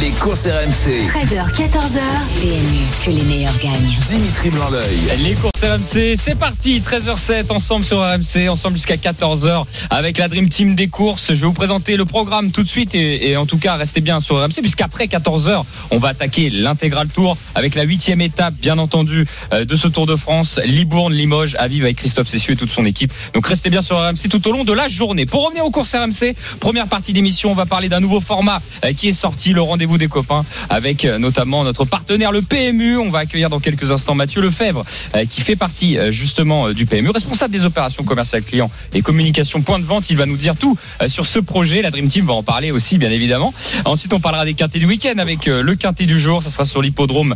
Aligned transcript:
Les 0.00 0.10
courses 0.12 0.46
RMC. 0.46 1.08
13h, 1.08 1.50
14h. 1.52 2.00
PMU, 2.40 2.84
que 3.04 3.10
les 3.10 3.24
meilleurs 3.24 3.58
gagnent. 3.58 3.98
Dimitri 4.08 4.48
blanc 4.50 4.70
Les 5.18 5.34
courses 5.34 5.60
RMC, 5.62 6.16
c'est 6.16 6.38
parti. 6.38 6.80
13h07 6.80 7.52
ensemble 7.52 7.84
sur 7.84 7.98
RMC, 7.98 8.48
ensemble 8.48 8.76
jusqu'à 8.76 8.94
14h 8.96 9.64
avec 9.90 10.18
la 10.18 10.28
Dream 10.28 10.48
Team 10.48 10.76
des 10.76 10.86
courses. 10.86 11.34
Je 11.34 11.40
vais 11.40 11.46
vous 11.46 11.52
présenter 11.52 11.96
le 11.96 12.04
programme 12.04 12.52
tout 12.52 12.62
de 12.62 12.68
suite 12.68 12.94
et, 12.94 13.30
et 13.30 13.36
en 13.36 13.44
tout 13.44 13.58
cas 13.58 13.74
restez 13.74 14.00
bien 14.00 14.20
sur 14.20 14.40
RMC 14.40 14.60
puisqu'après 14.62 15.06
14h, 15.06 15.64
on 15.90 15.98
va 15.98 16.10
attaquer 16.10 16.48
l'intégral 16.48 17.08
tour 17.08 17.36
avec 17.56 17.74
la 17.74 17.82
huitième 17.82 18.20
étape, 18.20 18.54
bien 18.54 18.78
entendu, 18.78 19.26
euh, 19.52 19.64
de 19.64 19.74
ce 19.74 19.88
Tour 19.88 20.06
de 20.06 20.14
France. 20.14 20.60
Libourne, 20.64 21.12
Limoges, 21.12 21.56
à 21.58 21.66
vivre 21.66 21.86
avec 21.86 21.96
Christophe 21.96 22.28
Cessieux 22.28 22.54
et 22.54 22.56
toute 22.56 22.70
son 22.70 22.86
équipe. 22.86 23.12
Donc 23.34 23.46
restez 23.48 23.68
bien 23.68 23.82
sur 23.82 23.98
RMC 23.98 24.28
tout 24.30 24.46
au 24.48 24.52
long 24.52 24.64
de 24.64 24.72
la 24.72 24.86
journée. 24.86 25.26
Pour 25.26 25.44
revenir 25.44 25.66
aux 25.66 25.72
courses 25.72 25.94
RMC, 25.94 26.36
première 26.60 26.86
partie 26.86 27.12
d'émission, 27.12 27.50
on 27.50 27.56
va 27.56 27.66
parler 27.66 27.88
d'un 27.88 28.00
nouveau 28.00 28.20
format 28.20 28.62
euh, 28.84 28.92
qui 28.92 29.08
est 29.08 29.12
sorti, 29.12 29.39
le 29.48 29.62
rendez-vous 29.62 29.98
des 29.98 30.08
copains 30.08 30.44
avec 30.68 31.04
euh, 31.04 31.18
notamment 31.18 31.64
notre 31.64 31.84
partenaire 31.84 32.30
le 32.30 32.42
PMU. 32.42 32.98
On 32.98 33.10
va 33.10 33.20
accueillir 33.20 33.48
dans 33.48 33.58
quelques 33.58 33.90
instants 33.90 34.14
Mathieu 34.14 34.42
Lefebvre 34.42 34.84
euh, 35.16 35.24
qui 35.24 35.40
fait 35.40 35.56
partie 35.56 35.96
euh, 35.96 36.10
justement 36.10 36.70
du 36.70 36.84
PMU, 36.84 37.10
responsable 37.10 37.52
des 37.52 37.64
opérations 37.64 38.04
commerciales 38.04 38.42
clients 38.42 38.70
et 38.92 39.00
communication 39.00 39.62
point 39.62 39.78
de 39.78 39.84
vente. 39.84 40.10
Il 40.10 40.16
va 40.16 40.26
nous 40.26 40.36
dire 40.36 40.56
tout 40.56 40.76
sur 41.08 41.24
ce 41.26 41.38
projet. 41.38 41.80
La 41.80 41.90
Dream 41.90 42.08
Team 42.08 42.26
va 42.26 42.34
en 42.34 42.42
parler 42.42 42.70
aussi 42.70 42.98
bien 42.98 43.10
évidemment. 43.10 43.54
Ensuite 43.84 44.12
on 44.12 44.20
parlera 44.20 44.44
des 44.44 44.54
quintés 44.54 44.78
du 44.78 44.86
week-end 44.86 45.18
avec 45.18 45.46
le 45.46 45.74
quintet 45.74 46.06
du 46.06 46.20
jour. 46.20 46.42
Ça 46.42 46.50
sera 46.50 46.64
sur 46.66 46.82
l'hippodrome 46.82 47.34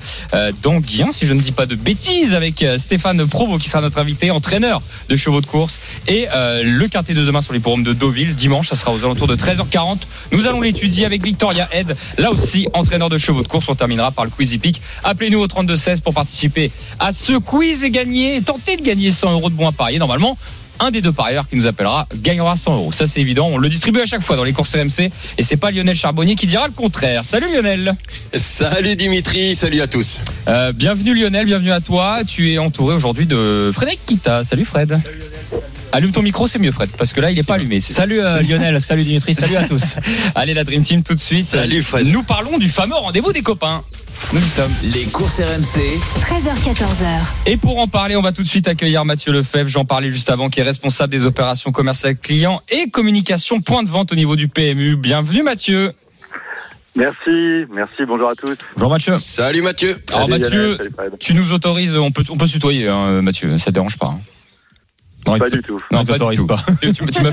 d'Anguien 0.63 1.11
si 1.13 1.27
je 1.27 1.33
ne 1.33 1.41
dis 1.41 1.53
pas 1.53 1.67
de 1.67 1.75
bêtises 1.75 2.35
avec 2.35 2.65
Stéphane 2.79 3.27
Provo 3.27 3.59
qui 3.59 3.69
sera 3.69 3.81
notre 3.81 3.99
invité, 3.99 4.31
entraîneur 4.31 4.83
de 5.09 5.17
chevaux 5.17 5.41
de 5.41 5.47
course 5.47 5.81
et 6.07 6.27
le 6.35 6.87
quintet 6.89 7.15
de 7.15 7.25
demain 7.25 7.41
sur 7.41 7.53
l'hippodrome 7.55 7.85
de 7.85 7.93
Deauville. 7.93 8.35
Dimanche 8.35 8.69
ça 8.69 8.77
sera 8.77 8.93
aux 8.93 9.05
alentours 9.05 9.29
de 9.29 9.37
13h40. 9.37 10.01
Nous 10.33 10.47
allons 10.47 10.61
l'étudier 10.61 11.07
avec 11.07 11.23
Victoria 11.23 11.69
Head. 11.73 11.94
Là 12.19 12.31
aussi 12.31 12.67
entraîneur 12.73 13.09
de 13.09 13.19
chevaux 13.19 13.43
de 13.43 13.49
course. 13.49 13.69
On 13.69 13.75
terminera 13.75 14.11
par 14.11 14.25
le 14.25 14.31
quiz 14.31 14.53
hippique. 14.53 14.81
Appelez-nous 15.03 15.41
au 15.41 15.47
32-16 15.47 16.01
pour 16.01 16.15
participer 16.15 16.71
à 16.99 17.13
ce 17.13 17.35
quiz 17.35 17.85
et 17.85 17.91
gagner, 17.91 18.41
tenter 18.43 18.77
de 18.77 18.83
gagner 18.83 19.11
100 19.11 19.33
euros 19.33 19.51
de 19.51 19.55
bons 19.55 19.69
à 19.69 19.73
parier. 19.73 19.99
Normalement, 19.99 20.37
un 20.81 20.91
des 20.91 21.01
deux 21.01 21.13
parieurs 21.13 21.49
qui 21.49 21.57
nous 21.57 21.67
appellera 21.67 22.07
gagnera 22.17 22.57
100 22.57 22.75
euros. 22.77 22.93
Ça, 22.93 23.07
c'est 23.07 23.21
évident. 23.21 23.49
On 23.51 23.59
le 23.59 23.69
distribue 23.69 24.01
à 24.01 24.07
chaque 24.07 24.23
fois 24.23 24.37
dans 24.37 24.45
les 24.45 24.53
courses 24.53 24.75
RMC. 24.75 25.11
Et 25.39 25.43
c'est 25.43 25.57
pas 25.57 25.71
Lionel 25.71 25.95
Charbonnier 25.95 26.35
qui 26.35 26.47
dira 26.47 26.67
le 26.67 26.73
contraire. 26.73 27.25
Salut 27.25 27.53
Lionel. 27.53 27.93
Salut 28.35 28.97
Dimitri. 28.97 29.55
Salut 29.55 29.81
à 29.81 29.87
tous. 29.87 30.21
Euh, 30.49 30.73
bienvenue 30.73 31.15
Lionel. 31.15 31.47
Bienvenue 31.47 31.73
à 31.73 31.81
toi. 31.81 32.21
Tu 32.27 32.53
es 32.53 32.59
entouré 32.59 32.95
aujourd'hui 32.95 33.27
de 33.27 33.71
Frédéric 33.73 34.01
Kita. 34.07 34.45
Salut 34.45 34.65
Fred. 34.65 34.89
Salut 35.05 35.19
Lionel. 35.19 35.34
Allume 35.95 36.11
ton 36.11 36.23
micro, 36.23 36.49
c'est 36.49 36.59
mieux, 36.59 36.73
Fred, 36.73 36.91
parce 36.99 37.13
que 37.13 37.21
là, 37.21 37.31
il 37.31 37.37
n'est 37.37 37.45
pas 37.45 37.55
allumé. 37.55 37.79
Salut 37.79 38.21
euh, 38.21 38.43
Lionel, 38.43 38.81
salut 38.81 39.05
Dimitri, 39.05 39.33
salut 39.33 39.55
à 39.55 39.63
tous. 39.69 39.97
Allez, 40.35 40.53
la 40.53 40.65
Dream 40.65 40.83
Team, 40.83 41.05
tout 41.05 41.15
de 41.15 41.21
suite. 41.21 41.45
Salut 41.45 41.85
Fred. 41.85 42.09
Nous 42.09 42.25
parlons 42.25 42.59
du 42.59 42.69
fameux 42.69 42.97
rendez-vous 42.97 43.33
des 43.33 43.43
copains. 43.43 43.85
Nous 44.33 44.41
sommes 44.41 44.73
les 44.83 45.05
courses 45.05 45.39
RMC. 45.39 45.79
13h, 46.19 46.57
14h. 46.65 47.07
Et 47.47 47.57
pour 47.57 47.79
en 47.79 47.87
parler, 47.87 48.17
on 48.17 48.23
va 48.23 48.33
tout 48.33 48.43
de 48.43 48.49
suite 48.49 48.67
accueillir 48.67 49.05
Mathieu 49.05 49.31
Lefebvre. 49.31 49.69
J'en 49.69 49.85
parlais 49.85 50.09
juste 50.09 50.31
avant, 50.31 50.51
qui 50.51 50.59
est 50.59 50.65
responsable 50.65 51.13
des 51.13 51.27
opérations 51.27 51.71
commerciales 51.71 52.17
clients 52.17 52.61
et 52.71 52.91
communication 52.91 53.61
point 53.61 53.85
de 53.85 53.89
vente 53.89 54.11
au 54.11 54.17
niveau 54.17 54.35
du 54.35 54.49
PMU. 54.49 54.97
Bienvenue, 54.97 55.45
Mathieu. 55.45 55.93
Merci, 56.97 57.67
merci, 57.73 58.05
bonjour 58.05 58.31
à 58.31 58.35
tous. 58.35 58.57
Bonjour 58.75 58.91
Mathieu. 58.91 59.17
Salut 59.17 59.63
Mathieu. 59.63 59.97
Alors 60.13 60.29
Mathieu, 60.29 60.77
tu 61.21 61.35
nous 61.35 61.53
autorises, 61.53 61.95
on 61.97 62.11
peut, 62.11 62.25
on 62.31 62.37
peut 62.37 62.49
se 62.49 62.55
tutoyer, 62.55 62.89
hein, 62.89 63.23
Mathieu, 63.23 63.59
ça 63.59 63.67
te 63.67 63.71
dérange 63.71 63.97
pas. 63.97 64.09
Hein. 64.09 64.21
Non, 65.27 65.39
pas 65.39 65.51
du 65.51 65.63
tout. 65.63 65.81
Non, 65.91 66.05
pas 66.05 66.19
du 66.19 66.37
tout. 66.37 66.47
Pas. 66.47 66.65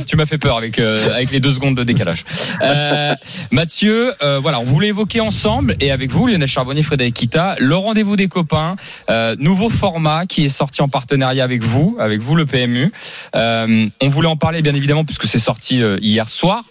tu, 0.06 0.16
m'as 0.16 0.26
fait 0.26 0.38
peur 0.38 0.58
avec 0.58 0.80
euh, 0.80 1.14
avec 1.14 1.32
les 1.32 1.40
deux 1.40 1.54
secondes 1.54 1.76
de 1.76 1.84
décalage. 1.84 2.26
Euh, 2.64 3.16
Mathieu, 3.52 4.14
euh, 4.22 4.40
voilà, 4.40 4.60
on 4.60 4.64
voulait 4.64 4.90
évoquer 4.90 5.20
ensemble 5.20 5.76
et 5.80 5.92
avec 5.92 6.12
vous, 6.12 6.28
Lionel 6.28 6.48
Charbonnier, 6.48 6.84
Frédéric 6.84 7.16
Kita, 7.16 7.56
le 7.60 7.76
rendez-vous 7.76 8.16
des 8.16 8.28
copains, 8.28 8.76
euh, 9.10 9.36
nouveau 9.40 9.70
format 9.70 10.26
qui 10.26 10.46
est 10.46 10.50
sorti 10.50 10.82
en 10.82 10.88
partenariat 10.88 11.44
avec 11.44 11.64
vous, 11.64 11.98
avec 12.00 12.22
vous 12.22 12.36
le 12.36 12.46
PMU. 12.46 12.92
Euh, 13.36 13.88
on 14.02 14.10
voulait 14.10 14.28
en 14.28 14.38
parler 14.38 14.62
bien 14.62 14.76
évidemment 14.76 15.04
puisque 15.04 15.26
c'est 15.26 15.40
sorti 15.40 15.82
hier 16.02 16.30
soir 16.30 16.64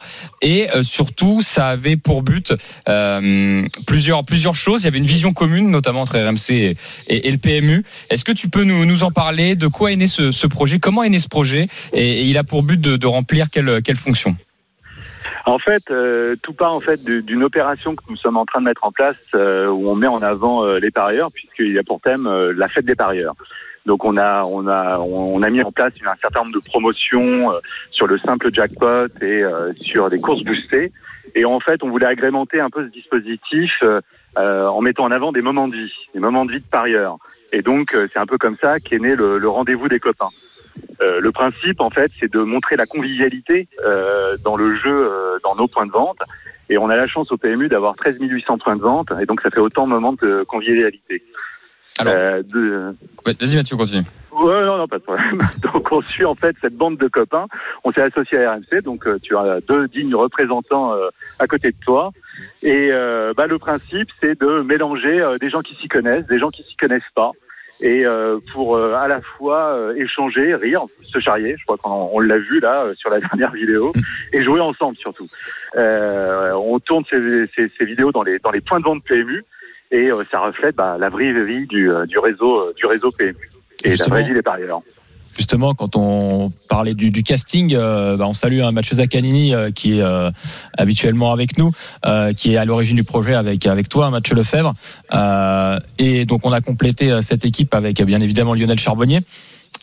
et 0.43 0.69
surtout 0.83 1.41
ça 1.43 1.69
avait 1.69 1.97
pour 1.97 2.23
but 2.23 2.55
plusieurs 3.87 4.25
plusieurs 4.25 4.55
choses. 4.55 4.83
Il 4.83 4.85
y 4.85 4.89
avait 4.89 4.99
une 4.99 5.07
vision 5.07 5.33
commune, 5.33 5.71
notamment 5.71 6.03
entre 6.03 6.19
RMC 6.19 6.51
et, 6.51 6.77
et, 7.09 7.31
le 7.31 7.39
PMU. 7.39 7.85
Est-ce 8.09 8.25
que 8.25 8.33
tu 8.33 8.49
peux 8.49 8.65
nous 8.65 8.85
nous 8.85 9.05
en 9.05 9.11
parler? 9.11 9.57
De 9.57 9.67
quoi 9.67 9.93
est 9.93 9.97
né 9.97 10.07
ce, 10.07 10.33
ce 10.33 10.47
projet? 10.47 10.79
Comment 10.79 11.03
est 11.03 11.10
ce 11.19 11.29
projet 11.29 11.67
et, 11.93 12.23
il 12.23 12.39
a 12.39 12.45
pour 12.45 12.63
but 12.63 12.81
de, 12.81 13.07
remplir 13.07 13.51
quelle, 13.51 13.83
quelle 13.83 13.97
fonction? 13.97 14.37
En 15.47 15.59
fait, 15.59 15.91
euh, 15.91 16.37
tout 16.43 16.53
part 16.53 16.75
en 16.75 16.81
fait 16.81 17.03
d'une 17.05 17.43
opération 17.43 17.95
que 17.95 18.03
nous 18.09 18.17
sommes 18.17 18.37
en 18.37 18.45
train 18.45 18.61
de 18.61 18.67
mettre 18.67 18.85
en 18.85 18.93
place 18.93 19.31
euh, 19.35 19.69
où 19.69 19.89
on 19.89 19.95
met 19.95 20.07
en 20.07 20.23
avant 20.23 20.65
euh, 20.65 20.79
les 20.79 20.91
parieurs 20.91 21.31
puisqu'il 21.33 21.73
y 21.73 21.79
a 21.79 21.83
pour 21.83 22.01
thème 22.01 22.29
la 22.57 22.69
fête 22.69 22.85
des 22.85 22.95
parieurs. 22.95 23.35
Donc 23.87 24.05
on 24.05 24.17
a 24.17 24.45
on 24.45 24.67
a 24.69 24.99
on 24.99 25.43
a 25.43 25.51
mis 25.51 25.63
en 25.63 25.73
place 25.73 25.93
un 26.05 26.15
certain 26.21 26.41
nombre 26.41 26.55
de 26.55 26.65
promotions 26.65 27.51
sur 27.91 28.07
le 28.07 28.19
simple 28.19 28.53
jackpot 28.53 29.09
et 29.23 29.43
sur 29.81 30.11
des 30.11 30.21
courses 30.21 30.45
boostées. 30.45 30.93
Et 31.35 31.45
en 31.45 31.61
fait, 31.61 31.83
on 31.83 31.89
voulait 31.89 32.07
agrémenter 32.07 32.61
un 32.61 32.69
peu 32.69 32.85
ce 32.85 32.93
dispositif 32.93 33.83
en 34.37 34.81
mettant 34.83 35.05
en 35.05 35.11
avant 35.11 35.33
des 35.33 35.41
moments 35.41 35.67
de 35.67 35.77
vie, 35.77 35.93
des 36.13 36.21
moments 36.21 36.45
de 36.45 36.53
vie 36.53 36.61
de 36.61 36.69
parieurs. 36.71 37.17
Et 37.53 37.63
donc 37.63 37.97
c'est 38.13 38.19
un 38.19 38.27
peu 38.27 38.37
comme 38.37 38.57
ça 38.61 38.81
qu'est 38.81 38.99
né 38.99 39.17
le 39.17 39.49
rendez-vous 39.49 39.89
des 39.89 39.99
copains. 39.99 40.29
Euh, 41.03 41.21
le 41.21 41.33
principe, 41.33 41.81
en 41.81 41.91
fait, 41.91 42.11
c'est 42.21 42.31
de 42.31 42.41
montrer 42.41 42.77
la 42.77 42.87
convivialité 42.87 43.69
euh, 43.85 44.37
dans 44.45 44.57
le 44.57 44.77
jeu, 44.77 44.91
euh, 45.11 45.39
dans 45.43 45.55
nos 45.55 45.67
points 45.67 45.87
de 45.87 45.93
vente. 45.93 46.19
Et 46.69 46.79
on 46.79 46.91
a 46.91 46.97
la 46.97 47.07
chance 47.07 47.33
au 47.33 47.37
PMU 47.37 47.69
d'avoir 47.69 47.97
13 47.97 48.19
800 48.21 48.59
points 48.59 48.77
de 48.77 48.83
vente, 48.83 49.09
et 49.21 49.27
donc 49.27 49.41
ça 49.41 49.51
fait 49.51 49.61
autant 49.61 49.87
de 49.87 49.93
moments 49.93 50.13
de 50.13 50.45
convivialité. 50.45 51.25
Alors, 51.99 52.15
vas-y 53.25 53.57
Mathieu, 53.57 53.77
continue. 53.77 54.05
Ouais, 54.31 54.65
non, 54.65 54.79
non, 54.79 54.87
pas 54.87 54.99
de 54.99 55.03
problème. 55.03 55.43
Donc 55.63 55.91
on 55.91 56.01
suit 56.01 56.25
en 56.25 56.35
fait 56.37 56.57
cette 56.63 56.75
bande 56.75 56.97
de 56.97 57.09
copains. 57.09 57.47
On 57.85 57.93
s'est 57.93 58.01
associé 58.01 58.43
à 58.43 58.55
RMC, 58.55 58.81
donc 58.83 59.07
tu 59.21 59.37
as 59.37 59.61
deux 59.69 59.89
dignes 59.89 60.15
représentants 60.15 60.95
à 61.39 61.47
côté 61.47 61.73
de 61.73 61.77
toi. 61.85 62.13
Et 62.63 62.91
bah, 63.37 63.47
le 63.49 63.59
principe, 63.59 64.09
c'est 64.21 64.41
de 64.41 64.63
mélanger 64.63 65.23
des 65.41 65.51
gens 65.51 65.61
qui 65.61 65.75
s'y 65.75 65.89
connaissent, 65.89 66.27
des 66.27 66.39
gens 66.39 66.51
qui 66.51 66.63
s'y 66.63 66.77
connaissent 66.77 67.03
pas 67.15 67.33
et 67.83 68.05
euh, 68.05 68.39
pour 68.53 68.77
euh, 68.77 68.95
à 68.95 69.09
la 69.09 69.21
fois 69.21 69.75
euh, 69.75 69.95
échanger, 69.95 70.55
rire, 70.55 70.83
se 71.03 71.19
charrier, 71.19 71.57
je 71.59 71.65
crois 71.65 71.77
qu'on 71.79 72.11
on, 72.13 72.21
l'a 72.21 72.39
vu 72.39 72.61
là 72.61 72.87
sur 72.97 73.11
la 73.11 73.21
dernière 73.21 73.53
vidéo, 73.53 73.93
et 74.33 74.43
jouer 74.43 74.61
ensemble 74.61 74.97
surtout. 74.97 75.29
on 75.75 76.79
tourne 76.81 77.05
ces, 77.09 77.47
ces, 77.55 77.69
ces, 77.69 77.85
vidéos 77.85 78.13
dans 78.13 78.23
les 78.23 78.39
dans 78.39 78.51
les 78.51 78.61
points 78.61 78.81
de 78.81 78.85
vente 78.85 79.05
PMU 79.05 79.45
et 79.91 80.11
ça 80.31 80.41
reflète 80.41 80.77
bah, 80.77 80.97
la 80.99 81.09
vraie 81.09 81.33
vie 81.45 81.67
du, 81.67 81.91
du 82.07 82.19
réseau 82.19 82.73
du 82.75 82.87
réseau 82.87 83.11
PMU 83.11 83.51
et 83.85 83.97
la 83.97 84.07
vraie 84.07 84.23
vie 84.23 84.35
des 84.35 84.43
parieurs 84.43 84.83
justement, 85.41 85.73
quand 85.73 85.97
on 85.97 86.53
parlait 86.69 86.93
du, 86.93 87.23
casting, 87.23 87.75
euh, 87.75 88.19
bah, 88.19 88.27
on 88.29 88.35
salue 88.35 88.61
hein, 88.61 88.73
Mathieu 88.73 88.97
Zaccanini 88.97 89.55
euh, 89.55 89.71
qui 89.71 89.97
est 89.97 90.03
euh, 90.03 90.31
habituellement 90.77 91.33
avec 91.33 91.57
nous, 91.57 91.73
qui 92.37 92.53
est 92.53 92.57
à 92.59 92.67
l'origine 92.67 92.97
du 92.97 93.05
projet 93.05 93.35
avec 93.35 93.67
avec 93.67 93.89
toi, 93.89 94.11
Mathieu 94.11 94.35
Lefebvre. 94.35 94.75
et 95.99 96.27
donc 96.27 96.45
on 96.45 96.53
a 96.53 96.61
complété 96.61 97.23
cette 97.23 97.45
équipe 97.47 97.75
avec 97.75 98.03
bien 98.03 98.21
évidemment 98.21 98.53
Lionel 98.55 98.79
Charbonnier 98.79 99.21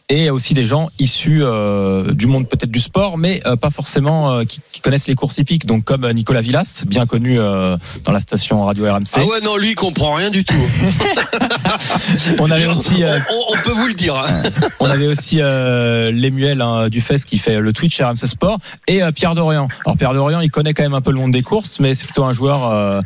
et 0.09 0.29
aussi 0.29 0.53
des 0.53 0.63
gens 0.63 0.89
issus 0.99 1.39
euh, 1.43 2.13
du 2.13 2.27
monde 2.27 2.47
peut-être 2.47 2.71
du 2.71 2.79
sport, 2.79 3.17
mais 3.17 3.41
euh, 3.45 3.57
pas 3.57 3.71
forcément 3.71 4.31
euh, 4.31 4.43
qui, 4.45 4.61
qui, 4.71 4.79
connaissent 4.79 5.07
les 5.07 5.15
courses 5.15 5.37
hippiques. 5.37 5.65
Donc 5.65 5.83
comme 5.83 6.09
Nicolas 6.11 6.39
Villas, 6.39 6.85
bien 6.87 7.05
connu 7.05 7.37
dans 7.37 8.11
la 8.11 8.19
station 8.19 8.63
radio 8.63 8.85
RMC. 8.85 9.03
Ah 9.15 9.25
ouais 9.25 9.41
non, 9.43 9.57
lui 9.57 9.71
il 9.71 9.75
comprend 9.75 10.13
rien 10.13 10.29
du 10.29 10.45
tout. 10.45 10.55
on 12.39 12.49
avait 12.49 12.65
aussi, 12.67 13.03
on, 13.03 13.61
peut 13.61 13.73
vous 13.73 13.87
le 13.87 13.93
dire. 13.93 14.15
Hein. 14.15 14.27
on 14.79 14.85
avait 14.85 15.07
aussi 15.07 15.37
Lemuel 15.37 16.61
hein, 16.61 16.87
qui 17.25 17.37
fait 17.37 17.59
le 17.59 17.73
Twitch 17.73 17.99
RMC 17.99 18.27
Sport 18.27 18.59
et 18.87 19.01
Pierre 19.13 19.35
Dorian. 19.35 19.67
Alors 19.85 19.97
Pierre 19.97 20.13
Dorian, 20.13 20.39
il 20.39 20.51
connaît 20.51 20.73
quand 20.73 20.83
même 20.83 20.93
un 20.93 21.01
peu 21.01 21.11
le 21.11 21.17
monde 21.17 21.31
des 21.31 21.43
courses, 21.43 21.79
mais 21.81 21.95
c'est 21.95 22.05
plutôt 22.05 22.23
un 22.23 22.33
joueur 22.33 23.01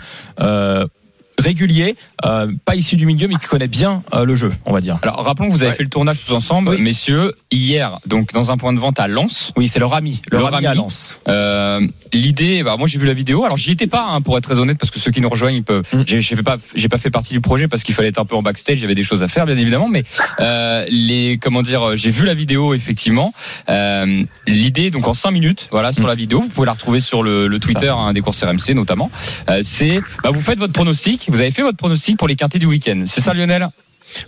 régulier, 1.37 1.95
euh, 2.25 2.47
pas 2.65 2.75
issu 2.75 2.95
du 2.95 3.05
milieu, 3.05 3.27
mais 3.27 3.35
qui 3.35 3.47
connaît 3.47 3.67
bien 3.67 4.03
euh, 4.13 4.25
le 4.25 4.35
jeu, 4.35 4.51
on 4.65 4.73
va 4.73 4.81
dire. 4.81 4.99
Alors 5.01 5.23
rappelons 5.25 5.47
que 5.47 5.53
vous 5.53 5.63
avez 5.63 5.71
Ouais. 5.71 5.77
fait 5.77 5.83
le 5.83 5.89
tournage 5.89 6.23
tous 6.25 6.33
ensemble, 6.33 6.69
Oui. 6.71 6.81
messieurs, 6.81 7.33
hier, 7.51 7.99
donc 8.05 8.33
dans 8.33 8.51
un 8.51 8.57
point 8.57 8.73
de 8.73 8.79
vente 8.79 8.99
à 8.99 9.07
Lens. 9.07 9.51
Oui, 9.55 9.67
c'est 9.67 9.79
le 9.79 9.85
Rami, 9.85 10.21
le, 10.31 10.37
Le 10.39 10.43
Rami, 10.43 10.65
à. 10.67 10.73
Lens. 10.73 11.19
Euh, 11.27 11.79
L'idée, 12.13 12.63
bah, 12.63 12.75
moi 12.77 12.87
j'ai 12.87 12.99
vu 12.99 13.05
la 13.07 13.13
vidéo. 13.13 13.43
Alors 13.45 13.57
j'y 13.57 13.71
étais 13.71 13.87
pas, 13.87 14.05
hein, 14.09 14.21
pour 14.21 14.37
être 14.37 14.43
très 14.43 14.59
honnête, 14.59 14.77
parce 14.77 14.91
que 14.91 14.99
ceux 14.99 15.11
qui 15.11 15.21
nous 15.21 15.29
rejoignent, 15.29 15.55
ils 15.57 15.63
peuvent. 15.63 15.83
Mm. 15.93 16.01
J'ai 16.05 16.21
j'ai 16.21 16.35
fait 16.35 16.43
pas, 16.43 16.57
j'ai 16.75 16.89
pas 16.89 16.97
fait 16.97 17.09
partie 17.09 17.33
du 17.33 17.41
projet 17.41 17.67
parce 17.67 17.83
qu'il 17.83 17.95
fallait 17.95 18.09
être 18.09 18.19
un 18.19 18.25
peu 18.25 18.35
en 18.35 18.41
backstage. 18.41 18.77
Il 18.79 18.81
y 18.81 18.85
avait 18.85 18.95
des 18.95 19.03
choses 19.03 19.23
à 19.23 19.27
faire, 19.27 19.45
bien 19.45 19.57
évidemment. 19.57 19.87
Mais 19.87 20.03
euh, 20.39 20.85
les, 20.89 21.39
comment 21.41 21.61
dire, 21.61 21.95
j'ai 21.95 22.11
vu 22.11 22.25
la 22.25 22.33
vidéo 22.33 22.73
effectivement. 22.73 23.33
Euh, 23.69 24.23
L'idée, 24.47 24.91
donc 24.91 25.07
en 25.07 25.13
5 25.13 25.31
minutes, 25.31 25.67
voilà, 25.71 25.91
sur 25.91 26.03
Mm. 26.03 26.07
la 26.07 26.15
vidéo, 26.15 26.41
vous 26.41 26.49
pouvez 26.49 26.65
la 26.65 26.73
retrouver 26.73 26.99
sur 26.99 27.23
le, 27.23 27.47
le 27.47 27.59
Twitter 27.59 27.89
hein, 27.95 28.11
des 28.13 28.21
courses 28.21 28.43
RMC 28.43 28.73
notamment. 28.75 29.09
Euh, 29.49 29.61
c'est, 29.63 30.01
bah, 30.23 30.31
vous 30.31 30.41
faites 30.41 30.59
votre 30.59 30.73
pronostic. 30.73 31.20
Vous 31.27 31.39
avez 31.39 31.51
fait 31.51 31.61
votre 31.61 31.77
pronostic 31.77 32.17
pour 32.17 32.27
les 32.27 32.35
quintés 32.35 32.59
du 32.59 32.65
week-end. 32.65 33.03
C'est 33.05 33.21
ça, 33.21 33.33
Lionel? 33.33 33.69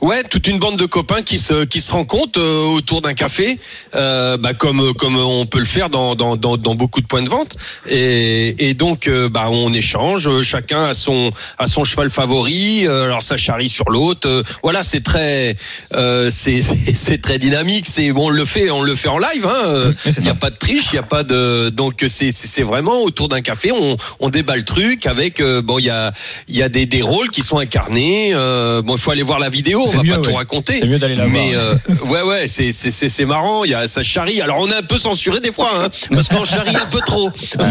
Ouais, 0.01 0.24
toute 0.24 0.47
une 0.47 0.59
bande 0.59 0.77
de 0.77 0.85
copains 0.85 1.21
qui 1.21 1.38
se 1.38 1.65
qui 1.65 1.81
se 1.81 1.91
rencontrent 1.91 2.39
euh, 2.39 2.65
autour 2.75 3.01
d'un 3.01 3.13
café, 3.13 3.59
euh, 3.95 4.38
bah, 4.38 4.53
comme 4.53 4.94
comme 4.94 5.18
on 5.18 5.45
peut 5.45 5.59
le 5.59 5.65
faire 5.65 5.89
dans 5.89 6.15
dans 6.15 6.35
dans, 6.38 6.57
dans 6.57 6.75
beaucoup 6.75 7.01
de 7.01 7.07
points 7.07 7.21
de 7.21 7.30
vente. 7.30 7.56
Et, 7.88 8.69
et 8.69 8.74
donc 8.74 9.07
euh, 9.07 9.30
bah 9.30 9.47
on 9.50 9.74
échange, 9.74 10.27
euh, 10.27 10.41
chacun 10.41 10.85
a 10.85 10.94
son 10.94 11.31
a 11.57 11.68
son 11.68 11.83
cheval 11.83 12.09
favori. 12.09 12.85
euh, 12.88 13.06
alors 13.06 13.24
ça 13.24 13.38
charrie 13.38 13.69
sur 13.69 13.89
l'autre. 13.89 14.27
euh, 14.27 14.44
voilà, 14.62 14.83
c'est 14.83 15.03
très 15.03 15.56
euh, 15.94 16.30
c'est 16.31 16.62
c'est 16.94 17.21
très 17.21 17.38
dynamique. 17.39 17.85
C'est 17.88 18.12
bon, 18.12 18.27
on 18.27 18.30
le 18.30 18.45
fait 18.45 18.69
on 18.69 18.81
le 18.81 18.95
fait 18.95 19.09
en 19.09 19.18
live. 19.19 19.47
Hein, 19.47 19.63
euh, 19.65 19.94
Oui, 20.06 20.12
c'est 20.13 20.18
il 20.21 20.25
y 20.25 20.30
a 20.30 20.35
pas 20.35 20.50
de 20.50 20.57
triche, 20.57 20.89
il 20.94 20.95
y 20.95 21.00
a 21.00 21.03
pas 21.03 21.24
de 21.24 21.69
donc 21.69 22.03
c'est 22.07 22.31
c'est 22.31 22.63
vraiment 22.63 23.01
autour 23.01 23.27
d'un 23.27 23.41
café, 23.41 23.71
on 23.71 23.97
on 24.19 24.30
débat 24.30 24.56
le 24.56 24.63
truc 24.63 25.06
avec 25.07 25.39
euh, 25.41 25.62
bon 25.62 25.80
il 25.80 25.85
y 25.85 25.89
a 25.89 26.12
il 26.47 26.56
y 26.56 26.63
a 26.63 26.69
des 26.69 26.85
des 26.85 27.01
rôles 27.01 27.30
qui 27.30 27.41
sont 27.41 27.57
incarnés. 27.57 28.31
euh, 28.33 28.81
bon, 28.81 28.95
il 28.95 29.01
faut 29.01 29.12
aller 29.12 29.24
voir 29.24 29.39
la 29.39 29.50
vidéo, 29.50 29.73
on 29.81 29.88
C'est 29.88 29.98
va 29.98 30.04
mieux, 30.04 30.16
pas 30.16 30.22
tout 30.22 30.34
raconter. 30.34 30.80
C'est 30.80 30.88
mieux 30.88 31.00
d'aller 31.00 31.16
la 31.16 31.28
Mais 31.28 31.54
voir. 31.54 31.64
euh, 31.66 32.06
ouais 32.08 32.22
ouais, 32.22 32.48
c'est 32.48 32.72
c'est 32.72 32.92
c'est 32.92 33.10
c'est 33.10 33.25
marrant, 33.25 33.64
il 33.64 33.72
y 33.72 33.74
a 33.74 33.88
ça 33.88 34.04
charrie. 34.04 34.42
Alors 34.42 34.58
on 34.60 34.68
est 34.70 34.75
un 34.75 34.81
peu 34.84 34.98
censuré 34.98 35.40
des 35.40 35.52
fois 35.52 35.70
hein, 35.75 35.90
parce 36.12 36.28
qu'on 36.28 36.44
charrie 36.46 36.75
un 36.75 36.86
peu 36.88 37.00
trop. 37.06 37.30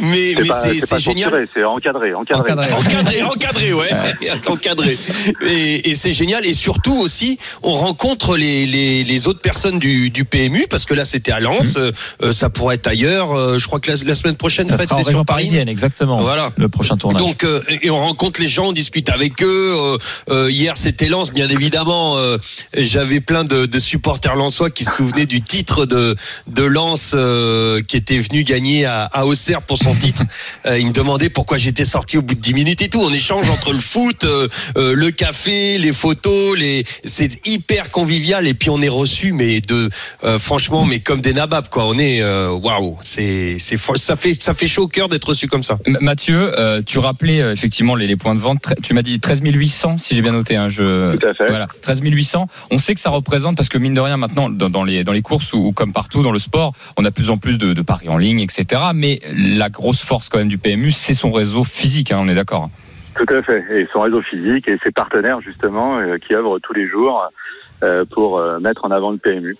mais 0.00 0.34
C'est 0.34 0.42
mais 0.42 0.48
c'est 0.62 0.80
c'est 0.80 0.86
c'est 0.86 0.98
génial. 0.98 1.48
c'est 1.54 1.64
encadré, 1.64 2.14
encadré. 2.14 2.52
Encadré. 2.52 2.72
Encadré, 2.72 3.22
encadré, 3.22 3.72
ouais, 3.72 3.90
encadré. 4.48 4.98
Et, 5.46 5.90
et 5.90 5.94
c'est 5.94 6.12
génial. 6.12 6.46
Et 6.46 6.52
surtout 6.52 6.96
aussi, 7.00 7.38
on 7.62 7.74
rencontre 7.74 8.36
les, 8.36 8.66
les, 8.66 9.04
les 9.04 9.28
autres 9.28 9.40
personnes 9.40 9.78
du, 9.78 10.10
du 10.10 10.24
PMU 10.24 10.66
parce 10.70 10.84
que 10.84 10.94
là 10.94 11.04
c'était 11.04 11.32
à 11.32 11.40
Lens, 11.40 11.74
euh, 11.76 11.90
euh, 12.22 12.32
ça 12.32 12.50
pourrait 12.50 12.76
être 12.76 12.86
ailleurs. 12.86 13.32
euh, 13.36 13.58
je 13.58 13.66
crois 13.66 13.80
que 13.80 13.90
la, 13.90 13.96
la 14.04 14.14
semaine 14.14 14.36
prochaine, 14.36 14.68
Ça 14.68 14.76
Fred, 14.76 14.88
sera 14.88 14.96
en 15.00 15.02
c'est 15.02 15.06
région 15.08 15.18
sur 15.20 15.24
Paris. 15.26 15.42
parisienne, 15.44 15.68
exactement. 15.68 16.20
Voilà. 16.20 16.52
Le 16.56 16.68
prochain 16.68 16.96
tournage. 16.96 17.22
Donc 17.22 17.44
euh, 17.44 17.62
et 17.82 17.90
on 17.90 17.98
rencontre 17.98 18.40
les 18.40 18.46
gens, 18.48 18.66
on 18.66 18.72
discute 18.72 19.08
avec 19.10 19.42
eux. 19.42 19.74
Euh, 19.76 19.98
euh, 20.30 20.50
hier 20.50 20.76
c'était 20.78 21.08
Lens, 21.08 21.32
bien 21.32 21.48
évidemment. 21.48 22.16
euh, 22.18 22.38
J'avais 22.76 23.20
plein 23.20 23.44
de, 23.44 23.66
de 23.66 23.78
supporters 23.78 24.36
lensois 24.36 24.70
qui 24.70 24.84
se 24.84 24.92
souvenaient 24.92 25.26
du 25.26 25.42
titre 25.42 25.86
de 25.86 26.16
de 26.46 26.62
Lens 26.62 27.12
euh, 27.14 27.82
qui 27.82 27.96
était 27.96 28.18
venu 28.18 28.44
gagner 28.44 28.84
à, 28.84 29.02
à 29.04 29.24
Auxerre 29.26 29.62
pour 29.62 29.78
son 29.78 29.94
titre. 29.94 30.22
Euh, 30.66 30.78
ils 30.78 30.86
me 30.86 30.92
demandaient 30.92 31.30
pourquoi 31.30 31.56
j'étais 31.56 31.84
sorti 31.84 32.18
au 32.18 32.22
bout 32.22 32.34
de 32.34 32.40
10 32.40 32.52
minutes 32.54 32.82
et 32.82 32.88
tout. 32.88 33.00
On 33.00 33.12
échange 33.12 33.48
entre 33.50 33.72
le 33.72 33.78
foot, 33.78 34.24
euh, 34.24 34.48
euh, 34.76 34.92
le 34.94 35.10
café, 35.10 35.78
les 35.78 35.92
photos, 35.92 36.58
les 36.58 36.84
c'est 37.04 37.46
hyper 37.46 37.90
convivial 37.90 38.46
et 38.46 38.54
puis 38.54 38.68
on 38.70 38.80
est 38.82 38.88
reçu 38.88 39.32
mais 39.32 39.60
de 39.60 39.88
euh, 40.24 40.38
franchement 40.38 40.84
mais 40.84 40.98
comme 41.00 41.20
des 41.20 41.32
nababs 41.32 41.68
quoi. 41.68 41.86
On 41.86 41.98
est 41.98 42.22
euh, 42.22 42.50
waouh, 42.50 42.98
c'est 43.02 43.56
c'est 43.58 43.78
ça 43.96 44.16
fait 44.16 44.34
ça 44.34 44.52
fait 44.54 44.66
chaud 44.66 44.84
au 44.84 44.88
cœur 44.88 45.08
d'être 45.08 45.28
reçu 45.28 45.46
comme 45.48 45.62
ça. 45.62 45.78
M- 45.86 45.98
Mathieu, 46.00 46.58
euh, 46.58 46.82
tu 46.84 46.98
rappelais 46.98 47.40
euh, 47.40 47.52
effectivement 47.52 47.94
les, 47.94 48.06
les 48.06 48.16
points 48.16 48.34
de 48.34 48.40
vente. 48.40 48.62
Tu 48.82 48.94
m'as 48.94 49.02
dit 49.02 49.18
13 49.20 49.40
800, 49.42 49.96
si 49.98 50.14
j'ai 50.16 50.22
bien 50.22 50.32
noté. 50.32 50.56
Hein, 50.56 50.67
je... 50.68 51.16
Tout 51.16 51.26
à 51.26 51.34
fait. 51.34 51.46
Voilà, 51.46 51.66
13 51.82 52.00
800. 52.02 52.46
On 52.70 52.78
sait 52.78 52.94
que 52.94 53.00
ça 53.00 53.10
représente 53.10 53.56
parce 53.56 53.68
que 53.68 53.78
mine 53.78 53.94
de 53.94 54.00
rien 54.00 54.16
maintenant 54.16 54.48
dans, 54.50 54.70
dans 54.70 54.84
les 54.84 55.04
dans 55.04 55.12
les 55.12 55.22
courses 55.22 55.52
ou, 55.52 55.58
ou 55.58 55.72
comme 55.72 55.92
partout 55.92 56.22
dans 56.22 56.32
le 56.32 56.38
sport, 56.38 56.72
on 56.96 57.04
a 57.04 57.10
de 57.10 57.14
plus 57.14 57.30
en 57.30 57.38
plus 57.38 57.58
de, 57.58 57.72
de 57.72 57.82
paris 57.82 58.08
en 58.08 58.18
ligne, 58.18 58.40
etc. 58.40 58.82
Mais 58.94 59.20
la 59.32 59.68
grosse 59.68 60.02
force 60.02 60.28
quand 60.28 60.38
même 60.38 60.48
du 60.48 60.58
PMU, 60.58 60.92
c'est 60.92 61.14
son 61.14 61.32
réseau 61.32 61.64
physique. 61.64 62.12
Hein, 62.12 62.18
on 62.20 62.28
est 62.28 62.34
d'accord. 62.34 62.70
Tout 63.14 63.34
à 63.34 63.42
fait. 63.42 63.64
Et 63.70 63.88
son 63.92 64.02
réseau 64.02 64.22
physique 64.22 64.68
et 64.68 64.78
ses 64.82 64.92
partenaires 64.92 65.40
justement 65.40 65.98
euh, 65.98 66.18
qui 66.18 66.34
œuvrent 66.34 66.60
tous 66.60 66.72
les 66.72 66.86
jours 66.86 67.28
euh, 67.84 68.04
pour 68.04 68.38
euh, 68.38 68.58
mettre 68.58 68.84
en 68.84 68.90
avant 68.90 69.12
le 69.12 69.18
PMU. 69.18 69.56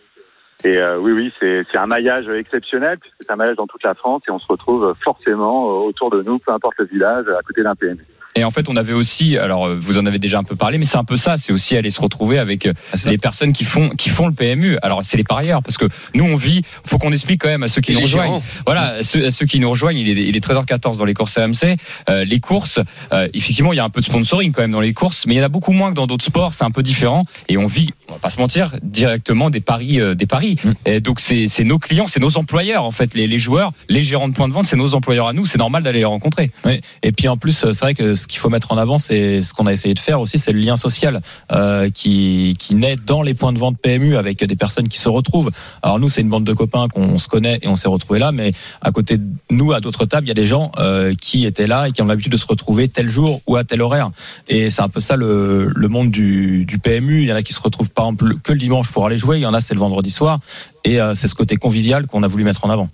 Et 0.65 0.77
euh, 0.77 0.99
oui, 0.99 1.13
oui, 1.13 1.33
c'est 1.39 1.79
un 1.79 1.87
maillage 1.87 2.29
exceptionnel 2.29 2.99
puisque 2.99 3.15
c'est 3.21 3.33
un 3.33 3.37
maillage 3.37 3.55
dans 3.55 3.69
toute 3.69 3.85
la 3.85 3.95
France 3.95 4.23
et 4.27 4.33
on 4.33 4.41
se 4.41 4.47
retrouve 4.49 4.93
forcément 5.01 5.67
autour 5.85 6.11
de 6.11 6.21
nous, 6.23 6.41
peu 6.41 6.51
importe 6.51 6.79
le 6.79 6.87
village, 6.87 7.27
à 7.29 7.41
côté 7.43 7.63
d'un 7.63 7.77
PMU. 7.77 8.05
Et 8.37 8.45
en 8.45 8.51
fait, 8.51 8.69
on 8.69 8.77
avait 8.77 8.93
aussi, 8.93 9.37
alors 9.37 9.67
euh, 9.67 9.79
vous 9.81 9.99
en 9.99 10.07
avez 10.07 10.19
déjà 10.19 10.39
un 10.39 10.45
peu 10.45 10.55
parlé, 10.55 10.79
mais 10.79 10.85
c'est 10.85 10.99
un 10.99 11.05
peu 11.05 11.17
ça, 11.17 11.39
c'est 11.39 11.53
aussi 11.53 11.77
aller 11.77 11.91
se 11.91 12.01
retrouver 12.01 12.39
avec 12.39 12.67
euh, 12.67 12.73
Ah, 12.93 12.97
les 13.11 13.19
personnes 13.19 13.53
qui 13.53 13.65
font 13.65 13.89
qui 13.91 14.11
font 14.11 14.27
le 14.29 14.33
PMU. 14.33 14.77
Alors 14.83 15.01
c'est 15.03 15.17
les 15.17 15.25
parieurs, 15.25 15.63
parce 15.63 15.77
que 15.77 15.87
nous 16.15 16.25
on 16.25 16.37
vit. 16.37 16.63
Faut 16.85 16.99
qu'on 16.99 17.13
explique 17.13 17.41
quand 17.41 17.49
même 17.49 17.63
à 17.65 17.69
ceux 17.69 17.81
qui 17.81 17.93
Et 17.93 17.95
nous 17.95 18.03
rejoignent. 18.03 18.29
gérants. 18.29 18.43
Voilà, 18.67 18.95
à 18.99 19.03
ceux, 19.03 19.27
à 19.27 19.31
ceux 19.31 19.47
qui 19.47 19.59
nous 19.59 19.71
rejoignent, 19.71 19.99
il 19.99 20.09
est, 20.09 20.23
il 20.29 20.37
est 20.37 20.45
13h14 20.47 20.99
dans 20.99 21.05
les 21.05 21.15
courses 21.15 21.37
AMC. 21.39 21.77
Euh, 22.09 22.25
les 22.25 22.39
courses, 22.41 22.81
euh, 23.13 23.29
effectivement, 23.35 23.73
il 23.73 23.77
y 23.77 23.81
a 23.81 23.85
un 23.85 23.89
peu 23.91 24.01
de 24.01 24.07
sponsoring 24.07 24.53
quand 24.53 24.63
même 24.63 24.73
dans 24.73 24.81
les 24.81 24.93
courses, 24.93 25.27
mais 25.27 25.35
il 25.35 25.39
y 25.39 25.41
en 25.41 25.45
a 25.45 25.49
beaucoup 25.49 25.73
moins 25.73 25.91
que 25.91 25.95
dans 25.97 26.07
d'autres 26.07 26.25
sports. 26.25 26.55
C'est 26.55 26.65
un 26.65 26.71
peu 26.71 26.83
différent, 26.83 27.23
et 27.49 27.57
on 27.57 27.67
vit, 27.67 27.91
on 28.09 28.13
va 28.13 28.19
pas 28.19 28.31
se 28.31 28.39
mentir, 28.39 28.73
directement 28.83 29.51
des 29.51 29.61
paris, 29.61 30.01
euh, 30.01 30.15
des 30.15 30.27
paris. 30.27 30.57
Mm. 30.63 30.71
Et 30.87 31.01
donc 31.01 31.19
c'est 31.21 31.49
c'est 31.49 31.65
nos 31.65 31.79
clients, 31.79 32.07
c'est 32.07 32.21
nos 32.21 32.37
employeurs 32.37 32.85
en 32.85 32.93
fait, 32.93 33.15
les, 33.15 33.27
les 33.27 33.39
joueurs, 33.39 33.73
les 33.89 34.03
gérants 34.03 34.29
de 34.29 34.35
points 34.35 34.49
de 34.49 34.53
vente, 34.53 34.67
c'est 34.67 34.77
nos 34.77 34.95
employeurs 34.95 35.29
à 35.29 35.33
nous. 35.33 35.47
C'est 35.47 35.59
normal 35.59 35.83
d'aller 35.83 36.01
les 36.01 36.05
rencontrer. 36.05 36.51
Oui. 36.65 36.81
Et 37.03 37.13
puis 37.13 37.27
en 37.29 37.37
plus, 37.37 37.53
c'est 37.73 37.81
vrai 37.81 37.95
que 37.95 38.15
ce 38.19 38.27
qu'il 38.27 38.39
faut 38.39 38.51
mettre 38.51 38.73
en 38.73 38.77
avant, 38.77 38.99
c'est 38.99 39.41
ce 39.41 39.55
qu'on 39.55 39.67
a 39.67 39.73
essayé 39.73 39.95
de 39.95 39.99
faire 39.99 40.21
aussi, 40.21 40.39
c'est 40.39 40.53
le 40.53 40.61
lien 40.61 40.77
social 40.77 41.21
euh, 41.53 41.89
qui, 41.89 42.55
qui 42.59 42.75
naît 42.75 42.97
dans 42.97 43.23
les 43.23 43.33
points 43.33 43.55
de 43.55 43.59
vente 43.59 43.79
PMU 43.79 44.17
avec 44.17 44.45
des 44.45 44.57
personnes 44.57 44.89
qui 44.89 44.99
se 44.99 45.09
retrouvent. 45.09 45.51
Alors 45.83 45.99
nous, 45.99 46.11
c'est 46.11 46.21
une 46.21 46.29
bande 46.29 46.45
de 46.45 46.53
copains 46.53 46.89
qu'on 46.89 47.19
se 47.19 47.29
connaît 47.29 47.59
et 47.63 47.69
on 47.69 47.77
s'est 47.77 47.89
retrouvés 47.89 48.19
là, 48.19 48.31
mais 48.31 48.51
à 48.83 48.91
côté 48.91 49.17
de 49.17 49.25
nous, 49.51 49.73
à 49.73 49.81
d'autres 49.81 50.05
tables, 50.05 50.27
il 50.27 50.29
y 50.29 50.33
a 50.33 50.35
des 50.35 50.47
gens 50.47 50.71
euh, 50.79 51.15
qui 51.15 51.47
étaient 51.47 51.67
là 51.67 51.89
et 51.89 51.93
qui 51.93 52.03
ont 52.03 52.07
l'habitude 52.07 52.33
de 52.33 52.37
se 52.37 52.47
retrouver 52.47 52.89
tel 52.89 53.09
jour 53.09 53.41
ou 53.47 53.57
à 53.57 53.65
tel 53.65 53.81
horaire. 53.81 54.11
Et 54.49 54.69
c'est 54.69 54.83
un 54.83 54.91
peu 54.91 55.01
ça 55.01 55.17
le, 55.17 55.71
le 55.75 55.89
monde 55.89 56.11
du, 56.11 56.67
du 56.67 56.79
PMU. 56.79 57.23
Il 57.23 57.29
y 57.29 57.33
en 57.33 57.37
a 57.37 57.43
qui 57.43 57.55
se 57.55 57.61
retrouvent 57.61 57.91
par 57.91 58.07
exemple 58.07 58.35
que 58.43 58.53
le 58.53 58.59
dimanche 58.59 58.91
pour 58.91 59.07
aller 59.07 59.19
jouer, 59.19 59.39
il 59.39 59.43
y 59.43 59.47
en 59.47 59.55
a 59.55 59.61
c'est 59.61 59.75
le 59.75 59.81
vendredi 59.81 60.11
soir. 60.11 60.41
Et 60.85 61.01
euh, 61.01 61.15
c'est 61.15 61.29
ce 61.29 61.35
côté 61.35 61.57
convivial 61.57 62.07
qu'on 62.07 62.23
a 62.23 62.29
voulu 62.29 62.45
mettre 62.45 62.65
en 62.65 62.71
avant. 62.71 62.89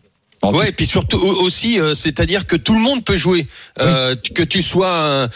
Ouais, 0.52 0.68
et 0.68 0.72
puis 0.72 0.86
surtout 0.86 1.16
au- 1.18 1.42
aussi, 1.42 1.80
euh, 1.80 1.94
c'est-à-dire 1.94 2.46
que 2.46 2.56
tout 2.56 2.74
le 2.74 2.80
monde 2.80 3.04
peut 3.04 3.16
jouer, 3.16 3.46
euh, 3.80 4.14
que 4.34 4.42
tu 4.42 4.62
sois 4.62 4.90
un, 4.90 5.24
un- 5.24 5.28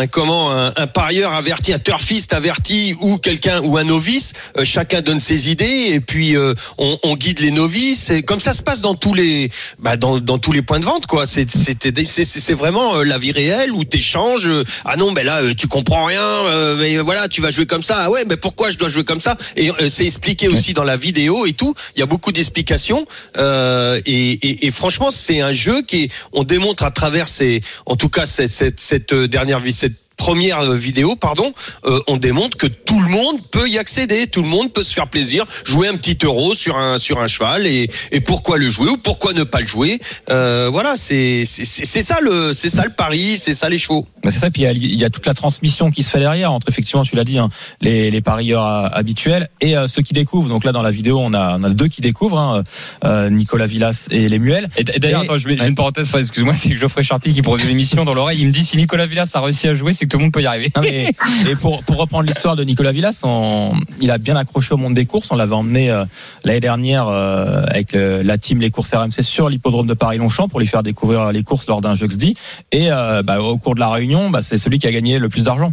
un- 0.00 0.06
comment 0.06 0.52
un, 0.52 0.72
un 0.76 0.86
parieur 0.86 1.32
averti, 1.32 1.72
un 1.72 1.78
turfiste 1.78 2.32
averti 2.32 2.94
ou 3.00 3.18
quelqu'un 3.18 3.60
ou 3.62 3.76
un 3.76 3.84
novice, 3.84 4.32
euh, 4.56 4.64
chacun 4.64 5.02
donne 5.02 5.20
ses 5.20 5.50
idées 5.50 5.88
et 5.90 6.00
puis 6.00 6.36
euh, 6.36 6.54
on, 6.78 6.98
on 7.02 7.16
guide 7.16 7.40
les 7.40 7.50
novices. 7.50 8.10
Et 8.10 8.22
comme 8.22 8.40
ça 8.40 8.52
se 8.52 8.62
passe 8.62 8.80
dans 8.80 8.94
tous 8.94 9.14
les, 9.14 9.50
bah, 9.78 9.96
dans, 9.96 10.18
dans 10.20 10.38
tous 10.38 10.52
les 10.52 10.62
points 10.62 10.80
de 10.80 10.84
vente, 10.84 11.06
quoi. 11.06 11.26
C'est 11.26 11.46
c'est 11.50 12.54
vraiment 12.54 12.96
euh, 12.96 13.04
la 13.04 13.18
vie 13.18 13.32
réelle 13.32 13.72
où 13.72 13.84
t'échanges. 13.84 14.46
euh, 14.46 14.64
ah 14.84 14.96
non, 14.96 15.12
ben 15.12 15.24
là 15.24 15.42
euh, 15.42 15.54
tu 15.54 15.66
comprends 15.68 16.04
rien, 16.06 16.20
euh, 16.20 16.76
mais 16.76 16.98
voilà 16.98 17.28
tu 17.28 17.40
vas 17.40 17.50
jouer 17.50 17.66
comme 17.66 17.82
ça. 17.82 17.96
Ah 18.04 18.10
ouais, 18.10 18.24
mais 18.28 18.36
pourquoi 18.36 18.70
je 18.70 18.78
dois 18.78 18.88
jouer 18.88 19.04
comme 19.04 19.20
ça? 19.20 19.36
Et 19.56 19.70
euh, 19.70 19.88
c'est 19.88 20.04
expliqué 20.04 20.48
aussi 20.48 20.72
dans 20.72 20.84
la 20.84 20.96
vidéo 20.96 21.46
et 21.46 21.52
tout. 21.52 21.74
Il 21.96 22.00
y 22.00 22.02
a 22.02 22.06
beaucoup 22.06 22.32
d'explications 22.32 23.06
euh, 23.36 24.00
et, 24.06 24.45
et, 24.50 24.70
franchement, 24.70 25.10
c'est 25.10 25.40
un 25.40 25.52
jeu 25.52 25.82
qui 25.82 26.10
on 26.32 26.44
démontre 26.44 26.84
à 26.84 26.90
travers 26.90 27.28
ces, 27.28 27.60
en 27.86 27.96
tout 27.96 28.08
cas 28.08 28.26
cette, 28.26 29.12
euh, 29.12 29.28
dernière 29.28 29.60
vie, 29.60 29.72
première 30.16 30.60
euh, 30.60 30.76
vidéo, 30.76 31.16
pardon, 31.16 31.52
euh, 31.84 32.00
on 32.06 32.16
démontre 32.16 32.56
que 32.56 32.66
tout 32.66 33.00
le 33.00 33.08
monde 33.08 33.36
peut 33.50 33.68
y 33.68 33.78
accéder, 33.78 34.26
tout 34.26 34.42
le 34.42 34.48
monde 34.48 34.72
peut 34.72 34.84
se 34.84 34.92
faire 34.94 35.08
plaisir, 35.08 35.46
jouer 35.64 35.88
un 35.88 35.96
petit 35.96 36.18
euro 36.24 36.54
sur 36.54 36.76
un 36.76 36.98
sur 36.98 37.20
un 37.20 37.26
cheval 37.26 37.66
et, 37.66 37.90
et 38.12 38.20
pourquoi 38.20 38.58
le 38.58 38.68
jouer 38.68 38.88
ou 38.88 38.96
pourquoi 38.96 39.32
ne 39.32 39.44
pas 39.44 39.60
le 39.60 39.66
jouer. 39.66 40.00
Euh, 40.30 40.68
voilà, 40.70 40.96
c'est 40.96 41.44
c'est 41.44 41.64
c'est 41.64 42.02
ça 42.02 42.20
le 42.20 42.52
c'est 42.52 42.68
ça 42.68 42.84
le 42.84 42.90
pari, 42.90 43.36
c'est 43.36 43.54
ça 43.54 43.68
les 43.68 43.78
chevaux. 43.78 44.06
Mais 44.24 44.30
c'est 44.30 44.40
ça, 44.40 44.50
puis 44.50 44.62
il 44.62 44.64
y, 44.64 44.68
a, 44.68 44.72
il 44.72 44.98
y 44.98 45.04
a 45.04 45.10
toute 45.10 45.26
la 45.26 45.34
transmission 45.34 45.90
qui 45.90 46.02
se 46.02 46.10
fait 46.10 46.18
derrière 46.18 46.52
entre 46.52 46.68
effectivement, 46.68 47.04
tu 47.04 47.16
l'as 47.16 47.24
dit, 47.24 47.38
hein, 47.38 47.50
les, 47.80 48.10
les 48.10 48.20
parieurs 48.20 48.66
euh, 48.66 48.88
habituels 48.92 49.48
et 49.60 49.76
euh, 49.76 49.86
ceux 49.86 50.02
qui 50.02 50.12
découvrent. 50.12 50.48
Donc 50.48 50.64
là, 50.64 50.72
dans 50.72 50.82
la 50.82 50.90
vidéo, 50.90 51.18
on 51.20 51.32
a, 51.34 51.58
on 51.58 51.64
a 51.64 51.70
deux 51.70 51.88
qui 51.88 52.00
découvrent, 52.00 52.38
hein, 52.38 52.64
euh, 53.04 53.30
Nicolas 53.30 53.66
Villas 53.66 54.08
et 54.10 54.28
les 54.28 54.38
Muels. 54.38 54.68
Et 54.76 54.80
et 54.80 54.98
d'ailleurs, 54.98 55.22
attends, 55.22 55.38
je 55.38 55.48
mets, 55.48 55.60
ouais. 55.60 55.68
une 55.68 55.74
parenthèse, 55.74 56.12
excuse-moi, 56.14 56.54
c'est 56.56 56.74
Geoffrey 56.74 57.02
Charpie 57.02 57.32
qui 57.32 57.42
produit 57.42 57.68
l'émission 57.68 58.04
dans 58.04 58.14
l'oreille, 58.14 58.40
il 58.40 58.48
me 58.48 58.52
dit 58.52 58.64
si 58.64 58.76
Nicolas 58.76 59.06
Villas 59.06 59.30
a 59.34 59.40
réussi 59.40 59.68
à 59.68 59.74
jouer, 59.74 59.92
c'est 59.92 60.05
que 60.06 60.10
tout 60.12 60.16
le 60.18 60.24
monde 60.24 60.32
peut 60.32 60.40
y 60.42 60.46
arriver. 60.46 60.72
Non, 60.74 60.82
mais- 60.82 61.12
et 61.46 61.54
pour, 61.56 61.82
pour 61.84 61.98
reprendre 61.98 62.24
l'histoire 62.24 62.56
de 62.56 62.64
Nicolas 62.64 62.92
Villas, 62.92 63.20
on- 63.24 63.72
il 64.00 64.10
a 64.10 64.18
bien 64.18 64.36
accroché 64.36 64.72
au 64.74 64.78
monde 64.78 64.94
des 64.94 65.04
courses. 65.06 65.30
On 65.30 65.36
l'avait 65.36 65.54
emmené 65.54 65.90
euh, 65.90 66.04
l'année 66.44 66.60
dernière 66.60 67.08
euh, 67.08 67.62
avec 67.68 67.92
la 67.92 68.38
team 68.38 68.60
Les 68.60 68.70
Courses 68.70 68.94
RMC 68.94 69.22
sur 69.22 69.48
l'hippodrome 69.50 69.86
de 69.86 69.94
Paris-Longchamp 69.94 70.48
pour 70.48 70.60
lui 70.60 70.66
faire 70.66 70.82
découvrir 70.82 71.30
les 71.32 71.42
courses 71.42 71.66
lors 71.66 71.80
d'un 71.82 71.94
Jeux 71.94 72.06
dit. 72.06 72.34
Et 72.72 72.90
euh, 72.92 73.22
bah, 73.24 73.40
au 73.40 73.58
cours 73.58 73.74
de 73.74 73.80
la 73.80 73.90
réunion, 73.90 74.30
bah, 74.30 74.40
c'est 74.40 74.58
celui 74.58 74.78
qui 74.78 74.86
a 74.86 74.92
gagné 74.92 75.18
le 75.18 75.28
plus 75.28 75.44
d'argent 75.44 75.70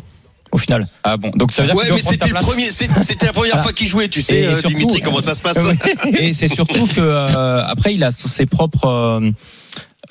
au 0.52 0.58
final. 0.58 0.86
Ah 1.04 1.16
bon, 1.18 1.32
donc 1.36 1.52
ça 1.52 1.62
veut 1.62 1.68
dire 1.70 1.76
Ouais, 1.78 1.88
que 1.88 1.94
mais 1.94 2.00
c'était 2.00 2.26
le 2.28 2.32
place 2.32 2.46
premier, 2.46 2.72
c'est- 2.72 2.90
c'était 3.02 3.28
la 3.28 3.34
première 3.34 3.62
fois 3.62 3.72
qu'il 3.72 3.88
jouait, 3.88 4.08
tu 4.08 4.22
sais, 4.22 4.46
euh, 4.46 4.52
surtout, 4.56 4.76
Dimitri, 4.78 5.02
comment 5.02 5.22
ça 5.22 5.34
se 5.36 5.42
passe. 5.44 5.58
Et 6.20 6.34
c'est 6.34 6.48
surtout 6.48 6.86
que 6.88 7.00
euh, 7.00 7.64
après 7.66 7.94
il 7.94 8.04
a 8.04 8.12
ses 8.12 8.46
propres 8.48 8.86
euh, 8.88 9.32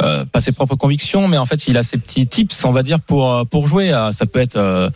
euh, 0.00 0.24
pas 0.24 0.40
ses 0.40 0.52
propres 0.52 0.76
convictions, 0.76 1.28
mais 1.28 1.36
en 1.36 1.44
fait, 1.46 1.68
il 1.68 1.76
a 1.76 1.82
ses 1.82 1.98
petits 1.98 2.26
tips, 2.26 2.64
on 2.64 2.72
va 2.72 2.82
dire, 2.82 2.98
pour 3.00 3.30
euh, 3.30 3.44
pour 3.44 3.66
jouer. 3.68 3.92
Euh, 3.92 4.12
Ça 4.12 4.26
peut 4.26 4.40
être 4.40 4.90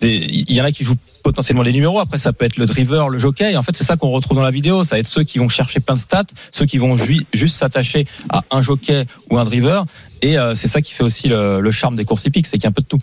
des- 0.00 0.16
il 0.48 0.52
y 0.54 0.60
en 0.60 0.64
a 0.64 0.72
qui 0.72 0.84
jouent 0.84 0.96
potentiellement 1.22 1.62
les 1.62 1.72
numéros. 1.72 2.00
Après, 2.00 2.18
ça 2.18 2.32
peut 2.32 2.44
être 2.44 2.56
le 2.56 2.66
driver, 2.66 3.08
le 3.08 3.18
jockey. 3.18 3.56
En 3.56 3.62
fait, 3.62 3.76
c'est 3.76 3.84
ça 3.84 3.96
qu'on 3.96 4.08
retrouve 4.08 4.36
dans 4.36 4.42
la 4.42 4.50
vidéo. 4.50 4.84
Ça 4.84 4.96
va 4.96 5.00
être 5.00 5.06
ceux 5.06 5.24
qui 5.24 5.38
vont 5.38 5.48
chercher 5.48 5.80
plein 5.80 5.94
de 5.94 6.00
stats, 6.00 6.24
ceux 6.52 6.66
qui 6.66 6.78
vont 6.78 6.96
ju- 6.96 7.26
juste 7.32 7.56
s'attacher 7.56 8.06
à 8.28 8.44
un 8.50 8.62
jockey 8.62 9.06
ou 9.30 9.38
un 9.38 9.44
driver. 9.44 9.84
Et 10.22 10.38
euh, 10.38 10.54
c'est 10.54 10.68
ça 10.68 10.82
qui 10.82 10.92
fait 10.92 11.02
aussi 11.02 11.28
le, 11.28 11.70
charme 11.70 11.96
des 11.96 12.04
courses 12.04 12.24
hippiques, 12.24 12.46
c'est 12.46 12.58
qu'il 12.58 12.64
y 12.64 12.66
a 12.66 12.70
un 12.70 12.72
peu 12.72 12.82
de 12.82 12.86
tout. 12.86 12.98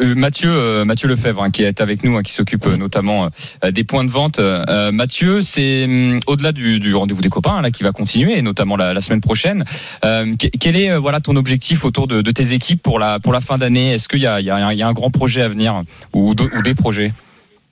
Euh, 0.00 0.14
Mathieu, 0.14 0.50
euh, 0.50 0.84
Mathieu 0.84 1.08
Lefebvre, 1.08 1.42
hein, 1.42 1.50
qui 1.50 1.62
est 1.62 1.80
avec 1.80 2.04
nous, 2.04 2.16
hein, 2.16 2.22
qui 2.22 2.32
s'occupe 2.32 2.66
notamment 2.66 3.28
des 3.68 3.84
points 3.84 4.04
de 4.04 4.10
vente. 4.10 4.40
Mathieu, 4.92 5.42
c'est 5.42 5.84
hum, 5.84 6.20
au-delà 6.26 6.52
du, 6.52 6.94
rendez-vous 6.94 7.22
des 7.22 7.28
copains 7.28 7.56
hein, 7.56 7.62
là 7.62 7.70
qui 7.70 7.82
va 7.82 7.92
continuer, 7.92 8.38
et 8.38 8.42
notamment 8.42 8.76
la, 8.76 9.00
semaine 9.00 9.20
prochaine. 9.20 9.64
Que- 10.02 10.48
quel 10.58 10.76
est 10.76 10.96
voilà 10.96 11.20
ton 11.20 11.36
objectif 11.36 11.84
autour 11.84 12.06
de, 12.06 12.30
tes 12.30 12.52
équipes 12.52 12.82
pour 12.82 12.98
la 12.98 13.18
pour 13.18 13.32
la 13.32 13.40
fin 13.40 13.58
d'année? 13.58 13.92
Est-ce 13.92 14.08
qu'il 14.08 14.20
y 14.20 14.22
y, 14.22 14.44
y 14.44 14.50
a 14.82 14.88
un 14.88 14.92
grand 14.92 15.10
projet 15.10 15.42
à 15.42 15.48
venir 15.48 15.82
ou 16.12 16.34
des 16.34 16.74
projets? 16.74 17.12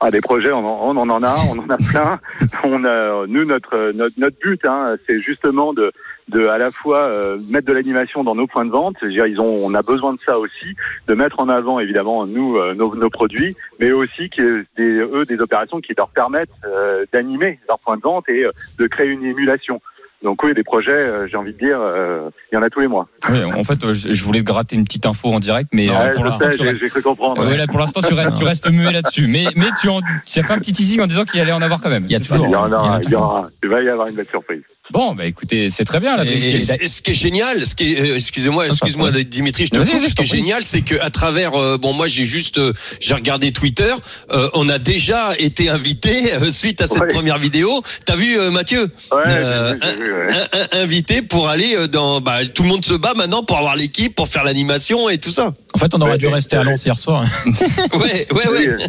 Ah, 0.00 0.12
des 0.12 0.20
projets, 0.20 0.52
on 0.52 0.58
en, 0.58 0.96
on 0.96 1.10
en 1.10 1.22
a, 1.24 1.36
on 1.50 1.58
en 1.58 1.68
a 1.70 1.76
plein. 1.92 2.20
On 2.64 2.84
a, 2.84 3.26
nous, 3.26 3.44
notre, 3.44 3.92
notre, 3.92 4.38
but, 4.38 4.64
hein, 4.64 4.96
c'est 5.06 5.18
justement 5.18 5.72
de, 5.72 5.90
de 6.28 6.46
à 6.46 6.56
la 6.56 6.70
fois 6.70 6.98
euh, 6.98 7.36
mettre 7.50 7.66
de 7.66 7.72
l'animation 7.72 8.22
dans 8.22 8.36
nos 8.36 8.46
points 8.46 8.64
de 8.64 8.70
vente. 8.70 8.96
C'est-à-dire, 9.00 9.26
ils 9.26 9.40
ont, 9.40 9.66
on 9.66 9.74
a 9.74 9.82
besoin 9.82 10.12
de 10.12 10.20
ça 10.24 10.38
aussi, 10.38 10.76
de 11.08 11.14
mettre 11.14 11.40
en 11.40 11.48
avant 11.48 11.80
évidemment 11.80 12.26
nous 12.26 12.58
euh, 12.58 12.74
nos, 12.74 13.10
produits, 13.10 13.56
mais 13.80 13.90
aussi 13.90 14.30
que 14.30 14.64
des, 14.76 14.84
eux 14.84 15.24
des 15.24 15.40
opérations 15.40 15.80
qui 15.80 15.94
leur 15.96 16.10
permettent 16.10 16.50
euh, 16.64 17.04
d'animer 17.12 17.58
leurs 17.68 17.80
points 17.80 17.96
de 17.96 18.02
vente 18.02 18.28
et 18.28 18.44
de 18.78 18.86
créer 18.86 19.08
une 19.08 19.24
émulation. 19.24 19.80
Donc 20.22 20.42
oui, 20.42 20.52
des 20.52 20.64
projets, 20.64 20.90
euh, 20.92 21.28
j'ai 21.28 21.36
envie 21.36 21.52
de 21.52 21.58
dire, 21.58 21.78
euh, 21.80 22.28
il 22.50 22.56
y 22.56 22.58
en 22.58 22.62
a 22.62 22.68
tous 22.70 22.80
les 22.80 22.88
mois. 22.88 23.06
Oui, 23.30 23.44
En 23.44 23.62
fait, 23.62 23.82
euh, 23.84 23.94
je 23.94 24.12
je 24.12 24.24
voulais 24.24 24.40
te 24.40 24.44
gratter 24.46 24.74
une 24.74 24.82
petite 24.84 25.06
info 25.06 25.28
en 25.28 25.38
direct, 25.38 25.70
mais 25.72 25.88
euh, 25.88 25.92
Ouais, 25.92 26.10
pour 26.10 26.24
l'instant, 26.24 26.46
tu 26.50 26.62
restes-. 26.62 26.82
Ouais, 26.82 27.66
pour 27.68 27.78
l'instant, 27.78 28.00
tu 28.02 28.14
restes, 28.14 28.36
tu 28.36 28.44
restes 28.44 28.70
muet 28.70 28.92
là-dessus. 28.92 29.28
Mais, 29.28 29.44
mais 29.54 29.66
tu, 29.80 29.88
en, 29.88 30.00
tu 30.26 30.38
as 30.40 30.42
fait 30.42 30.52
un 30.52 30.58
petit 30.58 30.72
teasing 30.72 31.00
en 31.00 31.06
disant 31.06 31.24
qu'il 31.24 31.40
allait 31.40 31.52
en 31.52 31.62
avoir 31.62 31.80
quand 31.80 31.88
même. 31.90 32.04
Il 32.06 32.12
y 32.12 32.16
a 32.16 32.18
toujours- 32.18 32.46
Il 32.46 32.50
y 32.52 32.56
en 32.56 32.66
Il 32.66 32.70
y 32.70 32.74
en 32.74 32.78
aura, 32.80 32.96
a 32.96 33.00
il 33.02 33.10
y 33.10 33.14
aura, 33.14 33.48
il 33.62 33.68
va 33.68 33.82
y 33.82 33.88
avoir 33.88 34.08
une 34.08 34.16
belle 34.16 34.26
surprise. 34.28 34.62
Bon, 34.90 35.14
bah 35.14 35.26
écoutez, 35.26 35.68
c'est 35.70 35.84
très 35.84 36.00
bien 36.00 36.16
là. 36.16 36.24
Et- 36.24 36.28
Et, 36.30 36.54
et- 36.54 36.58
c- 36.58 36.86
ce 36.88 37.02
qui 37.02 37.10
est 37.10 37.14
génial, 37.14 37.66
ce 37.66 37.74
qui 37.74 37.92
est, 37.94 38.00
euh, 38.00 38.14
excusez-moi, 38.16 38.66
excuse-moi 38.66 39.10
Dimitri, 39.10 39.66
je 39.66 39.70
te 39.70 39.78
coupe. 39.78 39.86
Ce 40.08 40.14
qui 40.14 40.22
est 40.22 40.24
génial, 40.24 40.64
c'est 40.64 40.80
que 40.80 40.94
à 41.00 41.10
travers, 41.10 41.54
euh, 41.54 41.76
bon, 41.76 41.92
moi 41.92 42.08
j'ai 42.08 42.24
juste, 42.24 42.56
euh, 42.58 42.72
j'ai 43.00 43.12
regardé 43.14 43.52
Twitter, 43.52 43.92
euh, 44.30 44.48
on 44.54 44.68
a 44.68 44.78
déjà 44.78 45.32
été 45.38 45.68
invité 45.68 46.32
euh, 46.34 46.50
suite 46.50 46.80
à 46.80 46.86
cette 46.86 47.02
Ouais. 47.02 47.08
première 47.08 47.36
vidéo. 47.38 47.82
T'as 48.06 48.16
vu 48.16 48.38
euh, 48.38 48.50
Mathieu 48.50 48.90
Ouais, 49.12 49.22
Euh, 49.28 49.74
j'ai 49.82 49.88
vu, 49.90 49.96
j'ai 49.98 50.02
vu, 50.04 50.12
ouais. 50.14 50.28
un- 50.52 50.58
un- 50.78 50.82
invité 50.82 51.20
pour 51.22 51.48
aller 51.48 51.86
dans, 51.88 52.20
bah, 52.22 52.46
tout 52.46 52.62
le 52.62 52.68
monde 52.70 52.84
se 52.84 52.94
bat 52.94 53.12
maintenant 53.14 53.42
pour 53.42 53.58
avoir 53.58 53.76
l'équipe, 53.76 54.14
pour 54.14 54.28
faire 54.28 54.44
l'animation 54.44 55.08
et 55.10 55.18
tout 55.18 55.30
ça. 55.30 55.52
En 55.74 55.78
fait, 55.78 55.94
on 55.94 56.00
aurait 56.00 56.12
Ouais, 56.12 56.18
dû 56.18 56.28
rester 56.28 56.56
à 56.56 56.64
Lens 56.64 56.84
hier 56.86 56.98
soir. 56.98 57.24
Ouais, 57.44 58.26
ouais, 58.32 58.48
ouais. 58.48 58.68
Oui, 58.78 58.84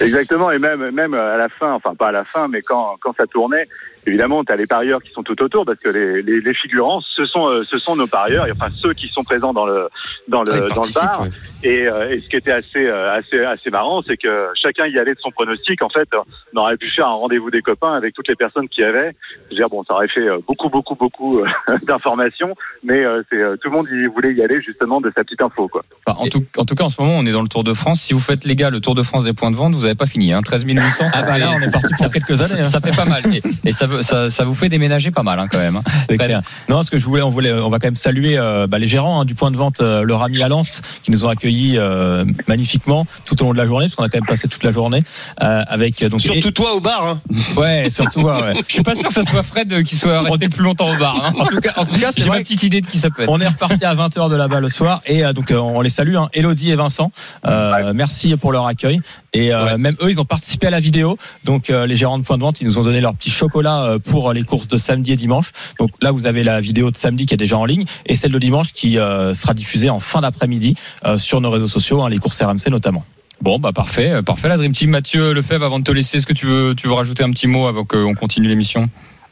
Exactement, 0.00 0.50
et 0.50 0.58
même 0.58 0.90
même 0.92 1.12
à 1.12 1.36
la 1.36 1.48
fin, 1.50 1.72
enfin 1.74 1.94
pas 1.94 2.08
à 2.08 2.12
la 2.12 2.24
fin, 2.24 2.48
mais 2.48 2.62
quand 2.62 2.96
quand 3.00 3.14
ça 3.18 3.24
tournait, 3.26 3.68
évidemment, 4.08 4.44
tu 4.44 4.52
as 4.52 4.56
les 4.56 4.66
parieurs 4.66 5.02
qui 5.02 5.10
sont 5.12 5.22
tout 5.22 5.40
autour 5.42 5.64
parce 5.64 5.78
que 5.78 5.88
les, 5.88 6.22
les, 6.22 6.40
les 6.40 6.54
figurants, 6.54 7.00
ce 7.00 7.24
sont 7.26 7.46
euh, 7.48 7.62
ce 7.64 7.78
sont 7.78 7.94
nos 7.94 8.06
parieurs, 8.06 8.46
et 8.46 8.52
enfin 8.52 8.68
ceux 8.76 8.92
qui 8.94 9.08
sont 9.08 9.22
présents 9.24 9.52
dans 9.52 9.66
le 9.66 9.88
dans 10.26 10.42
le 10.42 10.50
Ouais, 10.50 10.58
ils 10.68 10.74
dans 10.74 10.82
le 10.82 10.94
bar. 10.94 11.22
ouais. 11.22 11.28
Et, 11.64 11.88
euh, 11.88 12.10
et 12.12 12.20
ce 12.20 12.28
qui 12.28 12.36
était 12.36 12.52
assez 12.52 12.86
euh, 12.86 13.12
assez 13.18 13.40
assez 13.44 13.70
marrant, 13.70 14.02
c'est 14.06 14.16
que 14.16 14.48
chacun 14.54 14.86
y 14.86 14.98
allait 14.98 15.14
de 15.14 15.20
son 15.20 15.30
pronostic. 15.30 15.82
En 15.82 15.88
fait, 15.88 16.08
on 16.54 16.60
aurait 16.60 16.76
pu 16.76 16.88
faire 16.88 17.06
un 17.06 17.14
rendez-vous 17.14 17.50
des 17.50 17.62
copains 17.62 17.94
avec 17.94 18.14
toutes 18.14 18.28
les 18.28 18.36
personnes 18.36 18.68
qui 18.68 18.82
avaient. 18.84 19.12
Je 19.46 19.50
veux 19.50 19.56
dire, 19.56 19.68
bon, 19.68 19.82
ça 19.84 19.94
aurait 19.94 20.08
fait 20.08 20.20
euh, 20.20 20.38
beaucoup 20.46 20.68
beaucoup 20.68 20.94
beaucoup 20.94 21.40
d'informations, 21.86 22.54
mais 22.82 23.04
euh, 23.04 23.22
c'est 23.30 23.38
euh, 23.38 23.56
tout 23.56 23.70
le 23.70 23.76
monde 23.76 23.88
y 23.90 24.06
voulait 24.06 24.34
y 24.34 24.42
aller 24.42 24.60
justement 24.60 25.00
de 25.00 25.10
sa 25.16 25.24
petite 25.24 25.42
info, 25.42 25.68
quoi. 25.68 25.82
Enfin, 26.06 26.18
en, 26.20 26.26
tout, 26.28 26.44
en 26.56 26.64
tout 26.64 26.74
cas, 26.74 26.84
en 26.84 26.88
ce 26.90 27.00
moment, 27.00 27.14
on 27.16 27.26
est 27.26 27.32
dans 27.32 27.42
le 27.42 27.48
Tour 27.48 27.64
de 27.64 27.74
France. 27.74 28.00
Si 28.02 28.12
vous 28.12 28.20
faites, 28.20 28.44
les 28.44 28.54
gars, 28.56 28.70
le 28.70 28.80
Tour 28.80 28.94
de 28.94 29.02
France 29.02 29.24
des 29.24 29.32
points 29.32 29.50
de 29.50 29.56
vente, 29.56 29.74
vous 29.74 29.82
n'avez 29.82 29.94
pas 29.94 30.06
fini. 30.06 30.32
Hein. 30.32 30.42
13 30.42 30.64
800, 30.64 31.08
ça, 31.08 31.18
Ah 31.18 31.22
bah 31.22 31.32
fait, 31.34 31.38
là, 31.40 31.50
on 31.56 31.60
est 31.60 31.70
parti 31.70 31.92
pour 31.98 32.10
quelques 32.10 32.40
années. 32.52 32.60
hein. 32.60 32.64
ça 32.64 32.80
fait 32.80 32.94
pas 32.96 33.04
mal. 33.04 33.22
Et, 33.34 33.42
et 33.68 33.72
ça, 33.72 33.86
veut- 33.86 34.02
ça, 34.02 34.30
ça 34.30 34.44
vous 34.44 34.54
fait 34.54 34.68
déménager 34.68 35.10
pas 35.10 35.22
mal 35.22 35.38
hein, 35.38 35.48
quand 35.50 35.58
même. 35.58 35.76
hein. 35.76 35.82
Clair. 36.16 36.42
Non, 36.68 36.82
ce 36.82 36.90
que 36.90 36.98
je 36.98 37.04
voulais, 37.04 37.22
on 37.22 37.30
voulait, 37.30 37.52
on 37.52 37.68
va 37.68 37.78
quand 37.78 37.86
même 37.88 37.96
saluer 37.96 38.38
euh, 38.38 38.66
bah, 38.66 38.78
les 38.78 38.86
gérants 38.86 39.20
hein, 39.20 39.24
du 39.24 39.34
point 39.34 39.50
de 39.50 39.56
vente, 39.56 39.80
euh, 39.80 40.02
leur 40.02 40.22
ami 40.22 40.42
à 40.42 40.48
Lens, 40.48 40.82
qui 41.02 41.10
nous 41.10 41.24
ont 41.24 41.28
accueillis 41.28 41.47
euh, 41.76 42.24
magnifiquement 42.46 43.06
tout 43.24 43.40
au 43.42 43.46
long 43.46 43.52
de 43.52 43.58
la 43.58 43.66
journée, 43.66 43.86
parce 43.86 43.94
qu'on 43.94 44.04
a 44.04 44.08
quand 44.08 44.18
même 44.18 44.26
passé 44.26 44.48
toute 44.48 44.64
la 44.64 44.72
journée 44.72 45.02
euh, 45.42 45.62
avec 45.68 46.02
euh, 46.02 46.08
donc 46.08 46.20
Surtout 46.20 46.50
toi 46.50 46.74
au 46.74 46.80
bar. 46.80 47.06
Hein. 47.06 47.20
ouais, 47.56 47.90
surtout 47.90 48.20
ouais, 48.20 48.42
ouais. 48.42 48.54
Je 48.66 48.72
suis 48.72 48.82
pas 48.82 48.94
sûr 48.94 49.08
que 49.08 49.14
ça 49.14 49.22
soit 49.22 49.42
Fred 49.42 49.82
qui 49.82 49.96
soit 49.96 50.20
resté 50.20 50.44
le 50.44 50.50
plus 50.50 50.64
longtemps 50.64 50.90
au 50.90 50.96
bar. 50.96 51.16
Hein. 51.24 51.32
En 51.38 51.46
tout 51.46 51.58
cas, 51.58 51.72
en 51.76 51.84
tout 51.84 51.98
cas, 51.98 52.12
c'est 52.12 52.22
J'ai 52.22 52.30
ma 52.30 52.38
petite 52.38 52.62
idée 52.62 52.80
de 52.80 52.86
qui 52.86 52.98
ça 52.98 53.10
peut 53.10 53.22
être. 53.22 53.30
On 53.30 53.40
est 53.40 53.48
reparti 53.48 53.84
à 53.84 53.94
20h 53.94 54.30
de 54.30 54.36
là-bas 54.36 54.60
le 54.60 54.68
soir 54.68 55.00
et 55.06 55.24
euh, 55.24 55.32
donc 55.32 55.50
euh, 55.50 55.58
on 55.58 55.80
les 55.80 55.88
salue, 55.88 56.16
hein, 56.16 56.28
Elodie 56.32 56.70
et 56.70 56.74
Vincent. 56.74 57.10
Euh, 57.46 57.92
Merci 57.94 58.36
pour 58.36 58.52
leur 58.52 58.66
accueil 58.66 59.00
et 59.32 59.52
euh, 59.52 59.64
Ouais. 59.64 59.78
même 59.78 59.96
eux 60.02 60.10
ils 60.10 60.20
ont 60.20 60.24
participé 60.24 60.66
à 60.66 60.70
la 60.70 60.80
vidéo. 60.80 61.16
Donc 61.44 61.70
euh, 61.70 61.86
les 61.86 61.96
gérants 61.96 62.18
de 62.18 62.24
point 62.24 62.36
de 62.36 62.42
vente 62.42 62.60
ils 62.60 62.66
nous 62.66 62.78
ont 62.78 62.82
donné 62.82 63.00
leur 63.00 63.14
petit 63.14 63.30
chocolat 63.30 63.82
euh, 63.84 63.98
pour 63.98 64.32
les 64.32 64.42
courses 64.44 64.68
de 64.68 64.76
samedi 64.76 65.12
et 65.12 65.16
dimanche. 65.16 65.52
Donc 65.78 65.90
là 66.02 66.10
vous 66.12 66.26
avez 66.26 66.42
la 66.42 66.60
vidéo 66.60 66.90
de 66.90 66.96
samedi 66.96 67.26
qui 67.26 67.34
est 67.34 67.38
déjà 67.38 67.56
en 67.58 67.64
ligne 67.64 67.84
et 68.06 68.16
celle 68.16 68.32
de 68.32 68.38
dimanche 68.38 68.72
qui 68.72 68.98
euh, 68.98 69.34
sera 69.34 69.54
diffusée 69.54 69.90
en 69.90 70.00
fin 70.00 70.20
d'après-midi 70.20 70.76
euh, 71.06 71.18
sur 71.18 71.40
nos 71.40 71.50
réseaux 71.50 71.68
sociaux, 71.68 72.02
hein, 72.02 72.08
les 72.08 72.18
courses 72.18 72.40
RMC 72.42 72.70
notamment. 72.70 73.04
Bon, 73.40 73.58
bah 73.60 73.70
parfait, 73.72 74.10
euh, 74.14 74.22
parfait. 74.22 74.48
La 74.48 74.56
Dream 74.56 74.72
Team, 74.72 74.90
Mathieu 74.90 75.32
Lefebvre, 75.32 75.64
avant 75.64 75.78
de 75.78 75.84
te 75.84 75.92
laisser, 75.92 76.16
est-ce 76.18 76.26
que 76.26 76.32
tu 76.32 76.46
veux, 76.46 76.74
tu 76.74 76.88
veux 76.88 76.94
rajouter 76.94 77.22
un 77.22 77.30
petit 77.30 77.46
mot 77.46 77.66
avant 77.68 77.84
qu'on 77.84 78.14
continue 78.14 78.48
l'émission? 78.48 78.88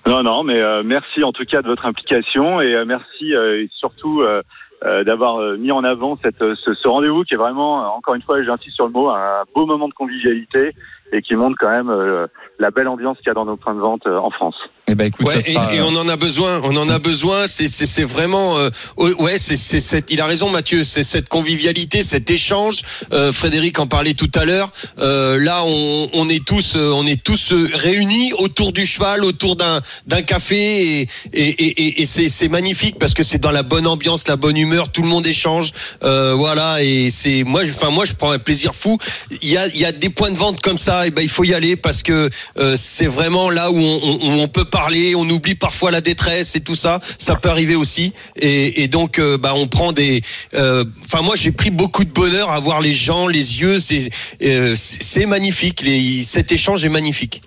Non, 0.09 0.23
non, 0.23 0.45
mais 0.45 0.55
euh, 0.61 0.85
merci 0.85 1.25
en 1.25 1.33
tout 1.33 1.45
cas 1.45 1.61
de 1.63 1.67
votre 1.67 1.85
implication 1.87 2.61
et 2.61 2.73
euh, 2.73 2.85
merci 2.87 3.35
euh, 3.35 3.63
et 3.63 3.69
surtout 3.77 4.23
d'avoir 5.05 5.41
euh, 5.41 5.57
mis 5.57 5.73
en 5.73 5.83
avant 5.85 6.17
cette, 6.23 6.41
euh, 6.43 6.55
ce, 6.65 6.75
ce 6.75 6.89
rendez-vous 6.89 7.25
qui 7.25 7.35
est 7.35 7.39
vraiment, 7.39 7.83
euh, 7.83 7.89
encore 7.89 8.15
une 8.15 8.23
fois, 8.23 8.43
j'insiste 8.43 8.77
sur 8.77 8.87
le 8.87 8.93
mot, 8.93 9.09
un 9.09 9.43
beau 9.55 9.67
moment 9.67 9.89
de 9.89 9.95
convivialité 9.95 10.73
et 11.13 11.23
qui 11.23 11.35
montre 11.35 11.57
quand 11.59 11.71
même 11.71 11.91
euh, 11.91 12.27
la 12.59 12.71
belle 12.71 12.89
ambiance 12.89 13.19
qu'il 13.19 13.29
y 13.29 13.31
a 13.31 13.35
dans 13.35 13.45
nos 13.45 13.57
points 13.57 13.75
de 13.75 13.81
vente 13.81 14.07
euh, 14.07 14.19
en 14.19 14.31
France. 14.31 14.57
Eh 14.89 14.95
ben, 14.95 15.07
écoute, 15.09 15.27
Ouais, 15.27 15.35
ça 15.35 15.41
sera. 15.43 15.75
et, 15.75 15.79
et 15.79 15.81
on 15.81 15.97
en 15.97 16.09
a 16.09 16.15
besoin, 16.17 16.61
on 16.63 16.77
en 16.77 16.89
a 16.89 17.01
besoin. 17.01 17.47
C'est 17.49 18.05
vraiment, 18.05 18.57
euh, 18.59 18.71
ouais, 18.97 19.37
c'est 19.37 19.57
c'est 19.57 19.81
cette. 19.81 20.11
Il 20.11 20.21
a 20.21 20.27
raison, 20.27 20.49
Mathieu. 20.49 20.85
C'est 20.85 21.03
cette 21.03 21.29
convivialité, 21.29 22.05
cet 22.05 22.31
échange. 22.31 22.83
Euh, 23.13 23.33
Frédéric 23.33 23.81
en 23.81 23.89
parlait 23.89 24.15
tout 24.15 24.31
à 24.37 24.45
l'heure. 24.45 24.73
Euh, 25.01 25.41
là, 25.43 25.65
on, 25.67 26.09
on 26.13 26.29
est 26.29 26.45
tous, 26.45 26.77
euh, 26.77 26.93
on 26.95 27.05
est 27.05 27.21
tous 27.21 27.53
euh, 27.53 27.69
réunis 27.75 28.33
autour 28.35 28.73
du 28.73 28.87
cheval, 28.87 29.25
autour 29.25 29.57
d'un 29.57 29.83
d'un 30.07 30.23
café, 30.23 31.01
et 31.01 31.09
et 31.33 32.03
et, 32.03 32.07
c'est 32.07 32.29
c'est 32.29 32.49
magnifique 32.49 32.97
parce 33.01 33.13
que 33.15 33.25
c'est 33.25 33.39
dans 33.39 33.51
la 33.51 33.65
bonne 33.65 33.89
ambiance, 33.89 34.29
la 34.29 34.37
bonne 34.37 34.57
humeur. 34.57 34.93
Tout 34.93 35.03
le 35.03 35.09
monde 35.09 35.27
échange, 35.27 35.73
euh, 36.05 36.35
voilà. 36.35 36.85
Et 36.85 37.11
c'est 37.11 37.43
moi, 37.43 37.65
je- 37.65 37.73
enfin 37.73 37.91
moi, 37.91 38.05
je 38.05 38.13
prends 38.15 38.31
un 38.31 38.39
plaisir 38.39 38.73
fou. 38.73 38.99
Il 39.43 39.49
y 39.49 39.57
a 39.57 39.67
il 39.67 39.81
y 39.81 39.85
a 39.85 39.91
des 39.91 40.11
points 40.11 40.31
de 40.31 40.39
vente 40.39 40.61
comme 40.61 40.79
ça, 40.79 41.09
et 41.09 41.11
ben 41.11 41.23
il 41.23 41.29
faut 41.29 41.43
y 41.43 41.55
aller 41.55 41.75
parce 41.75 42.05
que 42.05 42.31
euh, 42.59 42.77
c'est 42.77 43.09
vraiment 43.09 43.51
là 43.51 43.73
où 43.73 43.79
on, 43.79 44.01
on, 44.05 44.15
où 44.29 44.41
on 44.43 44.47
peut 44.47 44.65
On 45.15 45.29
oublie 45.31 45.55
parfois 45.55 45.91
la 45.91 46.01
détresse 46.01 46.57
et 46.57 46.61
tout 46.61 46.77
ça. 46.77 47.01
Ça 47.19 47.35
peut 47.35 47.49
arriver 47.49 47.75
aussi. 47.75 48.13
Et, 48.37 48.89
donc, 48.89 49.19
euh, 49.19 49.39
bah, 49.39 49.53
on 49.55 49.69
prend 49.69 49.93
des. 49.93 50.23
euh, 50.55 50.85
Enfin, 51.05 51.23
moi, 51.23 51.37
j'ai 51.37 51.53
pris 51.53 51.71
beaucoup 51.71 52.05
de 52.05 52.11
bonheur 52.11 52.51
à 52.51 52.61
voir 52.61 52.81
les 52.81 52.93
gens, 52.93 53.27
les 53.27 53.61
yeux. 53.61 53.81
C'est 53.81 54.11
euh, 54.43 54.77
magnifique. 55.27 55.85
Cet 56.25 56.53
échange 56.53 56.85
est 56.85 56.89
magnifique. 56.91 57.43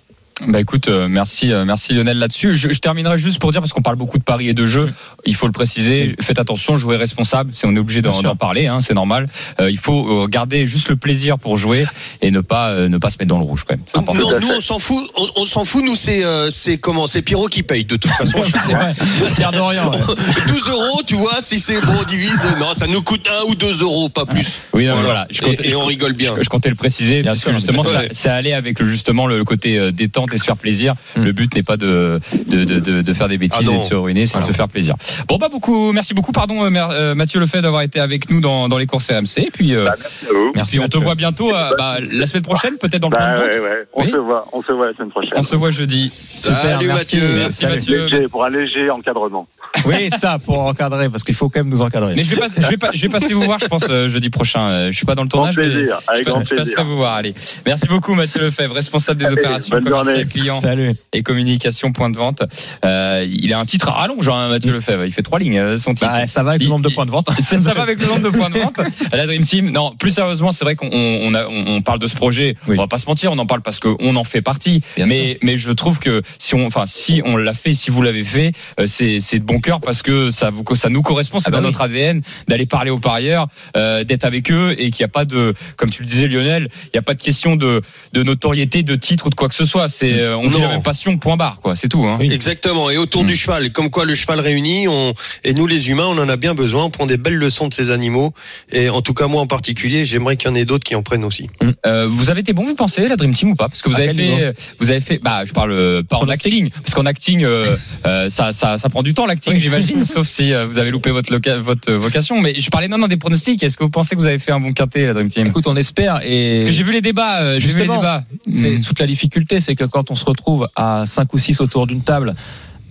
Bah 0.47 0.61
écoute, 0.61 0.87
euh, 0.87 1.07
merci, 1.09 1.51
euh, 1.51 1.65
merci 1.65 1.93
Lionel 1.93 2.17
là-dessus. 2.17 2.53
Je, 2.55 2.69
je 2.69 2.79
terminerai 2.79 3.17
juste 3.17 3.39
pour 3.39 3.51
dire 3.51 3.59
parce 3.59 3.73
qu'on 3.73 3.81
parle 3.81 3.97
beaucoup 3.97 4.17
de 4.17 4.23
paris 4.23 4.47
et 4.47 4.53
de 4.53 4.65
jeux. 4.65 4.89
Il 5.25 5.35
faut 5.35 5.45
le 5.47 5.51
préciser. 5.51 6.15
Faites 6.21 6.39
attention, 6.39 6.77
jouez 6.77 6.95
responsable. 6.95 7.51
C'est 7.53 7.67
on 7.67 7.75
est 7.75 7.79
obligé 7.79 8.01
d'en 8.01 8.35
parler, 8.37 8.67
hein, 8.67 8.79
c'est 8.79 8.93
normal. 8.93 9.27
Euh, 9.59 9.69
il 9.69 9.77
faut 9.77 10.23
euh, 10.23 10.27
garder 10.27 10.65
juste 10.65 10.87
le 10.89 10.95
plaisir 10.95 11.37
pour 11.39 11.57
jouer 11.57 11.85
et 12.21 12.31
ne 12.31 12.39
pas 12.39 12.69
euh, 12.69 12.87
ne 12.87 12.97
pas 12.97 13.09
se 13.09 13.17
mettre 13.17 13.27
dans 13.29 13.37
le 13.39 13.43
rouge 13.43 13.65
quand 13.67 13.75
même. 13.75 13.83
Non, 14.15 14.39
nous, 14.39 14.47
on 14.55 14.61
s'en 14.61 14.79
fout. 14.79 15.03
On, 15.15 15.25
on 15.41 15.45
s'en 15.45 15.65
fout. 15.65 15.83
Nous, 15.83 15.95
c'est 15.97 16.23
euh, 16.23 16.49
c'est 16.49 16.77
comment 16.77 17.05
C'est 17.05 17.21
Pierrot 17.21 17.47
qui 17.47 17.63
paye 17.63 17.83
de 17.83 17.97
toute 17.97 18.11
façon. 18.11 18.39
C'est 18.65 18.73
vrai. 18.73 18.93
Pierre 19.35 19.51
Dorian. 19.51 19.91
ouais. 19.91 19.97
12 20.47 20.69
euros, 20.69 21.01
tu 21.05 21.15
vois, 21.15 21.41
si 21.41 21.59
c'est 21.59 21.81
bon, 21.81 21.93
on 21.99 22.03
divise. 22.03 22.45
Non, 22.59 22.73
ça 22.73 22.87
nous 22.87 23.01
coûte 23.01 23.27
1 23.27 23.49
ou 23.49 23.55
2 23.55 23.81
euros, 23.83 24.09
pas 24.09 24.25
plus. 24.25 24.59
Oui, 24.73 24.85
non, 24.85 24.93
Voilà. 24.93 25.05
voilà. 25.05 25.27
Je 25.31 25.41
Et- 25.41 25.45
comptais- 25.55 25.69
et 25.69 25.75
on 25.75 25.85
rigole 25.85 26.13
bien. 26.13 26.33
Je, 26.37 26.43
je 26.43 26.49
comptais 26.49 26.69
le 26.69 26.75
préciser 26.75 27.21
Bien 27.21 27.31
parce 27.31 27.39
sûr, 27.41 27.49
que 27.51 27.55
justement 27.57 27.83
mais- 27.83 27.89
ça, 27.91 27.99
Ouais. 27.99 28.09
ça 28.13 28.33
allait 28.35 28.53
avec 28.53 28.79
le, 28.79 28.85
justement 28.85 29.27
le 29.27 29.43
côté 29.43 29.77
euh, 29.77 29.91
détente 29.91 30.28
et 30.33 30.37
se 30.37 30.45
faire 30.45 30.57
plaisir. 30.57 30.95
Mm. 31.15 31.23
Le 31.23 31.31
but 31.31 31.55
n'est 31.55 31.63
pas 31.63 31.77
de 31.77 32.19
de, 32.47 32.63
de, 32.65 32.79
de 32.79 33.01
de 33.01 33.13
faire 33.13 33.27
des 33.27 33.37
bêtises 33.37 33.67
Ah 33.69 33.75
et 33.75 33.77
de 33.79 33.83
se 33.83 33.95
ruiner, 33.95 34.25
c'est 34.27 34.39
de 34.39 34.43
se 34.45 34.51
faire 34.53 34.67
plaisir. 34.67 34.95
Bon 35.27 35.37
bah 35.37 35.47
beaucoup, 35.51 35.91
merci 35.91 36.13
beaucoup, 36.13 36.31
pardon 36.31 36.63
euh, 36.65 36.69
euh, 36.75 37.15
Mathieu 37.15 37.39
Lefebvre 37.39 37.63
d'avoir 37.63 37.81
été 37.81 37.99
avec 37.99 38.29
nous 38.29 38.41
dans, 38.41 38.67
dans 38.69 38.77
les 38.77 38.85
courses 38.85 39.09
RMC. 39.11 39.37
Et 39.45 39.51
puis, 39.51 39.75
euh, 39.75 39.85
Bah, 39.85 39.95
merci 39.99 40.25
à 40.25 40.33
vous. 40.33 40.51
Merci. 40.55 40.71
puis 40.77 40.85
on 40.85 40.87
te 40.87 40.97
voit 40.97 41.15
bientôt 41.15 41.53
euh, 41.55 41.69
bah, 41.77 41.97
la 42.11 42.27
semaine 42.27 42.43
prochaine, 42.43 42.77
peut-être 42.77 43.01
dans 43.01 43.09
le 43.09 43.15
plan 43.15 43.25
Bah, 43.25 43.37
de 43.37 43.43
vente. 43.43 43.53
ouais, 43.53 43.59
ouais. 43.59 43.87
On 43.93 44.03
Oui. 44.03 44.11
se 44.11 44.17
voit, 44.17 44.45
on 44.53 44.61
se 44.61 44.71
voit 44.71 44.87
la 44.87 44.93
semaine 44.93 45.09
prochaine. 45.09 45.33
On 45.35 45.43
se 45.43 45.55
voit 45.55 45.69
jeudi. 45.71 46.09
Super, 46.09 46.61
Salut 46.61 46.87
merci. 46.87 47.17
Mathieu. 47.17 47.35
Merci 47.35 47.59
Salut. 47.59 47.75
Mathieu. 47.75 48.03
Léger, 48.05 48.27
pour 48.27 48.45
un 48.45 48.49
léger 48.49 48.89
encadrement. 48.89 49.47
Oui, 49.85 50.09
ça 50.17 50.37
pour 50.43 50.59
encadrer 50.65 51.09
parce 51.09 51.23
qu'il 51.23 51.35
faut 51.35 51.49
quand 51.49 51.59
même 51.59 51.69
nous 51.69 51.81
encadrer. 51.81 52.13
Mais 52.15 52.23
je 52.23 52.31
vais, 52.31 52.37
pas, 52.41 52.47
je 52.55 52.67
vais, 52.67 52.77
pas, 52.77 52.89
je 52.93 53.01
vais 53.01 53.09
passer 53.09 53.33
vous 53.33 53.41
voir, 53.43 53.59
je 53.59 53.67
pense, 53.67 53.87
jeudi 53.87 54.29
prochain. 54.29 54.87
Je 54.91 54.95
suis 54.95 55.05
pas 55.05 55.15
dans 55.15 55.23
le 55.23 55.27
Grand 55.29 55.49
tournage, 55.49 55.57
mais 55.57 55.69
plaisir, 55.69 55.99
avec 56.07 56.25
je, 56.25 56.29
grand 56.31 56.39
je 56.45 56.55
passerai 56.55 56.63
plaisir. 56.63 56.85
vous 56.85 56.97
voir. 56.97 57.13
Allez, 57.15 57.33
merci 57.65 57.87
beaucoup 57.87 58.13
Mathieu 58.15 58.41
Lefebvre, 58.41 58.73
responsable 58.75 59.19
des 59.19 59.25
Allez, 59.27 59.35
opérations 59.37 59.77
bonne 59.79 59.87
journée. 59.87 60.18
Chargé 60.19 60.39
client 60.39 60.59
Salut. 60.61 60.93
et 61.13 61.23
communication 61.23 61.91
point 61.91 62.09
de 62.09 62.17
vente. 62.17 62.43
Euh, 62.85 63.25
il 63.31 63.53
a 63.53 63.59
un 63.59 63.65
titre 63.65 63.89
à 63.89 63.93
rallonge, 63.93 64.27
hein, 64.29 64.49
Mathieu 64.49 64.71
Lefebvre. 64.73 65.05
Il 65.05 65.11
fait 65.11 65.21
trois 65.21 65.39
lignes, 65.39 65.57
euh, 65.57 65.77
son 65.77 65.93
titre. 65.93 66.11
Bah, 66.11 66.27
ça 66.27 66.43
va 66.43 66.51
avec 66.51 66.63
le 66.63 66.69
nombre 66.69 66.87
de 66.87 66.93
points 66.93 67.05
de 67.05 67.11
vente. 67.11 67.29
Ça, 67.39 67.57
ça 67.57 67.73
va 67.73 67.83
avec 67.83 67.99
le 68.01 68.07
nombre 68.07 68.23
de 68.23 68.29
points 68.29 68.49
de 68.49 68.59
vente. 68.59 68.79
La 69.13 69.25
Dream 69.25 69.43
Team. 69.43 69.71
Non, 69.71 69.93
plus 69.97 70.11
sérieusement, 70.11 70.51
c'est 70.51 70.63
vrai 70.65 70.75
qu'on 70.75 70.89
on, 70.91 71.33
on- 71.33 71.81
parle 71.81 71.99
de 71.99 72.07
ce 72.07 72.15
projet. 72.15 72.55
Oui. 72.67 72.75
On 72.77 72.81
va 72.81 72.87
pas 72.87 72.99
se 72.99 73.05
mentir, 73.07 73.31
on 73.31 73.37
en 73.37 73.45
parle 73.45 73.61
parce 73.61 73.79
qu'on 73.79 74.15
en 74.15 74.23
fait 74.23 74.41
partie. 74.41 74.81
Bien 74.97 75.05
mais 75.05 75.37
mais 75.43 75.57
je 75.57 75.71
trouve 75.71 75.99
que 75.99 76.21
si 76.37 76.55
on, 76.55 76.65
enfin 76.65 76.83
si 76.85 77.21
on 77.25 77.37
l'a 77.37 77.53
fait, 77.53 77.73
si 77.73 77.89
vous 77.89 78.01
l'avez 78.01 78.23
fait, 78.25 78.51
euh, 78.79 78.85
c'est 78.87 79.19
c'est 79.21 79.39
de 79.39 79.45
bon 79.45 79.59
cœur 79.59 79.79
parce 79.79 80.01
que 80.03 80.29
ça 80.29 80.49
vous 80.49 80.63
ça 80.75 80.89
nous 80.89 81.01
correspond, 81.01 81.39
c'est 81.39 81.47
Ah 81.47 81.51
bah 81.51 81.57
dans 81.57 81.63
oui. 81.63 81.71
notre 81.71 81.81
ADN 81.81 82.21
d'aller 82.47 82.65
parler 82.65 82.91
aux 82.91 82.99
parieurs, 82.99 83.47
euh, 83.77 84.03
d'être 84.03 84.25
avec 84.25 84.51
eux 84.51 84.75
et 84.77 84.91
qu'il 84.91 85.03
n'y 85.03 85.05
a 85.05 85.13
pas 85.13 85.25
de, 85.25 85.53
comme 85.77 85.89
tu 85.89 86.03
le 86.03 86.07
disais 86.07 86.27
Lionel, 86.27 86.69
il 86.85 86.89
n'y 86.93 86.99
a 86.99 87.01
pas 87.01 87.13
de 87.13 87.21
question 87.21 87.55
de 87.55 87.81
de 88.13 88.23
notoriété, 88.23 88.83
de 88.83 88.95
titre 88.95 89.27
ou 89.27 89.29
de 89.29 89.35
quoi 89.35 89.47
que 89.49 89.55
ce 89.55 89.65
soit. 89.65 89.87
C'est 89.87 90.08
euh, 90.13 90.37
on 90.37 90.41
vit 90.47 90.49
Non. 90.57 90.59
la 90.61 90.67
même 90.69 90.81
passion, 90.83 91.17
point 91.17 91.37
barre 91.37 91.59
quoi. 91.61 91.75
C'est 91.75 91.87
tout. 91.89 92.03
Hein. 92.05 92.17
Oui. 92.19 92.31
Exactement. 92.31 92.89
Et 92.89 92.97
autour 92.97 93.23
du 93.23 93.35
cheval, 93.35 93.71
comme 93.71 93.89
quoi 93.89 94.05
le 94.05 94.15
cheval 94.15 94.39
réuni, 94.39 94.87
on 94.87 95.13
et 95.43 95.53
nous 95.53 95.67
les 95.67 95.89
humains, 95.89 96.07
on 96.07 96.17
en 96.17 96.29
a 96.29 96.37
bien 96.37 96.53
besoin. 96.53 96.85
On 96.85 96.89
prend 96.89 97.05
des 97.05 97.17
belles 97.17 97.35
leçons 97.35 97.67
de 97.67 97.73
ces 97.73 97.91
animaux. 97.91 98.33
Et 98.71 98.89
en 98.89 99.01
tout 99.01 99.13
cas, 99.13 99.27
moi 99.27 99.41
en 99.41 99.47
particulier, 99.47 100.05
j'aimerais 100.05 100.37
qu'il 100.37 100.49
y 100.49 100.53
en 100.53 100.55
ait 100.55 100.65
d'autres 100.65 100.83
qui 100.83 100.95
en 100.95 101.03
prennent 101.03 101.23
aussi. 101.23 101.49
Euh, 101.85 102.07
vous 102.09 102.29
avez 102.31 102.41
été 102.41 102.53
bon, 102.53 102.65
vous 102.65 102.75
pensez, 102.75 103.07
la 103.07 103.15
Dream 103.15 103.33
Team 103.33 103.51
ou 103.51 103.55
pas? 103.55 103.69
Parce 103.69 103.81
que 103.81 103.89
vous 103.89 103.95
À 103.95 103.99
avez 104.03 104.13
fait, 104.13 104.53
vous 104.79 104.91
avez 104.91 105.01
fait, 105.01 105.19
bah, 105.21 105.43
je 105.45 105.53
parle 105.53 105.71
euh, 105.71 106.03
pas 106.03 106.17
en 106.17 106.27
acting, 106.29 106.69
parce 106.69 106.93
qu'en 106.93 107.05
acting, 107.05 107.43
euh, 107.43 107.63
euh, 108.05 108.29
ça, 108.29 108.53
ça, 108.53 108.77
ça 108.77 108.89
prend 108.89 109.03
du 109.03 109.13
temps 109.13 109.25
l'acting, 109.25 109.55
j'imagine, 109.57 110.03
sauf 110.05 110.27
si 110.27 110.53
euh, 110.53 110.65
vous 110.65 110.79
avez 110.79 110.91
loupé 110.91 111.11
votre, 111.11 111.31
loca- 111.31 111.57
votre 111.59 111.91
vocation. 111.93 112.39
Mais 112.41 112.59
je 112.59 112.69
parlais 112.69 112.87
non, 112.87 112.97
non 112.97 113.07
des 113.07 113.17
pronostics. 113.17 113.61
Est-ce 113.63 113.77
que 113.77 113.83
vous 113.83 113.89
pensez 113.89 114.15
que 114.15 114.21
vous 114.21 114.27
avez 114.27 114.39
fait 114.39 114.51
un 114.51 114.59
bon 114.59 114.71
quintet, 114.71 115.05
la 115.05 115.13
Dream 115.13 115.29
Team? 115.29 115.47
Écoute, 115.47 115.67
on 115.67 115.75
espère 115.75 116.21
et 116.23 116.59
Parce 116.59 116.65
que 116.65 116.71
j'ai 116.71 116.83
vu 116.83 116.91
les 116.93 117.01
débats, 117.01 117.41
euh, 117.41 117.59
j'ai 117.59 117.67
vu 117.67 117.73
les 117.73 117.79
Justement, 117.79 117.97
débats. 117.97 118.23
c'est 118.51 118.81
toute 118.81 118.99
la 118.99 119.07
difficulté, 119.07 119.59
c'est 119.59 119.75
que 119.75 119.83
quand 119.91 120.11
on 120.11 120.15
se 120.15 120.25
retrouve 120.25 120.67
à 120.75 121.05
5 121.05 121.33
ou 121.33 121.37
6 121.37 121.61
autour 121.61 121.87
d'une 121.87 122.01
table, 122.01 122.33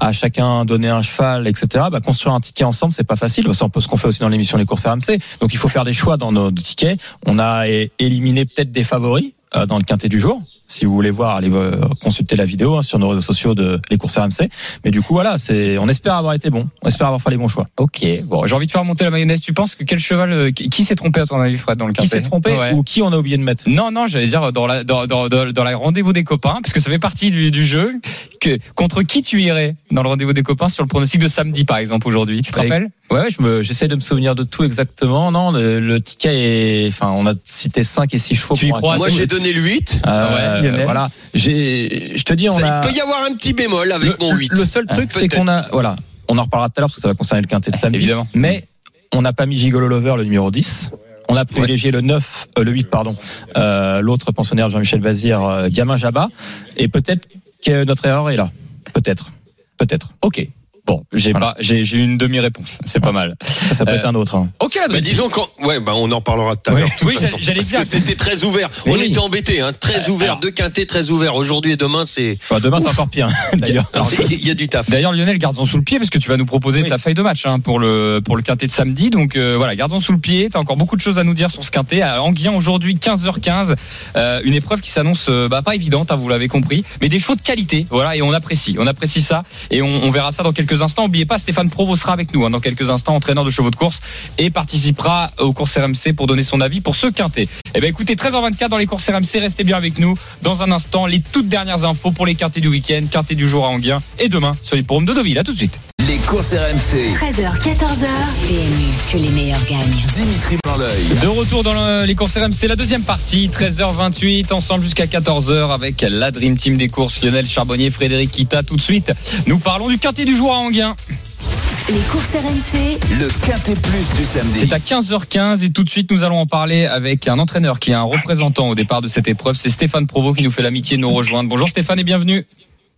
à 0.01 0.13
chacun 0.13 0.65
donner 0.65 0.89
un 0.89 1.03
cheval, 1.03 1.49
etc. 1.49 1.85
Bah, 1.91 2.01
construire 2.01 2.35
un 2.35 2.41
ticket 2.41 2.65
ensemble, 2.65 2.93
c'est 2.93 3.07
pas 3.07 3.17
facile. 3.17 3.47
C'est 3.53 3.65
un 3.65 3.69
peu 3.69 3.81
ce 3.81 3.89
qu'on 3.89 3.97
fait 3.97 4.09
aussi 4.09 4.21
dans 4.21 4.29
l'émission 4.29 4.57
Les 4.57 4.65
courses 4.65 4.87
RMC. 4.87 5.19
Donc 5.41 5.53
il 5.53 5.59
faut 5.59 5.69
faire 5.69 5.85
des 5.85 5.95
choix 5.95 6.17
dans 6.17 6.33
nos 6.33 6.51
tickets. 6.51 7.01
On 7.27 7.39
a 7.39 7.67
éliminé 7.99 8.45
peut-être 8.45 8.71
des 8.71 8.85
favoris 8.85 9.33
euh, 9.57 9.67
dans 9.67 9.79
le 9.79 9.85
quintet 9.85 10.09
du 10.09 10.21
jour. 10.21 10.41
Si 10.71 10.85
vous 10.85 10.93
voulez 10.93 11.11
voir, 11.11 11.37
allez 11.37 11.51
euh, 11.51 11.81
consulter 12.03 12.37
la 12.37 12.45
vidéo 12.45 12.77
hein, 12.77 12.83
sur 12.83 12.99
nos 12.99 13.09
réseaux 13.09 13.23
sociaux 13.23 13.55
de 13.55 13.81
Les 13.91 13.97
courses 13.97 14.19
RMC. 14.19 14.51
Mais 14.85 14.91
du 14.91 15.01
coup, 15.01 15.15
voilà, 15.15 15.39
c'est, 15.39 15.79
on 15.79 15.89
espère 15.89 16.15
avoir 16.15 16.35
été 16.35 16.51
bon. 16.51 16.69
On 16.83 16.89
espère 16.89 17.07
avoir 17.07 17.23
fait 17.23 17.31
les 17.31 17.39
bons 17.39 17.49
choix. 17.49 17.65
Ok, 17.79 18.05
bon, 18.25 18.47
j'ai 18.47 18.55
envie 18.55 18.67
de 18.67 18.71
faire 18.71 18.85
monter 18.85 19.05
la 19.05 19.11
mayonnaise. 19.11 19.41
Tu 19.41 19.55
penses 19.55 19.75
que 19.75 19.85
quel 19.85 19.99
cheval, 19.99 20.31
euh, 20.31 20.51
qui, 20.51 20.69
qui 20.69 20.85
s'est 20.85 20.95
trompé 20.95 21.21
à 21.21 21.27
ton 21.27 21.41
avis, 21.41 21.57
Fred, 21.57 21.79
dans 21.79 21.87
le 21.87 21.95
Qui 21.95 22.07
s'est 22.07 22.21
trompé 22.21 22.53
Ouais. 22.53 22.73
ou 22.75 22.83
qui 22.83 23.01
on 23.01 23.11
a 23.13 23.17
oublié 23.17 23.39
de 23.39 23.43
mettre 23.43 23.65
Non, 23.67 23.91
non, 23.91 24.07
j'allais 24.07 24.27
dire 24.27 24.53
dans 24.53 24.67
la 24.67 24.85
dans, 24.85 25.07
dans, 25.07 25.29
dans, 25.29 25.51
dans 25.51 25.65
la 25.65 25.75
rendez-vous 25.77 26.13
des 26.13 26.25
copains, 26.25 26.59
parce 26.63 26.75
que 26.75 26.81
ça 26.81 26.91
fait 26.91 26.99
partie 26.99 27.31
du, 27.31 27.51
du 27.51 27.65
jeu. 27.65 27.95
Que 28.41 28.59
contre 28.75 29.03
qui 29.03 29.23
tu 29.23 29.41
irais 29.43 29.75
dans 29.91 30.03
le 30.03 30.09
rendez-vous 30.09 30.33
des 30.35 30.43
copains 30.43 30.69
sur 30.69 30.83
le 30.85 30.89
pronostic 30.89 31.21
de 31.21 31.29
samedi, 31.29 31.65
par 31.65 31.79
exemple, 31.79 32.07
aujourd'hui? 32.07 32.43
Tu 32.43 32.53
te 32.53 32.57
rappelles? 32.59 32.89
Ouais, 33.11 33.21
ouais, 33.21 33.29
je 33.31 33.41
me, 33.43 33.63
j'essaie 33.63 33.89
de 33.89 33.95
me 33.95 34.01
souvenir 34.01 34.35
de 34.35 34.43
tout 34.43 34.65
exactement. 34.65 35.33
Non, 35.33 35.51
le, 35.51 35.81
le 35.81 36.01
ticket 36.01 36.85
est, 36.85 36.89
enfin, 36.89 37.11
on 37.17 37.27
a 37.27 37.33
cité 37.45 37.83
5 37.85 38.13
et 38.13 38.19
6 38.19 38.35
chevaux. 38.35 38.55
Tu 38.55 38.67
y 38.67 38.71
crois. 38.71 38.99
Moi, 38.99 39.09
j'ai 39.09 39.27
donné 39.27 39.53
le 39.55 39.63
8. 39.63 40.03
Euh, 40.07 40.58
Ouais, 40.58 40.58
Lionel. 40.63 40.85
voilà. 40.85 41.09
J'ai, 41.35 42.13
je 42.17 42.23
te 42.23 42.35
dis, 42.35 42.49
on 42.49 42.59
Ça, 42.59 42.79
a. 42.79 42.81
Il 42.85 42.89
peut 42.89 42.95
y 42.97 43.01
avoir 43.01 43.25
un 43.25 43.35
petit 43.35 43.53
bémol 43.53 43.91
avec 43.93 44.11
le, 44.11 44.17
mon 44.21 44.35
8. 44.35 44.53
le 44.53 44.65
seul 44.65 44.87
truc, 44.87 45.13
c'est 45.13 45.29
qu'on 45.29 45.49
a, 45.49 45.69
voilà, 45.73 45.97
on 46.29 46.39
en 46.39 46.43
reparlera 46.43 46.69
tout 46.69 46.75
à 46.79 46.81
l'heure 46.81 46.89
parce 46.89 46.97
que 46.97 47.03
ça 47.03 47.09
va 47.09 47.15
concerner 47.15 47.43
le 47.43 47.49
quintet 47.49 47.71
de 47.71 47.77
samedi. 47.77 47.99
Évidemment. 47.99 48.29
Mais 48.35 48.67
on 49.13 49.23
n'a 49.23 49.33
pas 49.33 49.47
mis 49.47 49.59
Gigolo 49.59 49.89
Lover, 49.89 50.15
le 50.17 50.25
numéro 50.25 50.51
10. 50.51 50.91
On 51.31 51.37
a 51.37 51.45
privilégié 51.45 51.91
le 51.91 52.01
9, 52.01 52.49
euh, 52.59 52.65
le 52.65 52.71
8, 52.73 52.89
pardon, 52.89 53.17
euh, 53.57 54.01
l'autre 54.01 54.33
pensionnaire 54.33 54.69
de 54.69 54.73
Jean-Michel 54.73 55.01
Vazir, 55.01 55.43
euh, 55.43 55.69
Gamin 55.71 55.99
Jabba. 55.99 56.29
Et 56.77 56.89
peut-être 56.89 57.29
que 57.65 57.85
notre 57.85 58.07
erreur 58.07 58.31
est 58.31 58.37
là. 58.37 58.51
Peut-être. 58.95 59.31
Peut-être. 59.77 60.13
Ok. 60.23 60.47
Bon, 60.89 61.05
j'ai 61.13 61.33
Voilà. 61.33 61.49
pas, 61.49 61.57
j'ai 61.61 61.83
une 61.99 62.17
demi-réponse. 62.17 62.79
C'est 62.87 62.99
pas 63.01 63.13
mal. 63.13 63.37
Ça, 63.45 63.85
peut 63.85 63.93
Euh, 63.93 63.97
être 63.97 64.07
un 64.07 64.15
autre. 64.15 64.37
hein. 64.37 64.49
Ok, 64.59 64.75
la 64.77 64.89
Bah, 64.89 65.01
disons 65.03 65.29
qu'on, 65.29 65.47
ouais, 65.63 65.81
bah, 65.81 65.93
on 65.95 66.11
en 66.13 66.23
parlera 66.23 66.57
tout 66.57 66.71
à 66.71 66.75
l'heure. 66.79 66.89
de 66.89 66.93
toute 66.99 67.09
Oui, 67.09 67.15
façon. 67.15 67.37
j'allais- 67.39 67.61
dire. 67.61 67.81
que 67.81 67.87
c'était 67.87 68.15
très 68.15 68.43
ouvert. 68.45 68.71
Mais 68.87 68.93
on 68.93 68.95
oui. 68.95 69.05
était 69.09 69.19
embêtés, 69.19 69.61
hein. 69.61 69.73
Très 69.79 70.09
ouvert. 70.09 70.29
Alors. 70.31 70.41
Deux 70.41 70.51
quintés 70.51 70.87
très 70.87 71.11
ouverts. 71.11 71.35
Aujourd'hui 71.35 71.73
et 71.73 71.77
demain, 71.77 72.07
c'est, 72.07 72.39
Enfin, 72.43 72.59
demain, 72.61 72.81
c'est 72.81 72.89
encore 72.89 73.09
pire, 73.11 73.29
d'ailleurs. 73.59 73.85
Il 74.31 74.47
y 74.47 74.51
a 74.51 74.55
du 74.55 74.67
taf. 74.69 74.89
D'ailleurs, 74.89 75.13
Lionel, 75.13 75.37
gardons 75.39 75.67
sous 75.67 75.77
le 75.77 75.83
pied 75.83 75.99
parce 75.99 76.09
que 76.09 76.17
tu 76.19 76.29
vas 76.31 76.39
nous 76.39 76.47
proposer 76.47 76.83
Oui. 76.83 76.89
ta 76.89 76.97
feuille 76.97 77.13
de 77.15 77.21
match 77.23 77.45
hein, 77.45 77.61
pour 77.61 77.79
le 77.79 78.23
pour 78.25 78.37
le 78.37 78.43
quintet 78.43 78.67
de 78.67 78.73
samedi. 78.73 79.11
Donc 79.11 79.37
euh, 79.37 79.57
voilà, 79.59 79.77
gardons 79.77 80.01
sous 80.01 80.13
le 80.13 80.19
pied. 80.19 80.49
T'as 80.51 80.59
encore 80.59 80.77
beaucoup 80.77 80.97
de 80.97 81.03
choses 81.03 81.19
à 81.19 81.25
nous 81.25 81.35
dire 81.35 81.51
sur 81.51 81.63
ce 81.65 81.71
quintet. 81.71 82.01
À 82.01 82.23
Anguien 82.23 82.53
aujourd'hui, 82.55 82.95
15h15, 82.95 83.75
euh, 84.17 84.41
une 84.45 84.55
épreuve 84.55 84.81
qui 84.81 84.91
s'annonce 84.91 85.27
euh, 85.29 85.49
bah, 85.49 85.61
pas 85.61 85.75
évidente, 85.75 86.11
hein, 86.11 86.17
vous 86.17 86.31
l'avez 86.31 86.49
compris, 86.49 86.83
mais 87.03 87.11
des 87.11 87.19
chevaux 87.19 87.37
de 87.37 87.43
qualité. 87.43 87.85
Voilà, 87.91 88.17
et 88.17 88.23
on 88.23 88.33
apprécie, 88.33 88.77
on 88.79 88.87
apprécie 88.87 89.21
ça, 89.21 89.43
et 89.71 89.83
on, 89.83 90.05
on 90.05 90.11
verra 90.11 90.33
ça 90.33 90.43
dans 90.43 90.53
quelques 90.53 90.78
instants. 90.83 91.03
N'oubliez 91.05 91.27
pas, 91.27 91.39
Stéphane 91.39 91.71
Provo 91.71 91.97
sera 91.97 92.13
avec 92.13 92.33
nous 92.35 92.45
hein, 92.45 92.51
dans 92.51 92.61
quelques 92.61 92.91
instants, 92.91 93.15
entraîneur 93.15 93.45
de 93.45 93.51
chevaux 93.51 93.71
de 93.71 93.77
course, 93.77 94.01
et 94.39 94.51
participera 94.51 95.31
aux 95.39 95.53
courses 95.53 95.77
RMC 95.79 96.15
pour 96.17 96.27
donner 96.27 96.43
son 96.43 96.61
avis 96.61 96.81
pour 96.81 96.97
ce 96.97 97.07
quintet. 97.09 97.49
Eh 97.75 97.81
ben 97.81 97.89
écoutez, 97.89 98.15
13h24 98.15 98.69
dans 98.69 98.77
les 98.79 98.87
courses 98.87 99.09
RMC, 99.09 99.41
restez 99.41 99.65
bien 99.65 99.77
avec 99.77 99.99
nous. 99.99 100.15
Dans 100.43 100.63
un 100.63 100.71
instant, 100.73 101.07
les 101.07 101.21
toutes 101.21 101.49
dernières 101.49 101.85
infos 101.85 102.11
pour 102.13 102.27
les 102.27 102.35
quintets 102.35 102.61
du 102.61 102.69
week-end, 102.69 103.03
quintet 103.11 103.35
du 103.35 103.49
jour 103.49 103.65
à 103.65 103.69
Anguien, 103.69 104.01
et 104.19 104.29
demain 104.29 104.57
sur 104.63 104.77
les 104.77 104.83
forums 104.83 105.05
de 105.05 105.13
Deauville. 105.15 105.39
À 105.39 105.45
tout 105.45 105.53
de 105.53 105.59
suite. 105.59 105.79
Les 106.09 106.17
courses 106.19 106.55
RMC. 106.55 107.13
13h, 107.19 107.59
14h. 107.61 108.07
PMU, 108.49 108.89
que 109.13 109.17
les 109.19 109.29
meilleurs 109.31 109.65
gagnent. 109.67 109.91
Dimitri 110.15 110.57
Blanc-L'œil. 110.65 111.05
De 111.21 111.27
retour 111.27 111.63
dans 111.63 111.75
le- 111.75 112.07
les 112.07 112.15
courses 112.15 112.35
RMC, 112.37 112.67
la 112.67 112.77
deuxième 112.77 113.03
partie, 113.03 113.49
13h28, 113.49 114.53
ensemble 114.53 114.83
jusqu'à 114.85 115.07
14h 115.07 115.71
avec 115.71 116.01
la 116.09 116.31
Dream 116.31 116.57
Team 116.57 116.79
des 116.79 116.89
courses, 116.89 117.23
Lionel 117.23 117.47
Charbonnier, 117.47 117.91
Frédéric 117.91 118.31
Kita. 118.31 118.63
Tout 118.63 118.77
de 118.77 118.81
suite, 118.81 119.13
nous 119.47 119.59
parlons 119.59 119.89
du 119.89 119.99
quintet 119.99 120.25
du 120.25 120.35
jour 120.35 120.55
à 120.55 120.59
Les 120.71 122.01
courses 122.11 122.35
RMC, 122.35 122.99
Le 123.19 123.47
quintet 123.47 123.73
plus 123.73 124.13
du 124.15 124.27
samedi. 124.27 124.53
C'est 124.55 124.73
à 124.75 124.79
15h15 124.79 125.65
et 125.65 125.71
tout 125.71 125.83
de 125.83 125.89
suite, 125.89 126.11
nous 126.11 126.25
allons 126.25 126.37
en 126.37 126.45
parler 126.45 126.85
avec 126.85 127.27
un 127.27 127.39
entraîneur 127.39 127.79
qui 127.79 127.93
est 127.93 127.95
un 127.95 128.03
représentant 128.03 128.69
au 128.69 128.75
départ 128.75 129.01
de 129.01 129.09
cette 129.09 129.29
épreuve. 129.29 129.57
C'est 129.57 129.71
Stéphane 129.71 130.07
Provo 130.07 130.35
qui 130.35 130.43
nous 130.43 130.51
fait 130.51 130.61
l'amitié 130.61 130.99
de 130.99 131.03
nous 131.03 131.11
rejoindre. 131.11 131.49
Bonjour 131.49 131.71
Stéphane 131.71 131.99
et 132.01 132.05
bienvenue. 132.05 132.45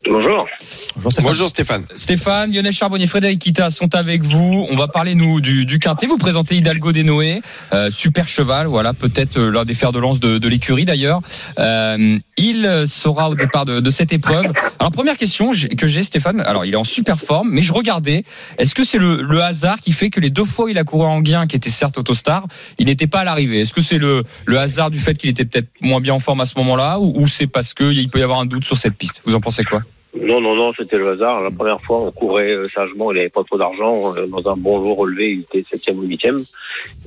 Bonjour. 0.08 0.48
Bonjour, 0.96 1.12
Stéphane. 1.12 1.24
Bonjour 1.24 1.48
Stéphane. 1.50 1.84
Stéphane, 1.94 2.52
Lionel 2.54 2.72
Charbonnier, 2.72 3.06
Frédéric 3.06 3.38
Kita 3.38 3.68
sont 3.68 3.94
avec 3.94 4.22
vous. 4.22 4.66
On 4.70 4.76
va 4.76 4.88
parler 4.88 5.14
nous 5.14 5.42
du, 5.42 5.66
du 5.66 5.78
quintet. 5.78 6.06
Vous 6.06 6.16
présentez 6.16 6.56
Hidalgo 6.56 6.92
des 6.92 7.04
Noé, 7.04 7.42
euh, 7.74 7.90
super 7.90 8.26
cheval, 8.26 8.66
voilà, 8.66 8.94
peut-être 8.94 9.36
euh, 9.36 9.50
l'un 9.50 9.66
des 9.66 9.74
fers 9.74 9.92
de 9.92 9.98
lance 9.98 10.18
de, 10.18 10.38
de 10.38 10.48
l'écurie 10.48 10.86
d'ailleurs. 10.86 11.20
Euh, 11.58 12.18
il 12.38 12.84
sera 12.86 13.28
au 13.28 13.34
départ 13.34 13.66
de, 13.66 13.80
de 13.80 13.90
cette 13.90 14.10
épreuve. 14.14 14.50
Alors 14.78 14.90
première 14.90 15.18
question 15.18 15.50
que 15.50 15.86
j'ai, 15.86 16.02
Stéphane. 16.02 16.40
Alors 16.40 16.64
il 16.64 16.72
est 16.72 16.78
en 16.78 16.84
super 16.84 17.20
forme, 17.20 17.50
mais 17.50 17.60
je 17.60 17.74
regardais. 17.74 18.24
Est-ce 18.56 18.74
que 18.74 18.84
c'est 18.84 18.96
le, 18.96 19.20
le 19.20 19.42
hasard 19.42 19.80
qui 19.80 19.92
fait 19.92 20.08
que 20.08 20.18
les 20.18 20.30
deux 20.30 20.46
fois 20.46 20.64
où 20.64 20.68
il 20.68 20.78
a 20.78 20.84
couru 20.84 21.04
en 21.04 21.16
Anguien, 21.16 21.46
qui 21.46 21.56
était 21.56 21.68
certes 21.68 21.98
Autostar, 21.98 22.46
il 22.78 22.86
n'était 22.86 23.06
pas 23.06 23.20
à 23.20 23.24
l'arrivée? 23.24 23.60
Est-ce 23.60 23.74
que 23.74 23.82
c'est 23.82 23.98
le, 23.98 24.24
le 24.46 24.58
hasard 24.58 24.90
du 24.90 24.98
fait 24.98 25.14
qu'il 25.14 25.28
était 25.28 25.44
peut-être 25.44 25.68
moins 25.82 26.00
bien 26.00 26.14
en 26.14 26.20
forme 26.20 26.40
à 26.40 26.46
ce 26.46 26.54
moment-là, 26.56 26.98
ou, 26.98 27.12
ou 27.20 27.28
c'est 27.28 27.46
parce 27.46 27.74
qu'il 27.74 28.08
peut 28.08 28.18
y 28.18 28.22
avoir 28.22 28.40
un 28.40 28.46
doute 28.46 28.64
sur 28.64 28.78
cette 28.78 28.94
piste? 28.94 29.20
Vous 29.26 29.34
en 29.34 29.40
pensez 29.40 29.62
quoi? 29.62 29.82
Non, 30.18 30.40
non, 30.40 30.56
non, 30.56 30.72
c'était 30.76 30.96
le 30.98 31.10
hasard. 31.10 31.40
La 31.40 31.52
première 31.52 31.80
fois, 31.82 32.00
on 32.00 32.10
courait 32.10 32.50
euh, 32.50 32.68
sagement, 32.74 33.12
il 33.12 33.16
n'avait 33.16 33.28
pas 33.28 33.44
trop 33.44 33.56
d'argent. 33.56 34.14
Euh, 34.16 34.26
Dans 34.26 34.50
un 34.50 34.56
bon 34.56 34.78
lot 34.80 34.94
relevé, 34.94 35.32
il 35.34 35.40
était 35.40 35.64
septième 35.70 36.00
ou 36.00 36.02
huitième. 36.02 36.42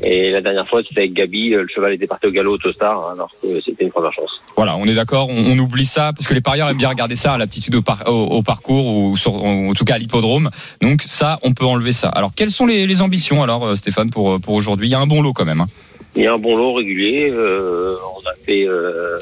Et 0.01 0.31
la 0.31 0.39
dernière 0.41 0.67
fois, 0.69 0.81
c'était 0.87 1.01
avec 1.01 1.13
Gabi, 1.13 1.53
euh, 1.53 1.63
le 1.63 1.67
cheval 1.67 1.93
était 1.93 2.07
parti 2.07 2.27
au 2.27 2.31
galop 2.31 2.53
Autostar, 2.53 3.09
alors 3.09 3.29
que 3.41 3.59
c'était 3.61 3.83
une 3.83 3.91
première 3.91 4.13
chance. 4.13 4.41
Voilà, 4.55 4.77
on 4.77 4.85
est 4.85 4.93
d'accord, 4.93 5.27
on, 5.29 5.51
on 5.51 5.59
oublie 5.59 5.85
ça 5.85 6.11
parce 6.15 6.27
que 6.27 6.33
les 6.33 6.39
parieurs 6.41 6.69
aiment 6.69 6.77
bien 6.77 6.87
regarder 6.89 7.17
ça 7.17 7.33
à 7.33 7.37
l'aptitude 7.37 7.75
au, 7.75 7.81
par- 7.81 8.03
au, 8.07 8.37
au 8.37 8.41
parcours 8.41 8.85
ou 8.95 9.17
sur, 9.17 9.33
en 9.43 9.73
tout 9.73 9.83
cas 9.83 9.95
à 9.95 9.97
l'hippodrome. 9.97 10.49
Donc 10.81 11.01
ça, 11.01 11.39
on 11.43 11.53
peut 11.53 11.65
enlever 11.65 11.91
ça. 11.91 12.07
Alors 12.09 12.31
quelles 12.33 12.51
sont 12.51 12.65
les, 12.65 12.87
les 12.87 13.01
ambitions 13.01 13.43
alors, 13.43 13.75
Stéphane, 13.77 14.11
pour 14.11 14.39
pour 14.39 14.53
aujourd'hui? 14.53 14.87
Il 14.87 14.91
y 14.91 14.95
a 14.95 14.99
un 14.99 15.07
bon 15.07 15.21
lot 15.21 15.33
quand 15.33 15.45
même. 15.45 15.59
hein. 15.61 15.67
Il 16.15 16.23
y 16.23 16.27
a 16.27 16.33
un 16.33 16.37
bon 16.37 16.55
lot 16.55 16.73
régulier. 16.73 17.29
euh, 17.31 17.95
on 18.15 18.29
a 18.29 18.33
fait, 18.45 18.65
euh, 18.67 19.17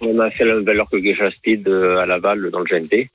on 0.00 0.18
a 0.20 0.30
fait 0.30 0.44
la 0.44 0.54
même 0.54 0.64
valeur 0.64 0.88
que 0.90 0.96
Geisha 0.96 1.30
Speed 1.30 1.68
à 1.68 2.06
Laval 2.06 2.50
dans 2.50 2.60
le 2.60 2.64
GNT. 2.64 3.10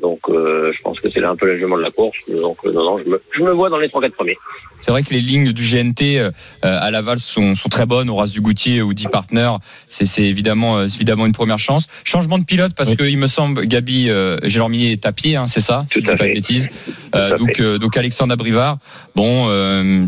Donc, 0.00 0.20
euh, 0.28 0.72
je 0.74 0.82
pense 0.82 0.98
que 1.00 1.10
c'est 1.10 1.20
là 1.20 1.30
un 1.30 1.36
peu 1.36 1.46
l'ajustement 1.46 1.76
de 1.76 1.82
la 1.82 1.90
course. 1.90 2.16
Donc, 2.28 2.58
euh, 2.64 2.72
non, 2.72 2.84
non, 2.84 2.98
je 3.04 3.08
me, 3.10 3.20
je 3.32 3.42
me 3.42 3.52
vois 3.52 3.68
dans 3.70 3.78
les 3.78 3.88
3-4 3.88 4.10
premiers. 4.12 4.36
C'est 4.78 4.90
vrai 4.92 5.02
que 5.02 5.10
les 5.12 5.20
lignes 5.20 5.52
du 5.52 5.62
GNT 5.62 6.16
euh, 6.18 6.30
à 6.62 6.90
Laval 6.90 7.18
sont, 7.18 7.54
sont 7.54 7.68
très 7.68 7.84
bonnes, 7.84 8.08
au 8.08 8.16
Race 8.16 8.30
du 8.30 8.40
Goutier 8.40 8.80
ou 8.80 8.94
10 8.94 9.08
Partners. 9.08 9.56
C'est 9.88 10.22
évidemment, 10.22 10.80
une 10.86 11.32
première 11.32 11.58
chance. 11.58 11.86
Changement 12.04 12.38
de 12.38 12.44
pilote 12.44 12.72
parce 12.74 12.90
Oui. 12.90 12.96
que 12.96 13.04
il 13.04 13.18
me 13.18 13.26
semble, 13.26 13.66
Gabi 13.66 14.08
euh, 14.08 14.38
Gélormier 14.42 14.92
est 14.92 15.04
à 15.04 15.12
pied, 15.12 15.36
hein, 15.36 15.46
c'est 15.48 15.60
ça 15.60 15.84
Tout 15.90 16.00
si 16.00 16.06
à 16.08 16.12
dis 16.12 16.16
pas 16.16 16.24
de 16.24 16.28
fait. 16.28 16.32
bêtises. 16.32 16.68
Euh, 17.14 17.36
donc, 17.36 17.56
fait. 17.56 17.78
donc 17.78 17.96
Alexandre 17.98 18.32
Abrivard, 18.32 18.78
bon, 19.14 19.48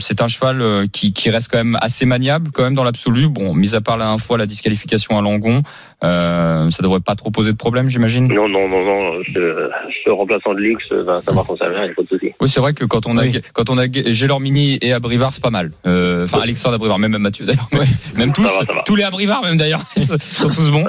c'est 0.00 0.22
un 0.22 0.28
cheval 0.28 0.88
qui, 0.90 1.12
qui 1.12 1.28
reste 1.28 1.48
quand 1.50 1.58
même 1.58 1.76
assez 1.82 2.06
maniable, 2.06 2.50
quand 2.52 2.62
même 2.62 2.74
dans 2.74 2.84
l'absolu. 2.84 3.28
Bon, 3.28 3.54
mis 3.54 3.74
à 3.74 3.82
part 3.82 3.98
la 3.98 4.16
fois 4.16 4.38
la 4.38 4.46
disqualification 4.46 5.18
à 5.18 5.22
Langon, 5.22 5.62
euh, 6.04 6.70
ça 6.70 6.82
devrait 6.82 7.00
pas 7.00 7.14
trop 7.14 7.30
poser 7.30 7.52
de 7.52 7.56
problème, 7.56 7.88
j'imagine? 7.88 8.26
Non, 8.32 8.48
non, 8.48 8.68
non, 8.68 8.84
non. 8.84 9.22
je- 9.22 9.68
ce 10.04 10.10
remplaçant 10.10 10.54
de 10.54 10.60
luxe 10.60 10.90
va 10.92 11.20
savoir 11.22 11.46
s'en 11.46 11.56
servir, 11.56 11.78
il 11.82 11.86
n'y 11.86 11.90
a 11.90 11.94
pas 11.94 12.02
de 12.02 12.08
souci. 12.08 12.32
Oui, 12.40 12.48
c'est 12.48 12.60
vrai 12.60 12.74
que 12.74 12.84
quand 12.84 13.06
on 13.06 13.16
a 13.18 13.22
Oui. 13.22 13.40
quand 13.52 13.70
on 13.70 13.78
a 13.78 13.86
Gélormini 13.90 14.78
et 14.82 14.92
Abrivard, 14.92 15.32
c'est 15.32 15.42
pas 15.42 15.50
mal. 15.50 15.72
Euh, 15.86 16.24
Enfin, 16.24 16.40
Alexandre 16.42 16.74
Abrivard, 16.76 16.98
même 16.98 17.16
Mathieu 17.18 17.44
d'ailleurs. 17.44 17.68
Même 18.16 18.32
tous, 18.32 18.42
Ça 18.42 18.48
va, 18.60 18.66
ça 18.66 18.72
va. 18.74 18.82
tous 18.86 18.96
les 18.96 19.04
Abrivard 19.04 19.42
même 19.42 19.56
d'ailleurs, 19.56 19.82
sont 20.20 20.48
tous 20.48 20.70
bons. 20.70 20.84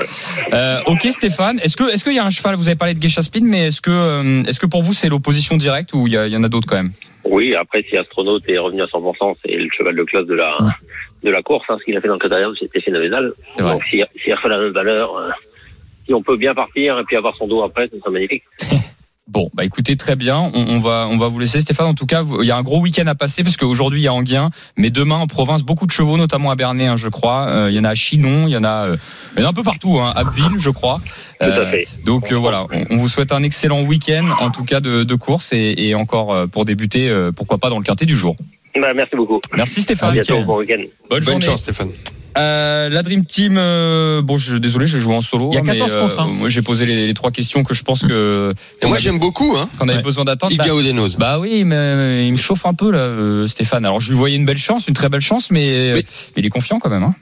Euh, 0.53 0.79
ok, 0.87 1.07
Stéphane. 1.11 1.59
Est-ce 1.63 1.77
que 1.77 1.89
est-ce 1.93 2.03
qu'il 2.03 2.13
y 2.13 2.19
a 2.19 2.25
un 2.25 2.29
cheval 2.29 2.55
Vous 2.55 2.67
avez 2.67 2.75
parlé 2.75 2.93
de 2.93 2.99
Geisha 2.99 3.21
Spin, 3.21 3.41
mais 3.43 3.67
est-ce 3.67 3.81
que 3.81 3.91
euh, 3.91 4.43
est-ce 4.43 4.59
que 4.59 4.65
pour 4.65 4.81
vous 4.83 4.93
c'est 4.93 5.09
l'opposition 5.09 5.57
directe 5.57 5.93
ou 5.93 6.07
il 6.07 6.13
y, 6.13 6.17
a- 6.17 6.27
il 6.27 6.33
y 6.33 6.37
en 6.37 6.43
a 6.43 6.49
d'autres 6.49 6.67
quand 6.67 6.75
même? 6.75 6.91
Oui, 7.25 7.55
après, 7.55 7.81
si 7.83 7.95
Astronaute 7.95 8.43
est 8.49 8.57
revenu 8.57 8.81
à 8.81 8.85
100%, 8.85 9.35
c'est 9.45 9.55
le 9.55 9.69
cheval 9.71 9.95
de 9.95 10.03
classe 10.03 10.25
de 10.27 10.35
la, 10.35 10.57
de 11.23 11.31
la 11.31 11.41
course. 11.41 11.65
Hein, 11.69 11.77
ce 11.79 11.85
qu'il 11.85 11.97
a 11.97 12.01
fait 12.01 12.07
dans 12.07 12.15
le 12.15 12.19
quatrième, 12.19 12.55
c'était 12.55 12.81
phénoménal. 12.81 13.33
Donc, 13.57 13.83
s'il 13.85 14.03
refait 14.03 14.49
la 14.49 14.59
même 14.59 14.73
valeur, 14.73 15.15
euh, 15.17 15.29
si 16.05 16.13
on 16.13 16.21
peut 16.21 16.37
bien 16.37 16.53
partir 16.53 16.99
et 16.99 17.03
puis 17.03 17.15
avoir 17.15 17.35
son 17.35 17.47
dos 17.47 17.63
après, 17.63 17.89
ce 17.91 17.99
serait 17.99 18.11
magnifique. 18.11 18.43
Bon, 19.25 19.49
bah 19.53 19.63
écoutez, 19.63 19.95
très 19.95 20.17
bien. 20.17 20.51
On, 20.53 20.67
on 20.67 20.79
va 20.79 21.07
on 21.09 21.17
va 21.17 21.29
vous 21.29 21.39
laisser, 21.39 21.61
Stéphane. 21.61 21.87
En 21.87 21.93
tout 21.93 22.05
cas, 22.05 22.23
il 22.41 22.45
y 22.45 22.51
a 22.51 22.57
un 22.57 22.61
gros 22.61 22.81
week-end 22.81 23.07
à 23.07 23.15
passer 23.15 23.41
parce 23.41 23.55
qu'aujourd'hui 23.55 24.01
il 24.01 24.03
y 24.03 24.07
a 24.09 24.13
Anguien, 24.13 24.49
mais 24.75 24.89
demain 24.89 25.15
en 25.15 25.27
province 25.27 25.63
beaucoup 25.63 25.85
de 25.85 25.91
chevaux, 25.91 26.17
notamment 26.17 26.51
à 26.51 26.55
Bernay, 26.55 26.87
hein, 26.87 26.97
je 26.97 27.07
crois. 27.07 27.47
Euh, 27.47 27.71
il 27.71 27.75
y 27.75 27.79
en 27.79 27.85
a 27.85 27.89
à 27.89 27.95
Chinon, 27.95 28.47
il 28.47 28.53
y 28.53 28.57
en 28.57 28.65
a, 28.65 28.89
euh, 28.89 28.97
il 29.35 29.41
y 29.41 29.43
en 29.43 29.47
a 29.47 29.49
un 29.51 29.53
peu 29.53 29.63
partout, 29.63 29.97
hein, 29.97 30.11
à 30.13 30.25
Ville, 30.25 30.59
je 30.59 30.69
crois. 30.69 30.99
Tout 31.39 31.45
à 31.45 31.65
fait. 31.67 31.87
Donc 32.05 32.33
voilà, 32.33 32.67
on, 32.69 32.85
on 32.89 32.97
vous 32.97 33.07
souhaite 33.07 33.31
un 33.31 33.43
excellent 33.43 33.81
week-end, 33.83 34.29
en 34.39 34.51
tout 34.51 34.65
cas 34.65 34.81
de, 34.81 35.03
de 35.03 35.15
course 35.15 35.53
et, 35.53 35.73
et 35.77 35.95
encore 35.95 36.49
pour 36.49 36.65
débuter, 36.65 37.09
pourquoi 37.33 37.59
pas 37.59 37.69
dans 37.69 37.77
le 37.79 37.85
quartier 37.85 38.05
du 38.05 38.17
jour. 38.17 38.35
Bah, 38.75 38.93
merci 38.93 39.15
beaucoup. 39.15 39.39
Merci 39.55 39.79
À 39.79 39.83
Stéphane. 39.83 40.13
bientôt, 40.13 40.41
bon 40.43 40.57
week-end. 40.57 40.77
Bonne, 40.77 40.89
Bonne 41.09 41.23
journée. 41.23 41.45
chance, 41.45 41.61
Stéphane. 41.63 41.91
Euh, 42.37 42.89
la 42.89 43.03
Dream 43.03 43.25
Team, 43.25 43.55
euh, 43.57 44.21
bon, 44.21 44.37
je, 44.37 44.55
désolé, 44.55 44.87
j'ai 44.87 44.99
joué 44.99 45.13
en 45.15 45.21
solo. 45.21 45.49
Il 45.51 45.55
y 45.55 45.57
a 45.57 45.61
hein, 45.61 45.63
mais, 45.65 45.77
14 45.77 46.01
contre 46.01 46.19
un. 46.21 46.27
Moi, 46.27 46.49
j'ai 46.49 46.61
posé 46.61 46.85
les, 46.85 47.07
les 47.07 47.13
trois 47.13 47.31
questions 47.31 47.63
que 47.63 47.73
je 47.73 47.83
pense 47.83 48.01
que 48.01 48.53
Et 48.81 48.87
moi, 48.87 48.97
j'aime 48.97 49.19
beaucoup, 49.19 49.55
hein. 49.57 49.69
qu'on 49.77 49.87
avait 49.87 49.97
Ouais. 49.97 50.03
besoin 50.03 50.25
d'attendre. 50.25 50.55
Bah, 50.57 50.63
Iga 50.65 50.73
Odenos. 50.75 51.17
bah 51.17 51.39
oui, 51.39 51.63
mais 51.63 51.75
euh, 51.75 52.23
il 52.25 52.31
me 52.31 52.37
chauffe 52.37 52.65
un 52.65 52.73
peu 52.73 52.91
là, 52.91 52.99
euh, 52.99 53.47
Stéphane. 53.47 53.85
Alors 53.85 53.99
je 53.99 54.09
lui 54.09 54.17
voyais 54.17 54.35
une 54.35 54.45
belle 54.45 54.57
chance, 54.57 54.87
une 54.87 54.93
très 54.95 55.09
belle 55.09 55.21
chance, 55.21 55.51
mais, 55.51 55.69
euh, 55.69 55.93
Mais- 55.95 56.03
il 56.37 56.45
est 56.45 56.49
confiant 56.49 56.79
quand 56.79 56.89
même. 56.89 57.03
Hein. 57.03 57.15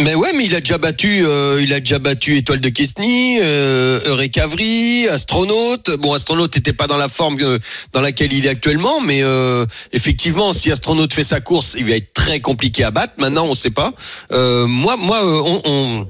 Mais 0.00 0.14
ouais, 0.14 0.32
mais 0.36 0.44
il 0.44 0.54
a 0.54 0.60
déjà 0.60 0.78
battu, 0.78 1.24
euh, 1.24 1.60
il 1.62 1.72
a 1.72 1.80
déjà 1.80 1.98
battu 1.98 2.36
Étoile 2.36 2.60
de 2.60 2.68
Quesny, 2.68 3.38
euh, 3.40 4.00
Eureka 4.06 4.44
Avry, 4.44 5.06
Astronaute. 5.08 5.90
Bon, 5.98 6.12
Astronaute 6.12 6.54
n'était 6.56 6.72
pas 6.74 6.86
dans 6.86 6.98
la 6.98 7.08
forme 7.08 7.36
euh, 7.40 7.58
dans 7.92 8.00
laquelle 8.00 8.32
il 8.32 8.44
est 8.44 8.48
actuellement, 8.50 9.00
mais 9.00 9.20
euh, 9.22 9.64
effectivement, 9.92 10.52
si 10.52 10.70
Astronaute 10.70 11.14
fait 11.14 11.24
sa 11.24 11.40
course, 11.40 11.76
il 11.78 11.86
va 11.86 11.92
être 11.96 12.12
très 12.12 12.40
compliqué 12.40 12.84
à 12.84 12.90
battre. 12.90 13.14
Maintenant, 13.18 13.46
on 13.46 13.54
sait 13.54 13.70
pas. 13.70 13.92
Euh, 14.32 14.55
moi, 14.64 14.96
moi, 14.96 15.24
euh, 15.24 15.42
on, 15.44 15.62
on 15.64 16.06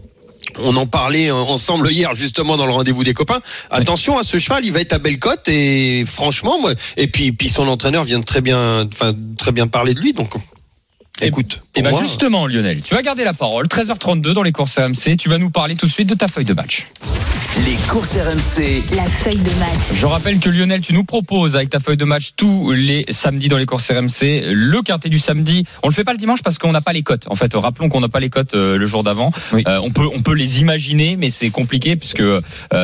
on 0.59 0.77
en 0.77 0.87
parlait 0.87 1.29
euh, 1.29 1.35
ensemble 1.35 1.91
hier 1.91 2.15
justement 2.15 2.57
dans 2.57 2.67
le 2.67 2.73
rendez-vous 2.73 3.05
des 3.05 3.15
copains. 3.15 3.41
Attention 3.71 4.17
à 4.17 4.23
ce 4.23 4.39
cheval, 4.39 4.65
il 4.65 4.73
va 4.73 4.81
être 4.81 4.93
à 4.93 4.99
belle 4.99 5.19
cote 5.19 5.49
et 5.49 6.05
franchement, 6.07 6.61
moi, 6.61 6.73
et 6.97 7.09
puis 7.09 7.33
puis 7.33 7.49
son 7.49 7.69
entraîneur 7.69 8.05
vient 8.05 8.21
de 8.21 8.25
très 8.25 8.41
bien, 8.41 8.87
enfin 8.93 9.15
très 9.39 9.53
bien 9.53 9.67
parler 9.67 9.95
de 9.95 10.01
lui. 10.01 10.13
Donc, 10.13 10.35
écoute, 11.23 11.63
Et 11.75 11.83
bah 11.83 11.91
moi, 11.91 12.01
justement, 12.01 12.47
Lionel, 12.47 12.83
tu 12.83 12.95
vas 12.95 13.03
garder 13.03 13.25
la 13.25 13.33
parole. 13.33 13.67
13h32 13.67 14.33
dans 14.33 14.43
les 14.43 14.53
courses 14.53 14.79
RMC. 14.79 15.17
Tu 15.19 15.29
vas 15.29 15.39
nous 15.39 15.51
parler 15.51 15.75
tout 15.77 15.87
de 15.87 15.91
suite 15.93 16.09
de 16.09 16.15
ta 16.15 16.29
feuille 16.29 16.45
de 16.45 16.53
match. 16.55 16.87
Les 17.65 17.77
courses 17.89 18.17
RMC. 18.17 18.83
La 18.95 19.05
feuille 19.05 19.37
de 19.41 19.59
match. 19.59 19.95
Je 19.99 20.05
rappelle 20.05 20.39
que 20.41 20.51
Lionel, 20.51 20.83
tu 20.83 20.93
nous 20.93 21.05
proposes 21.05 21.57
avec 21.57 21.71
ta 21.71 21.81
feuille 21.81 21.97
de 21.97 22.05
match 22.05 22.33
tous 22.37 22.73
les 22.73 23.07
samedis 23.09 23.49
dans 23.49 23.57
les 23.57 23.65
courses 23.65 23.91
RMC 23.91 24.43
le 24.53 24.83
quintet 24.83 25.09
du 25.09 25.19
samedi. 25.19 25.65
On 25.83 25.89
le 25.89 25.95
fait 25.95 26.05
pas 26.05 26.13
le 26.13 26.19
dimanche 26.19 26.43
parce 26.43 26.59
qu'on 26.59 26.73
n'a 26.73 26.83
pas 26.83 26.93
les 26.93 27.03
cotes. 27.03 27.25
En 27.29 27.35
fait, 27.35 27.55
rappelons 27.55 27.89
qu'on 27.89 28.01
n'a 28.01 28.11
pas 28.11 28.21
les 28.21 28.29
cotes 28.29 28.55
euh, 28.55 28.77
le 28.77 28.87
jour 28.87 29.03
d'avant. 29.05 29.33
Oui. 29.55 29.65
Euh, 29.67 29.81
on 29.83 29.91
peut 29.91 30.07
on 30.15 30.21
peut 30.21 30.35
les 30.35 30.61
imaginer, 30.61 31.17
mais 31.17 31.31
c'est 31.31 31.49
compliqué 31.49 31.97
puisque 31.97 32.21
euh, 32.21 32.43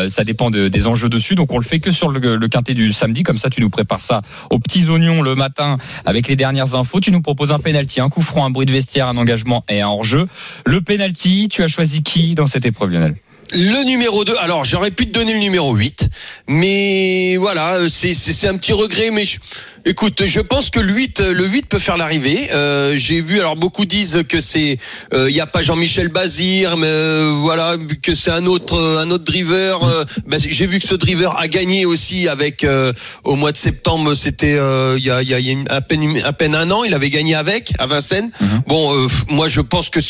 ça 0.08 0.24
dépend 0.24 0.50
de- 0.50 0.68
des 0.68 0.86
enjeux 0.86 1.10
dessus. 1.10 1.34
Donc 1.34 1.52
on 1.52 1.58
le 1.58 1.64
fait 1.64 1.80
que 1.80 1.90
sur 1.90 2.08
le, 2.08 2.36
le 2.36 2.48
quintet 2.48 2.72
du 2.72 2.92
samedi. 2.94 3.24
Comme 3.24 3.38
ça, 3.38 3.50
tu 3.50 3.60
nous 3.60 3.70
prépares 3.70 4.00
ça 4.00 4.22
aux 4.48 4.58
petits 4.58 4.88
oignons 4.88 5.20
le 5.20 5.34
matin 5.34 5.76
avec 6.06 6.28
les 6.28 6.36
dernières 6.36 6.74
infos. 6.74 7.00
Tu 7.00 7.10
nous 7.12 7.20
proposes 7.20 7.52
un 7.52 7.58
penalty, 7.58 8.00
un 8.00 8.08
coup 8.08 8.21
franc, 8.22 8.44
un 8.46 8.50
bruit 8.50 8.66
de 8.66 8.72
vestiaire, 8.72 9.08
un 9.08 9.16
engagement 9.16 9.64
et 9.68 9.80
un 9.80 9.88
hors-jeu. 9.88 10.28
Le 10.64 10.80
penalty, 10.80 11.48
tu 11.50 11.62
as 11.62 11.68
choisi 11.68 12.02
qui 12.02 12.34
dans 12.34 12.46
cette 12.46 12.64
épreuve, 12.64 12.90
Lionel 12.90 13.14
Le 13.52 13.84
numéro 13.84 14.24
2, 14.24 14.34
alors 14.40 14.64
j'aurais 14.64 14.90
pu 14.90 15.06
te 15.06 15.12
donner 15.12 15.32
le 15.34 15.38
numéro 15.38 15.74
8, 15.74 16.08
mais 16.48 17.36
voilà, 17.36 17.76
c'est 17.88 18.48
un 18.48 18.56
petit 18.56 18.72
regret, 18.72 19.10
mais 19.10 19.24
je- 19.26 19.38
écoute, 19.84 20.24
je 20.26 20.40
pense 20.40 20.70
que 20.70 20.80
le 20.80 20.92
8, 20.92 21.20
euh, 21.20 21.32
le 21.32 21.46
8 21.46 21.66
peut 21.66 21.78
faire 21.78 21.96
l'arrivée. 21.96 22.48
Euh, 22.52 22.94
J'ai 22.96 23.20
vu, 23.20 23.40
alors 23.40 23.56
beaucoup 23.56 23.84
disent 23.84 24.22
que 24.28 24.40
c'est, 24.40 24.78
euh, 25.12 25.28
il 25.30 25.36
y 25.36 25.40
a 25.40 25.46
pas 25.46 25.62
Jean-Michel 25.62 26.08
Bazir, 26.08 26.76
mais 26.76 26.86
euh, 26.86 27.36
voilà, 27.40 27.76
que 28.02 28.14
c'est 28.14 28.30
un 28.30 28.46
autre, 28.46 28.76
euh, 28.76 28.98
un 29.02 29.10
autre 29.10 29.24
driver. 29.24 29.82
euh, 29.84 30.04
ben, 30.26 30.38
J'ai 30.38 30.66
vu 30.66 30.78
que 30.78 30.86
ce 30.86 30.94
driver 30.94 31.36
a 31.38 31.48
gagné 31.48 31.84
aussi 31.84 32.28
avec 32.28 32.64
euh, 32.64 32.92
au 33.24 33.34
mois 33.36 33.52
de 33.52 33.56
septembre, 33.56 34.14
c'était 34.14 34.54
euh, 34.56 34.96
il 34.98 35.04
y 35.04 35.10
a, 35.10 35.22
y 35.22 35.34
a, 35.34 35.40
y 35.40 35.52
a 35.52 35.56
à 35.74 35.80
peine 35.80 36.20
à 36.24 36.32
peine 36.32 36.54
un 36.54 36.70
an, 36.70 36.84
il 36.84 36.94
avait 36.94 37.10
gagné 37.10 37.34
avec 37.34 37.72
à 37.78 37.86
Vincennes. 37.86 38.30
Bon, 38.66 38.96
euh, 38.96 39.06
moi 39.28 39.48
je 39.48 39.60
pense 39.60 39.88
que 39.90 40.00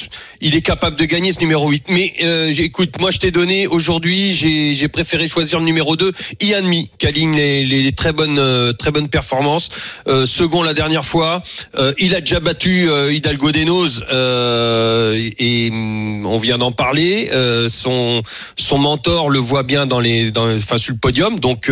il 0.40 0.56
est 0.56 0.62
capable 0.62 0.96
de 0.96 1.04
gagner 1.04 1.32
ce 1.32 1.38
numéro 1.40 1.68
8. 1.70 1.84
Mais 1.88 2.12
euh, 2.22 2.52
écoute, 2.58 2.98
moi 3.00 3.10
je 3.10 3.18
t'ai 3.18 3.30
donné 3.30 3.66
aujourd'hui, 3.66 4.32
j'ai 4.34 4.74
j'ai 4.74 4.88
préféré 4.88 5.28
choisir 5.28 5.58
le 5.58 5.64
numéro 5.64 5.96
2, 5.96 6.12
Ianmi, 6.40 6.90
qui 6.98 7.06
aligne 7.06 7.34
les, 7.36 7.64
les, 7.64 7.82
les 7.82 7.92
très 7.92 8.12
bonnes 8.12 8.38
euh, 8.38 8.72
très 8.72 8.90
bonnes 8.90 9.08
performances. 9.08 9.61
Euh, 10.08 10.26
second 10.26 10.62
la 10.62 10.74
dernière 10.74 11.04
fois, 11.04 11.42
euh, 11.76 11.92
il 11.98 12.14
a 12.14 12.20
déjà 12.20 12.40
battu 12.40 12.88
euh, 12.88 13.12
Hidalgo 13.12 13.52
Denos 13.52 14.02
euh, 14.10 15.14
et, 15.14 15.66
et, 15.66 15.70
hum, 15.70 16.26
on 16.26 16.38
vient 16.38 16.58
d'en 16.58 16.72
parler. 16.72 17.30
Son 17.68 18.22
son 18.56 18.78
mentor 18.78 19.30
le 19.30 19.38
voit 19.38 19.62
bien 19.62 19.86
dans 19.86 20.00
les 20.00 20.30
dans 20.30 20.52
enfin 20.54 20.78
sur 20.78 20.92
le 20.94 20.98
podium. 20.98 21.38
Donc 21.38 21.70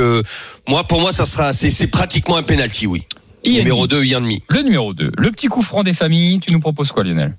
moi 0.69 0.85
pour 0.85 1.01
moi 1.01 1.13
ça 1.13 1.25
sera 1.25 1.53
c'est 1.53 1.71
c'est 1.71 1.87
pratiquement 1.87 2.37
un 2.37 2.43
penalty, 2.43 2.87
oui. 2.87 3.03
Ianmi. 3.45 3.59
Numéro 3.59 3.87
2, 3.87 4.05
Ianmi. 4.05 4.43
Le 4.49 4.61
numéro 4.63 4.93
2, 4.93 5.13
le 5.17 5.31
petit 5.31 5.47
coup 5.47 5.63
franc 5.63 5.83
des 5.83 5.95
familles. 5.95 6.41
Tu 6.41 6.53
nous 6.53 6.61
proposes 6.61 6.93
quoi, 6.93 7.05
Lionel? 7.05 7.37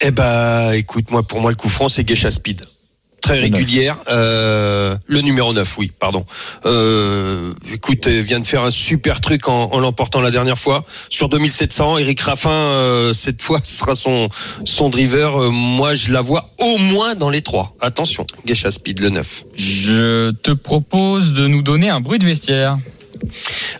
Eh 0.00 0.10
ben, 0.10 0.72
écoute, 0.72 1.10
moi, 1.10 1.22
pour 1.22 1.40
moi, 1.40 1.50
le 1.50 1.56
coup 1.56 1.68
franc, 1.68 1.88
c'est 1.88 2.04
Geisha 2.04 2.30
Speed. 2.30 2.64
Très 3.26 3.40
régulière. 3.40 3.98
Euh, 4.08 4.96
le 5.08 5.20
numéro 5.20 5.52
9, 5.52 5.78
oui, 5.78 5.90
pardon. 5.98 6.24
Euh, 6.64 7.54
écoute, 7.72 8.06
vient 8.06 8.38
de 8.38 8.46
faire 8.46 8.62
un 8.62 8.70
super 8.70 9.20
truc 9.20 9.48
en, 9.48 9.64
en 9.72 9.80
l'emportant 9.80 10.20
la 10.20 10.30
dernière 10.30 10.56
fois. 10.56 10.84
Sur 11.10 11.28
2700, 11.28 11.98
Eric 11.98 12.20
Raffin, 12.20 12.50
euh, 12.50 13.12
cette 13.12 13.42
fois, 13.42 13.60
ce 13.64 13.78
sera 13.78 13.96
son, 13.96 14.28
son 14.64 14.90
driver. 14.90 15.42
Euh, 15.42 15.50
moi, 15.50 15.94
je 15.94 16.12
la 16.12 16.20
vois 16.20 16.50
au 16.58 16.78
moins 16.78 17.16
dans 17.16 17.28
les 17.28 17.42
trois. 17.42 17.74
Attention, 17.80 18.28
Geisha 18.46 18.70
Speed, 18.70 19.00
le 19.00 19.08
9. 19.08 19.42
Je 19.56 20.30
te 20.30 20.52
propose 20.52 21.32
de 21.32 21.48
nous 21.48 21.62
donner 21.62 21.90
un 21.90 22.00
bruit 22.00 22.20
de 22.20 22.26
vestiaire. 22.26 22.78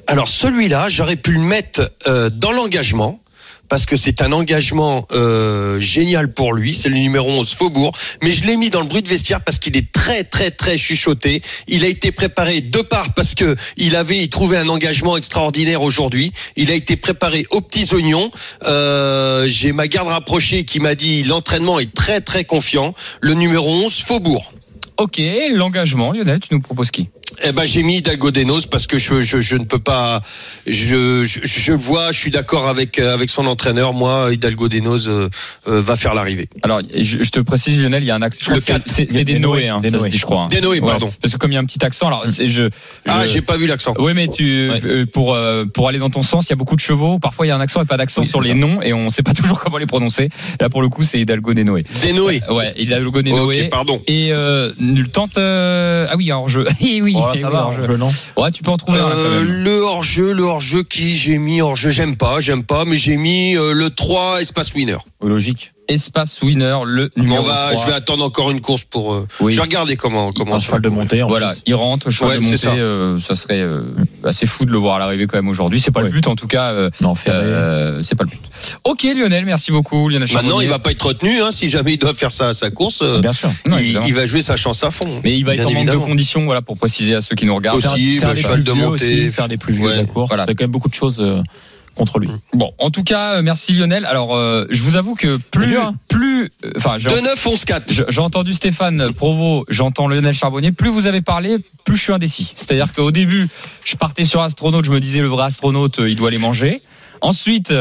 Alors 0.09 0.27
celui-là, 0.27 0.89
j'aurais 0.89 1.15
pu 1.15 1.31
le 1.31 1.41
mettre 1.41 1.93
dans 2.33 2.51
l'engagement 2.51 3.21
parce 3.69 3.87
que 3.87 3.97
c'est 3.97 4.23
un 4.23 4.33
engagement 4.33 5.07
euh, 5.13 5.79
génial 5.81 6.33
pour 6.33 6.53
lui. 6.53 6.75
C'est 6.75 6.89
le 6.89 6.97
numéro 6.97 7.31
11 7.31 7.55
Faubourg, 7.55 7.93
mais 8.23 8.31
je 8.31 8.45
l'ai 8.45 8.57
mis 8.57 8.71
dans 8.71 8.81
le 8.81 8.87
bruit 8.87 9.03
de 9.03 9.09
vestiaire 9.09 9.43
parce 9.43 9.59
qu'il 9.59 9.77
est 9.77 9.93
très 9.93 10.25
très 10.25 10.51
très 10.51 10.79
chuchoté. 10.79 11.43
Il 11.69 11.85
a 11.85 11.89
été 11.89 12.13
préparé 12.13 12.61
de 12.61 12.81
part 12.83 13.15
parce 13.15 13.35
que 13.35 13.57
il 13.77 13.97
avait, 13.97 14.19
il 14.19 14.29
trouvait 14.29 14.59
un 14.59 14.69
engagement 14.69 15.17
extraordinaire 15.17 15.83
aujourd'hui. 15.83 16.33
Il 16.57 16.71
a 16.71 16.75
été 16.75 16.97
préparé 16.97 17.47
aux 17.51 17.61
petits 17.61 17.95
oignons. 17.95 18.31
Euh, 18.65 19.47
J'ai 19.47 19.73
ma 19.73 19.89
garde 19.89 20.09
rapprochée 20.09 20.65
qui 20.65 20.81
m'a 20.81 20.95
dit 20.95 21.25
l'entraînement 21.25 21.79
est 21.79 21.93
très 21.93 22.21
très 22.21 22.45
confiant. 22.45 22.95
Le 23.21 23.35
numéro 23.35 23.69
11 23.69 24.03
Faubourg. 24.03 24.53
Ok, 24.99 25.21
l'engagement, 25.53 26.13
Lionel, 26.13 26.41
tu 26.41 26.55
nous 26.55 26.61
proposes 26.61 26.91
qui? 26.91 27.09
Eh 27.43 27.53
ben 27.53 27.65
j'ai 27.67 27.83
mis 27.83 27.99
Hidalgo 27.99 28.31
Denos 28.31 28.67
parce 28.67 28.87
que 28.87 28.99
je, 28.99 29.21
je, 29.21 29.41
je 29.41 29.57
ne 29.57 29.65
peux 29.65 29.79
pas 29.79 30.23
je, 30.67 31.25
je, 31.25 31.73
vois 31.73 32.13
je 32.13 32.19
suis 32.19 32.31
d'accord 32.31 32.69
avec 32.69 32.99
euh, 32.99 33.13
avec 33.15 33.31
son 33.31 33.47
entraîneur 33.47 33.93
moi 33.95 34.29
Hidalgo 34.33 34.69
Denos 34.69 35.07
euh, 35.09 35.29
euh, 35.69 35.81
va 35.83 35.97
faire 35.97 36.15
l'arrivée 36.15 36.49
Alors, 36.63 36.81
je, 36.95 37.23
je 37.23 37.31
te 37.31 37.41
précise, 37.41 37.81
Lionel, 37.83 38.03
il 38.03 38.07
y 38.07 38.11
a 38.11 38.15
un 38.15 38.23
accent. 38.23 38.39
je 38.55 38.61
crois 38.61 38.77
Le 38.77 38.81
que 38.83 38.91
c'est- 38.91 39.05
des 39.07 39.25
Des 39.25 39.39
Noé, 39.39 39.69
hein, 39.69 39.81
des 39.81 39.91
ça 39.91 39.97
se 39.97 40.01
Noé. 40.03 40.11
dit, 40.11 40.19
je 40.19 40.25
crois. 40.25 40.43
hein. 40.45 40.49
Des 40.51 40.61
Noé, 40.61 40.81
Ouais, 40.81 40.87
pardon. 40.87 41.11
Parce 41.21 41.33
que 41.35 41.39
comme 41.39 41.51
il 41.53 41.55
y 41.55 41.59
a 41.59 41.61
un 41.61 41.65
petit 41.65 41.85
accent, 41.85 42.07
alors 42.09 42.25
c'est- 42.31 42.49
je. 42.49 42.65
ah 43.07 43.27
j'ai 43.27 43.41
pas 43.43 43.57
vu 43.57 43.67
l'accent 43.67 43.95
Oui, 43.99 44.13
mais 44.15 44.29
tu 44.29 44.71
Ouais. 44.71 45.07
pour 45.07 45.35
euh, 45.35 45.65
pour 45.67 45.89
aller 45.89 45.99
dans 45.99 46.11
ton 46.11 46.23
sens, 46.23 46.47
il 46.47 46.51
y 46.51 46.53
a 46.53 46.57
beaucoup 46.57 46.77
de 46.77 46.81
chevaux. 46.81 47.19
Parfois, 47.19 47.47
il 47.47 47.51
y 47.51 47.53
a 47.53 47.57
un 47.57 47.61
accent 47.61 47.83
et 47.83 47.87
pas 47.87 47.97
d'accent 47.97 48.23
Oui, 48.23 48.27
sur 48.27 48.41
les 48.41 48.51
ça. 48.51 48.55
noms, 48.57 48.81
et 48.83 48.93
on 48.93 49.11
sait 49.11 49.23
pas 49.23 49.35
toujours 49.35 49.61
comment 49.61 49.79
les 49.79 49.87
prononcer. 49.87 50.29
Là, 50.61 50.69
pour 50.69 50.83
le 50.83 50.89
coup, 50.89 51.05
c'est 51.05 51.21
Hidalgo 51.21 51.55
des 51.55 51.65
Noé. 51.65 51.85
Des 52.03 52.13
Noé 52.13 52.41
Ouais, 52.51 52.73
Hidalgo 52.77 53.23
des 53.23 53.31
Noé. 53.31 53.65
ok 53.65 53.71
pardon 53.71 54.03
Et 54.07 54.29
euh, 54.33 54.73
tente. 55.13 55.39
euh, 55.39 56.07
Ah 56.11 56.17
oui, 56.17 56.31
hors 56.33 56.49
jeu. 56.49 56.67
oui, 56.81 57.01
oui, 57.03 57.15
Ça 57.35 57.47
oui, 57.47 57.53
va, 57.53 57.65
hors-jeu. 57.67 57.87
je 57.89 57.93
non. 57.97 58.11
Ouais, 58.37 58.51
tu 58.51 58.63
peux 58.63 58.71
en 58.71 58.77
trouver 58.77 58.99
un 58.99 59.03
là, 59.09 59.15
quand 59.15 59.19
Euh, 59.21 59.41
même. 59.45 59.65
le 59.65 59.81
hors-jeu 59.81 60.33
le 60.33 60.43
hors-jeu 60.45 60.83
qui 60.83 61.17
j'ai 61.17 61.39
mis 61.39 61.61
hors-jeu 61.61 61.91
j'aime 61.91 62.17
pas 62.17 62.41
j'aime 62.41 62.65
pas 62.65 62.85
mais 62.85 62.97
j'ai 62.97 63.17
mis 63.17 63.57
euh, 63.57 63.73
le 63.73 63.91
3 63.91 64.41
espace 64.43 64.73
winner 64.75 64.97
Logique. 65.23 65.73
Espace 65.89 66.41
Winner, 66.43 66.77
le 66.85 67.11
On 67.17 67.23
numéro 67.23 67.45
va, 67.45 67.71
3. 67.73 67.83
je 67.83 67.87
vais 67.91 67.95
attendre 67.97 68.25
encore 68.25 68.51
une 68.51 68.61
course 68.61 68.85
pour. 68.85 69.15
euh, 69.15 69.27
Oui. 69.41 69.53
Je 69.53 69.57
vais 69.57 69.63
regarder 69.63 69.97
comment 69.97 70.33
comment 70.33 70.59
cheval 70.61 70.81
va 70.83 70.89
de 70.89 70.95
montée. 70.95 71.23
Voilà, 71.23 71.55
il 71.67 71.75
rentre, 71.75 72.11
cheval 72.11 72.31
Ouais, 72.31 72.39
de 72.39 72.43
montée, 72.45 72.57
ça. 72.57 72.71
euh, 72.73 73.19
ça 73.21 73.35
serait 73.35 73.61
euh, 73.61 73.83
assez 74.25 74.47
fou 74.47 74.65
de 74.65 74.73
le 74.73 74.79
voir 74.79 74.97
à 74.97 74.99
l'arrivée 74.99 75.27
quand 75.27 75.37
même 75.39 75.49
aujourd'hui. 75.49 75.81
C'est 75.81 75.91
pas 75.91 76.01
le 76.01 76.07
Ouais. 76.07 76.13
but 76.13 76.27
en 76.27 76.35
tout 76.37 76.47
cas. 76.47 76.73
euh, 76.73 76.91
Non, 77.01 77.15
euh, 77.29 78.01
c'est 78.03 78.15
pas 78.15 78.25
le 78.25 78.31
but. 78.31 78.41
Ok 78.85 79.03
Lionel, 79.05 79.45
merci 79.45 79.71
beaucoup 79.73 80.09
Lionel 80.09 80.29
Maintenant, 80.33 80.61
il 80.61 80.69
va 80.69 80.79
pas 80.79 80.91
être 80.91 81.07
retenu 81.07 81.41
hein, 81.41 81.51
si 81.53 81.69
jamais 81.69 81.95
il 81.95 81.99
doit 81.99 82.15
faire 82.15 82.31
ça 82.31 82.53
sa 82.53 82.71
course. 82.71 83.03
euh, 83.03 83.21
Bien 83.21 83.33
sûr. 83.33 83.51
Non, 83.67 83.77
il, 83.79 84.15
va 84.15 84.27
jouer 84.27 84.43
sa 84.43 84.57
chance 84.57 84.83
à 84.85 84.91
fond. 84.91 85.21
Mais 85.25 85.37
il 85.37 85.45
va 85.45 85.55
être 85.55 85.61
en 85.61 85.65
manque 85.71 85.77
évidemment. 85.77 86.01
de 86.01 86.07
conditions, 86.07 86.45
voilà, 86.45 86.63
pour 86.63 86.77
préciser 86.79 87.15
à 87.15 87.23
ceux 87.23 87.37
qui 87.37 87.47
nous 87.47 87.55
regardent. 87.55 87.79
Aussi, 87.79 88.19
C'est 88.19 88.19
un- 88.19 88.21
c'est 88.21 88.25
un 88.25 88.29
le 88.31 88.35
des 88.35 88.43
cheval 88.43 88.55
plus 88.63 88.65
de 88.65 88.73
montée. 88.73 88.91
aussi, 88.91 89.31
C'est 89.31 89.43
un 89.43 89.49
des 89.49 89.57
plus 89.57 89.75
vieux 89.75 89.89
de 89.89 89.93
la 89.95 90.01
Ouais, 90.01 90.07
course. 90.07 90.29
voilà. 90.29 90.45
Il 90.45 90.49
y 90.49 90.51
a 90.51 90.55
quand 90.55 90.65
même 90.65 90.71
beaucoup 90.71 90.89
de 90.89 90.95
choses 90.95 91.21
euh, 91.21 91.43
contre 91.97 92.19
lui. 92.21 92.29
Bon, 92.53 92.71
en 92.79 92.91
tout 92.91 93.03
cas, 93.03 93.35
euh, 93.35 93.43
merci 93.43 93.73
Lionel. 93.73 94.05
Alors, 94.07 94.37
euh, 94.37 94.67
je 94.71 94.83
vous 94.85 94.97
avoue 94.97 95.15
que 95.15 95.39
plus, 95.51 95.77
hein. 95.79 95.95
plus, 96.09 96.53
euh, 96.65 96.71
enfin, 96.77 96.99
j'ai 96.99 97.09
2 97.09 97.21
9 97.21 97.47
11 97.47 97.65
4. 97.65 97.93
Je- 97.93 98.03
J'ai 98.09 98.21
entendu 98.21 98.53
Stéphane 98.55 99.13
Provo, 99.15 99.65
j'entends 99.69 100.07
Lionel 100.07 100.35
Charbonnier. 100.35 100.71
Plus 100.73 100.91
vous 100.91 101.07
avez 101.07 101.23
parlé, 101.23 101.57
plus 101.85 101.97
je 101.97 102.03
suis 102.03 102.13
indécis. 102.13 102.53
C'est-à-dire 102.57 102.93
qu'au 102.93 103.11
début, 103.11 103.49
je 103.85 103.97
partais 103.97 104.25
sur 104.25 104.41
astronaute, 104.43 104.85
je 104.85 104.93
me 104.93 105.01
disais 105.01 105.21
le 105.21 105.29
vrai 105.29 105.47
astronaute, 105.47 105.99
euh, 106.01 106.09
il 106.11 106.17
doit 106.17 106.31
les 106.31 106.39
manger. 106.39 106.83
Ensuite, 107.21 107.73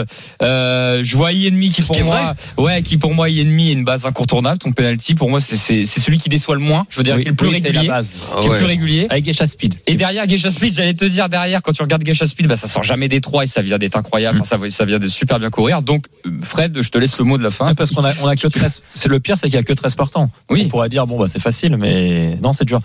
euh, 0.41 1.01
je 1.03 1.17
vois 1.17 1.31
Ennemi 1.31 1.69
qui 1.69 1.81
pour 1.81 1.95
qui 1.95 2.03
moi, 2.03 2.35
ouais, 2.57 2.81
qui 2.81 2.97
pour 2.97 3.13
moi 3.13 3.29
Ennemi 3.29 3.69
est 3.69 3.73
une 3.73 3.83
base 3.83 4.05
incontournable. 4.05 4.57
Ton 4.59 4.71
penalty 4.71 5.15
pour 5.15 5.29
moi 5.29 5.39
c'est 5.39 5.57
c'est 5.57 5.85
c'est 5.85 5.99
celui 5.99 6.17
qui 6.17 6.29
déçoit 6.29 6.55
le 6.55 6.61
moins. 6.61 6.85
Je 6.89 6.97
veux 6.97 7.03
dire 7.03 7.15
Oui, 7.15 7.21
qui 7.21 7.27
est 7.27 7.31
le 7.31 7.35
plus 7.35 7.47
oui, 7.49 7.59
c'est 7.61 7.71
la 7.71 7.81
régulier, 7.81 7.87
base. 7.87 8.13
qui 8.41 8.47
est 8.47 8.49
le 8.49 8.57
plus 8.57 8.65
régulier. 8.65 9.07
Avec 9.09 9.25
Gesha 9.25 9.47
Speed. 9.47 9.75
Et 9.87 9.95
derrière 9.95 10.27
Geisha 10.27 10.49
Speed, 10.49 10.73
j'allais 10.73 10.93
te 10.93 11.05
dire 11.05 11.29
derrière 11.29 11.61
quand 11.61 11.73
tu 11.73 11.81
regardes 11.81 12.03
Geisha 12.03 12.27
Speed, 12.27 12.47
bah 12.47 12.57
ça 12.57 12.67
sort 12.67 12.83
jamais 12.83 13.07
des 13.07 13.21
trois 13.21 13.43
et 13.43 13.47
ça 13.47 13.61
vient 13.61 13.77
d'être 13.77 13.97
incroyable. 13.97 14.39
Enfin, 14.41 14.57
ça, 14.61 14.69
ça 14.69 14.85
vient 14.85 14.99
de 14.99 15.07
super 15.07 15.39
bien 15.39 15.49
courir. 15.49 15.81
Donc 15.81 16.05
Fred, 16.43 16.81
je 16.81 16.89
te 16.89 16.97
laisse 16.97 17.17
le 17.17 17.25
mot 17.25 17.37
de 17.37 17.43
la 17.43 17.51
fin. 17.51 17.67
Ouais, 17.67 17.73
parce 17.75 17.91
qu'on 17.91 18.03
a, 18.05 18.13
on 18.21 18.27
a 18.27 18.35
que 18.35 18.47
13. 18.47 18.81
C'est 18.93 19.09
le 19.09 19.19
pire, 19.19 19.37
c'est 19.37 19.47
qu'il 19.47 19.55
y 19.55 19.59
a 19.59 19.63
que 19.63 19.73
13 19.73 19.95
partants. 19.95 20.29
Oui. 20.49 20.63
On 20.65 20.69
pourrait 20.69 20.89
dire 20.89 21.07
bon 21.07 21.19
bah 21.19 21.27
c'est 21.27 21.41
facile, 21.41 21.77
mais 21.77 22.37
non 22.41 22.53
c'est 22.53 22.65
dur. 22.65 22.81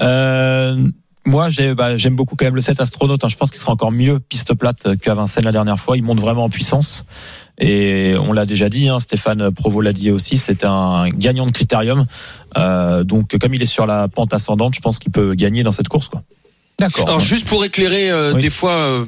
Euh, 0.00 0.76
moi 1.26 1.48
j'ai, 1.50 1.74
bah, 1.74 1.96
j'aime 1.96 2.16
beaucoup 2.16 2.36
quand 2.36 2.44
même 2.44 2.54
le 2.54 2.60
7 2.60 2.80
astronaute. 2.80 3.24
hein. 3.24 3.28
Je 3.28 3.36
pense 3.36 3.50
qu'il 3.50 3.60
sera 3.60 3.72
encore 3.72 3.92
mieux 3.92 4.18
piste 4.20 4.54
plate 4.54 4.96
qu'à 4.98 5.14
Vincennes 5.14 5.44
la 5.44 5.52
dernière 5.52 5.78
fois. 5.78 5.96
Il 5.96 6.02
monte 6.02 6.20
vraiment 6.20 6.44
en 6.44 6.50
puissance. 6.50 7.04
Et 7.58 8.14
on 8.20 8.32
l'a 8.32 8.46
déjà 8.46 8.68
dit, 8.68 8.88
hein, 8.88 8.98
Stéphane 9.00 9.50
Provo 9.52 9.80
l'a 9.80 9.92
dit 9.92 10.10
aussi, 10.10 10.38
c'est 10.38 10.64
un 10.64 11.08
gagnant 11.10 11.46
de 11.46 11.52
critérium. 11.52 12.06
Euh, 12.58 13.04
donc 13.04 13.36
comme 13.38 13.54
il 13.54 13.62
est 13.62 13.66
sur 13.66 13.86
la 13.86 14.08
pente 14.08 14.34
ascendante, 14.34 14.74
je 14.74 14.80
pense 14.80 14.98
qu'il 14.98 15.12
peut 15.12 15.34
gagner 15.34 15.62
dans 15.62 15.72
cette 15.72 15.88
course. 15.88 16.08
Quoi. 16.08 16.22
D'accord. 16.78 17.06
Alors 17.08 17.20
juste 17.20 17.46
pour 17.46 17.64
éclairer, 17.64 18.10
euh, 18.10 18.32
Oui. 18.34 18.42
des 18.42 18.50
fois, 18.50 18.72
euh, 18.72 19.04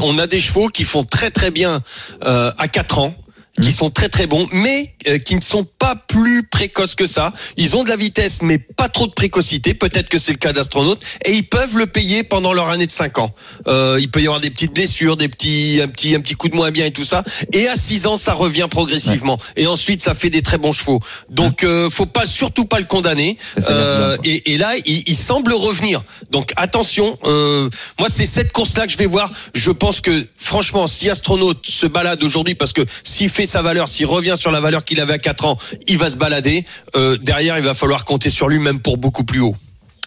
on 0.00 0.18
a 0.18 0.28
des 0.28 0.40
chevaux 0.40 0.68
qui 0.68 0.84
font 0.84 1.02
très 1.04 1.30
très 1.32 1.50
bien 1.50 1.80
euh, 2.24 2.52
à 2.58 2.68
4 2.68 3.00
ans 3.00 3.14
qui 3.62 3.72
sont 3.72 3.90
très 3.90 4.08
très 4.08 4.26
bons, 4.26 4.48
mais 4.52 4.94
euh, 5.06 5.18
qui 5.18 5.36
ne 5.36 5.40
sont 5.40 5.64
pas 5.64 5.94
plus 5.94 6.42
précoces 6.48 6.94
que 6.94 7.06
ça. 7.06 7.32
Ils 7.56 7.76
ont 7.76 7.84
de 7.84 7.88
la 7.88 7.96
vitesse, 7.96 8.38
mais 8.42 8.58
pas 8.58 8.88
trop 8.88 9.06
de 9.06 9.12
précocité. 9.12 9.74
Peut-être 9.74 10.08
que 10.08 10.18
c'est 10.18 10.32
le 10.32 10.38
cas 10.38 10.52
d'astronautes, 10.52 11.02
et 11.24 11.32
ils 11.34 11.46
peuvent 11.46 11.76
le 11.78 11.86
payer 11.86 12.24
pendant 12.24 12.52
leur 12.52 12.68
année 12.68 12.86
de 12.86 12.92
5 12.92 13.18
ans. 13.18 13.32
Euh, 13.68 13.98
il 14.00 14.10
peut 14.10 14.20
y 14.20 14.26
avoir 14.26 14.40
des 14.40 14.50
petites 14.50 14.74
blessures, 14.74 15.16
des 15.16 15.28
petits, 15.28 15.80
un 15.82 15.88
petit, 15.88 16.14
un 16.16 16.20
petit 16.20 16.34
coup 16.34 16.48
de 16.48 16.56
moins 16.56 16.70
bien 16.72 16.86
et 16.86 16.90
tout 16.90 17.04
ça. 17.04 17.22
Et 17.52 17.68
à 17.68 17.76
6 17.76 18.06
ans, 18.06 18.16
ça 18.16 18.32
revient 18.34 18.66
progressivement. 18.70 19.38
Et 19.56 19.66
ensuite, 19.68 20.00
ça 20.02 20.14
fait 20.14 20.30
des 20.30 20.42
très 20.42 20.58
bons 20.58 20.72
chevaux. 20.72 21.00
Donc, 21.30 21.62
euh, 21.62 21.88
faut 21.90 22.06
pas 22.06 22.26
surtout 22.26 22.64
pas 22.64 22.80
le 22.80 22.86
condamner. 22.86 23.38
Ça, 23.58 23.70
Euh, 23.70 24.16
quoi. 24.16 24.26
et, 24.26 24.52
et 24.52 24.56
là, 24.56 24.72
il, 24.84 25.04
il 25.06 25.16
semble 25.16 25.52
revenir. 25.52 26.02
Donc 26.30 26.52
attention. 26.56 27.18
Euh, 27.24 27.68
moi, 27.98 28.08
c'est 28.08 28.26
cette 28.26 28.52
course-là 28.52 28.86
que 28.86 28.92
je 28.92 28.98
vais 28.98 29.06
voir. 29.06 29.30
Je 29.54 29.70
pense 29.70 30.00
que 30.00 30.26
franchement, 30.36 30.86
si 30.86 31.08
astronaute 31.08 31.66
se 31.66 31.86
balade 31.86 32.22
aujourd'hui, 32.24 32.54
parce 32.54 32.72
que 32.72 32.82
s'il 33.04 33.28
fait 33.28 33.43
sa 33.46 33.62
valeur, 33.62 33.88
s'il 33.88 34.06
revient 34.06 34.34
sur 34.38 34.50
la 34.50 34.60
valeur 34.60 34.84
qu'il 34.84 35.00
avait 35.00 35.14
à 35.14 35.18
4 35.18 35.44
ans, 35.44 35.58
il 35.86 35.98
va 35.98 36.10
se 36.10 36.16
balader. 36.16 36.64
Euh, 36.96 37.16
derrière, 37.16 37.58
il 37.58 37.64
va 37.64 37.74
falloir 37.74 38.04
compter 38.04 38.30
sur 38.30 38.48
lui, 38.48 38.58
même 38.58 38.80
pour 38.80 38.96
beaucoup 38.96 39.24
plus 39.24 39.40
haut. 39.40 39.56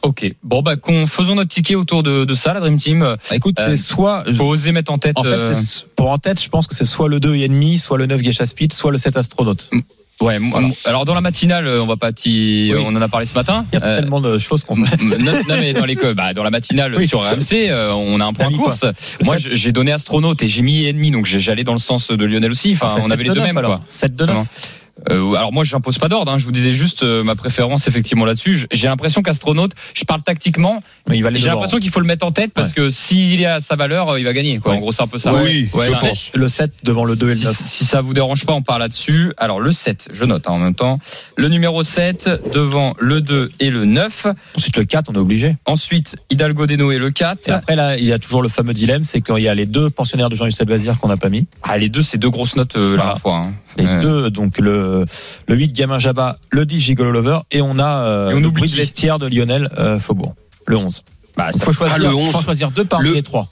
Ok. 0.03 0.31
Bon 0.43 0.61
bah 0.61 0.75
qu'on 0.75 1.07
faisons 1.07 1.35
notre 1.35 1.49
ticket 1.49 1.73
autour 1.75 2.03
de, 2.03 2.23
de 2.23 2.33
ça, 2.35 2.53
la 2.53 2.59
Dream 2.59 2.77
Team. 2.77 2.99
Bah, 2.99 3.17
écoute, 3.35 3.59
Euh, 3.59 3.69
c'est 3.71 3.77
soit 3.77 4.23
Faut 4.35 4.45
oser 4.45 4.71
mettre 4.71 4.91
en 4.91 4.99
tête. 4.99 5.17
En 5.17 5.23
fait, 5.23 5.29
euh, 5.29 5.53
pour 5.95 6.11
en 6.11 6.19
tête, 6.19 6.41
je 6.41 6.49
pense 6.49 6.67
que 6.67 6.75
c'est 6.75 6.85
soit 6.85 7.09
le 7.09 7.19
2 7.19 7.35
et 7.35 7.47
demi, 7.47 7.79
soit 7.79 7.97
le 7.97 8.05
9 8.05 8.21
Geisha 8.21 8.45
Speed, 8.45 8.73
soit 8.73 8.91
le 8.91 8.99
7 8.99 9.17
astronaute. 9.17 9.69
Ouais, 10.19 10.37
alors 10.85 11.05
dans 11.05 11.13
la 11.13 11.21
matinale, 11.21 11.67
euh, 11.67 11.81
on 11.81 11.85
va 11.85 11.95
pas 11.95 12.11
t'y, 12.11 12.71
Oui. 12.73 12.81
on 12.85 12.95
en 12.95 13.01
a 13.01 13.07
parlé 13.07 13.25
ce 13.27 13.35
matin. 13.35 13.65
Il 13.71 13.79
y 13.79 13.81
a 13.81 13.85
Euh, 13.85 13.99
tellement 13.99 14.19
de 14.19 14.37
choses 14.39 14.63
qu'on 14.63 14.75
fait. 14.83 14.97
non, 15.03 15.15
non, 15.47 15.55
mais 15.59 15.73
dans 15.73 15.85
les 15.85 15.95
bah, 15.95 16.33
dans 16.33 16.43
la 16.43 16.49
matinale 16.49 16.95
Oui. 16.95 17.07
sur 17.07 17.21
RMC, 17.21 17.69
euh, 17.69 17.91
on 17.91 18.19
a 18.19 18.25
un 18.25 18.33
point 18.33 18.51
course. 18.51 18.85
Moi, 19.23 19.35
j'ai 19.37 19.71
donné 19.71 19.91
astronaute 19.91 20.41
et 20.41 20.47
j'ai 20.47 20.61
mis 20.63 20.85
ennemi, 20.85 21.11
donc 21.11 21.25
j'allais 21.27 21.63
dans 21.63 21.73
le 21.73 21.79
sens 21.79 22.09
de 22.09 22.25
Lionel 22.25 22.49
aussi. 22.51 22.71
Enfin, 22.73 22.95
on 23.03 23.11
avait 23.11 23.23
les 23.25 23.29
deux 23.29 23.41
mêmes. 23.41 23.55
Quoi. 23.61 23.79
7 23.89 24.15
de 24.15 24.25
9. 24.25 24.37
Euh, 25.09 25.33
alors 25.35 25.53
moi, 25.53 25.63
j'impose 25.63 25.97
pas 25.99 26.09
d'ordre. 26.09 26.31
hein. 26.31 26.39
Je 26.39 26.45
vous 26.45 26.51
disais 26.51 26.71
juste 26.73 27.03
euh, 27.03 27.23
ma 27.23 27.35
préférence 27.35 27.87
effectivement 27.87 28.25
là-dessus. 28.25 28.65
J'ai 28.71 28.87
l'impression 28.87 29.21
qu'astronaute, 29.21 29.71
je 29.93 30.03
parle 30.03 30.21
tactiquement. 30.21 30.81
Mais 31.07 31.17
il 31.17 31.21
va 31.23 31.29
les 31.31 31.39
J'ai 31.39 31.47
l'impression 31.49 31.79
qu'il 31.79 31.91
faut 31.91 31.99
le 31.99 32.05
mettre 32.05 32.25
en 32.25 32.31
tête 32.31 32.51
parce 32.53 32.73
que 32.73 32.89
s'il 32.89 33.41
est 33.41 33.45
à 33.45 33.59
sa 33.59 33.75
valeur, 33.75 34.09
euh, 34.09 34.19
il 34.19 34.25
va 34.25 34.33
gagner. 34.33 34.59
Quoi. 34.59 34.73
En 34.73 34.77
gros, 34.79 34.91
c'est 34.91 35.03
un 35.03 35.07
peu 35.07 35.19
ça. 35.19 35.33
Oui, 35.33 35.69
Ouais, 35.73 35.87
je 35.87 35.91
non, 35.91 35.97
pense. 35.99 36.31
Le 36.33 36.47
7 36.47 36.71
devant 36.83 37.05
le 37.05 37.15
2 37.15 37.27
et 37.27 37.29
le 37.29 37.35
Si, 37.35 37.45
9. 37.45 37.61
si 37.65 37.85
ça 37.85 38.01
vous 38.01 38.13
dérange 38.13 38.45
pas, 38.45 38.53
on 38.53 38.61
parle 38.61 38.81
là-dessus. 38.81 39.33
Alors 39.37 39.59
le 39.59 39.71
7, 39.71 40.09
je 40.11 40.25
note 40.25 40.47
hein, 40.47 40.51
en 40.53 40.57
même 40.59 40.75
temps. 40.75 40.99
Le 41.35 41.47
numéro 41.49 41.83
7 41.83 42.29
devant 42.51 42.93
le 42.99 43.21
2 43.21 43.49
et 43.59 43.69
le 43.69 43.85
9. 43.85 44.27
Ensuite, 44.55 44.77
le 44.77 44.85
4, 44.85 45.09
on 45.09 45.13
est 45.13 45.17
obligé. 45.19 45.55
Ensuite, 45.65 46.15
Hidalgo 46.29 46.65
Deno 46.67 46.91
et 46.91 46.97
le 46.97 47.07
Et 47.09 47.13
4. 47.13 47.49
après, 47.51 47.75
là, 47.75 47.97
il 47.97 48.05
y 48.05 48.13
a 48.13 48.19
toujours 48.19 48.41
le 48.41 48.49
fameux 48.49 48.73
dilemme, 48.73 49.03
c'est 49.03 49.21
qu'il 49.21 49.39
y 49.43 49.47
a 49.47 49.55
les 49.55 49.65
deux 49.65 49.89
pensionnaires 49.89 50.29
de 50.29 50.35
Jean-Michel 50.35 50.67
Bazir 50.67 50.97
qu'on 50.99 51.07
n'a 51.07 51.17
pas 51.17 51.29
mis. 51.29 51.45
Ah, 51.63 51.77
les 51.77 51.89
deux, 51.89 52.01
c'est 52.01 52.17
deux 52.17 52.29
grosses 52.29 52.55
notes 52.55 52.75
euh, 52.75 52.79
la 52.81 52.87
Voilà. 52.87 53.03
dernière 53.03 53.21
fois. 53.21 53.35
hein. 53.37 53.53
Les 53.77 53.85
Euh, 53.85 54.01
deux, 54.01 54.29
donc 54.29 54.57
le, 54.59 55.05
le 55.47 55.55
8 55.55 55.71
Gamin 55.73 55.99
Jabba, 55.99 56.37
le 56.49 56.65
10 56.65 56.79
Gigolo 56.79 57.11
Lover, 57.11 57.39
et 57.51 57.61
on 57.61 57.77
a 57.79 57.85
euh, 58.05 58.29
Et 58.31 58.33
on 58.33 58.39
le 58.39 58.47
oublie 58.47 58.61
bruit 58.61 58.71
de 58.71 58.75
vestiaire 58.75 59.19
de 59.19 59.27
Lionel 59.27 59.69
euh, 59.77 59.99
Faubourg, 59.99 60.33
le 60.65 60.77
11. 60.77 61.03
bah, 61.35 61.51
ça- 61.51 61.59
faut 61.65 61.71
choisir, 61.73 61.95
Ah, 61.95 61.99
le 61.99 62.13
11. 62.15 62.31
faut 62.31 62.41
choisir 62.41 62.71
deux 62.71 62.85
parmi 62.85 63.07
Le- 63.09 63.13
les 63.15 63.23
trois. 63.23 63.49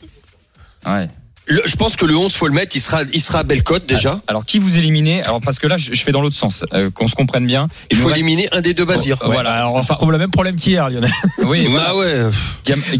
ouais. 0.88 1.08
Le- 1.48 1.62
je 1.66 1.76
pense 1.76 1.96
que 1.96 2.06
le 2.06 2.16
11, 2.18 2.34
faut 2.34 2.48
le 2.48 2.54
mettre. 2.54 2.76
Il 2.76 2.80
sera, 2.82 3.04
il 3.14 3.22
sera 3.22 3.40
à 3.40 3.44
Bellecote 3.44 3.86
déjà. 3.86 4.20
Alors 4.28 4.46
qui 4.46 4.58
vous 4.58 4.78
éliminez 4.78 5.22
Alors 5.24 5.42
parce 5.42 5.60
que 5.60 5.68
là, 5.68 5.78
je, 5.78 5.94
je 5.94 6.04
fais 6.04 6.12
dans 6.12 6.22
l'autre 6.22 6.36
sens, 6.36 6.64
euh, 6.74 6.90
qu'on 6.90 7.08
se 7.08 7.14
comprenne 7.16 7.46
bien. 7.46 7.68
Il 7.92 7.98
faut 7.98 8.08
reste- 8.08 8.18
éliminer 8.18 8.48
un 8.52 8.62
des 8.62 8.74
deux 8.74 8.86
Bazir. 8.86 9.18
Ouais, 9.22 9.28
voilà. 9.34 9.52
Alors, 9.54 9.76
on 9.76 9.82
retrouve 9.82 10.12
le 10.12 10.18
même 10.18 10.32
problème 10.32 10.56
qu'hier, 10.56 10.90
Lionel. 10.90 11.12
Oui, 11.46 11.68
voilà. 11.68 11.88
Ah 11.90 11.96
ouais. 11.96 12.22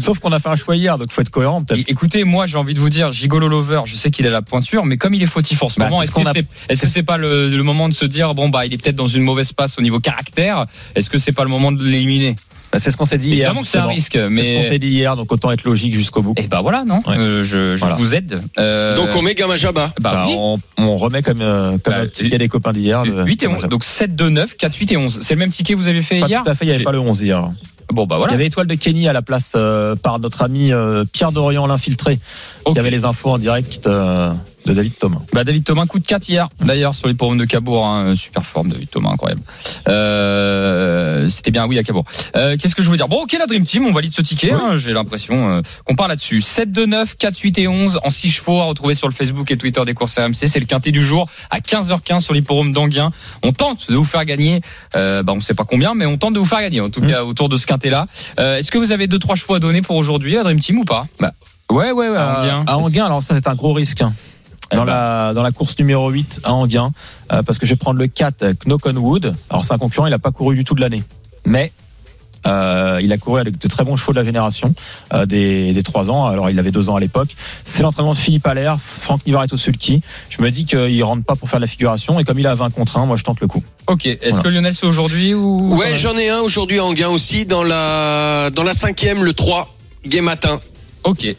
Sauf 0.00 0.20
qu'on 0.20 0.30
a 0.30 0.38
fait 0.38 0.48
un 0.48 0.54
choix 0.56 0.76
hier, 0.76 0.96
donc 0.98 1.10
faut 1.10 1.20
être 1.22 1.30
cohérent 1.30 1.64
Écoutez, 1.88 2.22
moi 2.22 2.46
j'ai 2.46 2.56
envie 2.58 2.74
de 2.74 2.78
vous 2.80 2.90
dire, 2.90 3.10
Gigolo 3.10 3.48
Lover, 3.48 3.82
je 3.86 3.96
sais 3.96 4.10
qu'il 4.12 4.26
a 4.26 4.30
la 4.30 4.42
pointure, 4.42 4.84
mais 4.86 4.96
comme 4.96 5.14
il 5.14 5.22
est 5.22 5.26
fautif 5.26 5.62
en 5.64 5.68
ce 5.68 5.78
Bah, 5.80 5.86
moment, 5.88 6.02
est-ce 6.02 6.10
ce 6.10 6.14
qu'on 6.14 6.22
que 6.22 6.28
a- 6.28 6.32
c'est 6.32 6.46
est-ce 6.68 6.80
que 6.82 6.86
c'est 6.88 7.02
pas 7.02 7.16
le, 7.18 7.48
le 7.48 7.62
moment 7.64 7.88
de 7.88 7.94
se 7.94 8.04
dire 8.04 8.34
bon 8.34 8.48
bah 8.48 8.64
il 8.66 8.72
est 8.72 8.78
peut-être 8.80 8.94
dans 8.94 9.08
une 9.08 9.22
mauvaise 9.24 9.52
passe 9.52 9.76
au 9.78 9.82
niveau 9.82 9.98
caractère 9.98 10.66
Est-ce 10.94 11.10
que 11.10 11.18
c'est 11.18 11.32
pas 11.32 11.42
le 11.42 11.50
moment 11.50 11.72
de 11.72 11.82
l'éliminer? 11.84 12.36
Bah, 12.76 12.80
c'est 12.80 12.90
ce 12.90 12.96
qu'on 12.96 13.06
s'est 13.06 13.18
dit 13.18 13.28
hier. 13.28 13.36
Évidemment 13.46 13.62
que 13.62 13.66
c'est 13.68 13.78
un 13.78 13.86
risque, 13.86 14.12
C'est 14.12 14.42
ce 14.44 14.56
qu'on 14.56 14.62
s'est 14.64 14.78
dit 14.78 14.88
hier, 14.88 15.16
donc 15.16 15.32
autant 15.32 15.50
être 15.50 15.64
logique 15.64 15.94
jusqu'au 15.94 16.22
bout. 16.22 16.34
eh 16.36 16.42
ben 16.46 16.60
voilà 16.60 16.84
non, 16.84 17.00
Ouais. 17.06 17.16
Euh, 17.16 17.42
je, 17.42 17.74
je 17.76 17.80
Voilà. 17.80 17.96
vous 17.96 18.14
aide. 18.14 18.40
Euh, 18.58 18.94
Donc 18.96 19.08
on 19.16 19.22
met 19.22 19.34
Gamajaba. 19.34 19.92
bah, 20.00 20.12
Bah, 20.12 20.24
oui. 20.28 20.34
on, 20.36 20.58
on 20.78 20.96
remet 20.96 21.22
comme, 21.22 21.40
euh, 21.40 21.78
comme 21.82 21.94
Bah, 21.94 22.00
un 22.02 22.06
ticket 22.06 22.38
des 22.38 22.48
copains 22.48 22.72
d'hier. 22.72 23.04
le- 23.04 23.24
8 23.24 23.42
et 23.42 23.46
11. 23.48 23.62
Donc 23.68 23.84
7, 23.84 24.14
2, 24.14 24.28
9, 24.30 24.56
4, 24.56 24.74
8 24.76 24.92
et 24.92 24.96
11. 24.96 25.20
C'est 25.22 25.34
le 25.34 25.38
même 25.40 25.50
ticket 25.50 25.72
que 25.74 25.78
vous 25.78 25.88
avez 25.88 26.02
fait 26.02 26.20
Pas 26.20 26.28
hier 26.28 26.42
tout 26.44 26.50
à 26.50 26.54
fait, 26.54 26.64
il 26.64 26.68
n'y 26.68 26.72
avait 26.72 26.78
J'ai- 26.80 26.84
pas 26.84 26.92
le 26.92 27.00
11 27.00 27.20
hier. 27.22 27.48
Bon 27.92 28.04
bah 28.04 28.16
Il 28.16 28.18
voilà. 28.18 28.32
y 28.32 28.34
avait 28.34 28.46
Étoile 28.46 28.66
de 28.66 28.74
Kenny 28.74 29.06
à 29.08 29.12
la 29.12 29.22
place 29.22 29.52
euh, 29.54 29.94
par 29.94 30.18
notre 30.18 30.42
ami 30.42 30.72
euh, 30.72 31.04
Pierre 31.12 31.30
Dorian 31.30 31.66
l'infiltré. 31.68 32.18
Ok. 32.64 32.74
Y 32.74 32.80
avait 32.80 32.90
les 32.90 33.04
infos 33.04 33.30
en 33.30 33.38
direct 33.38 33.86
euh, 33.86 34.32
de 34.66 34.74
David 34.74 34.98
Thomas. 34.98 35.18
Bah 35.32 35.44
David 35.44 35.64
Thomas 35.64 35.86
coup 35.86 35.98
de 35.98 36.06
4 36.06 36.28
hier 36.28 36.48
d'ailleurs 36.60 36.94
sur 36.94 37.08
les 37.08 37.14
forums 37.14 37.38
de 37.38 37.44
Cabourg 37.44 37.86
hein, 37.86 38.14
super 38.16 38.44
forme 38.44 38.68
David 38.70 38.90
Thomas 38.90 39.10
incroyable 39.12 39.40
euh, 40.10 41.28
c'était 41.28 41.50
bien 41.50 41.66
oui 41.66 41.78
à 41.78 41.82
Cabourg 41.82 42.04
euh, 42.36 42.56
qu'est-ce 42.58 42.74
que 42.74 42.82
je 42.82 42.90
veux 42.90 42.96
dire? 42.96 43.08
Bon 43.08 43.22
ok 43.22 43.34
la 43.38 43.46
Dream 43.46 43.64
Team 43.64 43.86
on 43.86 43.92
valide 43.92 44.12
ce 44.14 44.22
ticket 44.22 44.52
hein, 44.52 44.76
j'ai 44.76 44.92
l'impression 44.92 45.50
euh, 45.50 45.60
qu'on 45.84 45.94
part 45.96 46.08
là-dessus 46.08 46.40
7 46.40 46.70
2 46.72 46.86
9 46.86 47.16
4 47.16 47.38
8 47.38 47.58
et 47.58 47.68
11 47.68 48.00
en 48.04 48.10
6 48.10 48.30
chevaux 48.30 48.60
à 48.60 48.64
retrouver 48.64 48.94
sur 48.94 49.08
le 49.08 49.14
Facebook 49.14 49.50
et 49.50 49.56
Twitter 49.56 49.82
des 49.84 49.94
courses 49.94 50.18
RMC 50.18 50.34
c'est 50.48 50.58
le 50.60 50.66
quintet 50.66 50.92
du 50.92 51.02
jour 51.02 51.28
à 51.50 51.60
15h15 51.60 52.20
sur 52.20 52.34
l'hipporome 52.34 52.72
d'Anguin 52.72 53.10
on 53.42 53.52
tente 53.52 53.90
de 53.90 53.96
vous 53.96 54.04
faire 54.04 54.24
gagner 54.24 54.60
euh, 54.94 55.22
bah 55.22 55.32
on 55.34 55.40
sait 55.40 55.54
pas 55.54 55.64
combien 55.64 55.94
mais 55.94 56.06
on 56.06 56.16
tente 56.18 56.34
de 56.34 56.38
vous 56.38 56.46
faire 56.46 56.60
gagner 56.60 56.80
en 56.80 56.90
tout 56.90 56.96
Mmh. 56.96 57.08
cas 57.08 57.24
autour 57.24 57.48
de 57.50 57.56
ce 57.58 57.66
quintet 57.66 57.90
là 57.90 58.06
euh, 58.40 58.56
est-ce 58.58 58.70
que 58.70 58.78
vous 58.78 58.90
avez 58.90 59.06
deux 59.06 59.18
trois 59.18 59.36
chevaux 59.36 59.54
à 59.54 59.60
donner 59.60 59.82
pour 59.82 59.96
aujourd'hui 59.96 60.32
la 60.34 60.42
Dream 60.44 60.58
Team 60.58 60.78
ou 60.78 60.84
pas? 60.84 61.06
Bah, 61.20 61.32
Ouais, 61.70 61.90
ouais, 61.92 62.08
ouais. 62.08 62.16
À 62.16 62.38
Enghien. 62.40 62.64
à 62.66 62.78
Enghien, 62.78 63.04
alors 63.06 63.22
ça, 63.24 63.34
c'est 63.34 63.48
un 63.48 63.54
gros 63.56 63.72
risque. 63.72 64.02
Eh 64.72 64.76
Dans, 64.76 64.84
ben. 64.84 64.92
la, 64.92 65.32
dans 65.34 65.42
la 65.42 65.52
course 65.52 65.78
numéro 65.78 66.08
8 66.10 66.40
à 66.44 66.52
Anguin, 66.52 66.90
euh, 67.32 67.42
parce 67.42 67.58
que 67.58 67.66
je 67.66 67.72
vais 67.72 67.76
prendre 67.76 67.98
le 68.00 68.06
4 68.08 68.42
euh, 68.42 68.54
Knock-on-Wood. 68.66 69.34
Alors, 69.50 69.64
c'est 69.64 69.72
un 69.74 69.78
concurrent, 69.78 70.06
il 70.06 70.10
n'a 70.10 70.18
pas 70.18 70.32
couru 70.32 70.56
du 70.56 70.64
tout 70.64 70.74
de 70.74 70.80
l'année. 70.80 71.02
Mais 71.44 71.70
euh, 72.46 73.00
il 73.02 73.12
a 73.12 73.16
couru 73.18 73.40
avec 73.40 73.58
de 73.58 73.68
très 73.68 73.82
bons 73.84 73.96
chevaux 73.96 74.12
de 74.12 74.18
la 74.18 74.24
génération 74.24 74.74
euh, 75.12 75.26
des, 75.26 75.72
des 75.72 75.82
3 75.82 76.10
ans. 76.10 76.26
Alors, 76.26 76.50
il 76.50 76.58
avait 76.58 76.70
2 76.72 76.88
ans 76.88 76.96
à 76.96 77.00
l'époque. 77.00 77.28
C'est 77.64 77.82
l'entraînement 77.82 78.12
de 78.12 78.18
Philippe 78.18 78.46
Allaire, 78.46 78.76
Franck 78.80 79.24
Nivard 79.26 79.44
est 79.44 79.52
au 79.52 79.56
sulky. 79.56 80.00
Je 80.30 80.42
me 80.42 80.50
dis 80.50 80.64
qu'il 80.64 81.02
rentre 81.04 81.24
pas 81.24 81.34
pour 81.36 81.48
faire 81.48 81.58
de 81.60 81.64
la 81.64 81.68
figuration. 81.70 82.18
Et 82.20 82.24
comme 82.24 82.38
il 82.38 82.46
a 82.46 82.54
20 82.54 82.70
contre 82.70 82.98
1, 82.98 83.06
moi, 83.06 83.16
je 83.16 83.22
tente 83.24 83.40
le 83.40 83.46
coup. 83.46 83.62
ok 83.86 84.06
est-ce 84.06 84.30
Voilà. 84.30 84.42
que 84.42 84.48
Lionel 84.48 84.74
c'est 84.74 84.86
aujourd'hui 84.86 85.32
ou 85.34 85.76
Ouais, 85.76 85.96
j'en 85.96 86.16
ai 86.16 86.28
un 86.28 86.40
aujourd'hui 86.40 86.78
à 86.80 86.84
Anguin 86.84 87.08
aussi 87.08 87.46
dans 87.46 87.62
la 87.64 88.50
dans 88.50 88.62
la 88.64 88.74
cinquième, 88.74 89.22
le 89.24 89.32
3, 89.32 89.68
Gay 90.06 90.20
Matin. 90.20 90.60
Ok. 91.04 91.34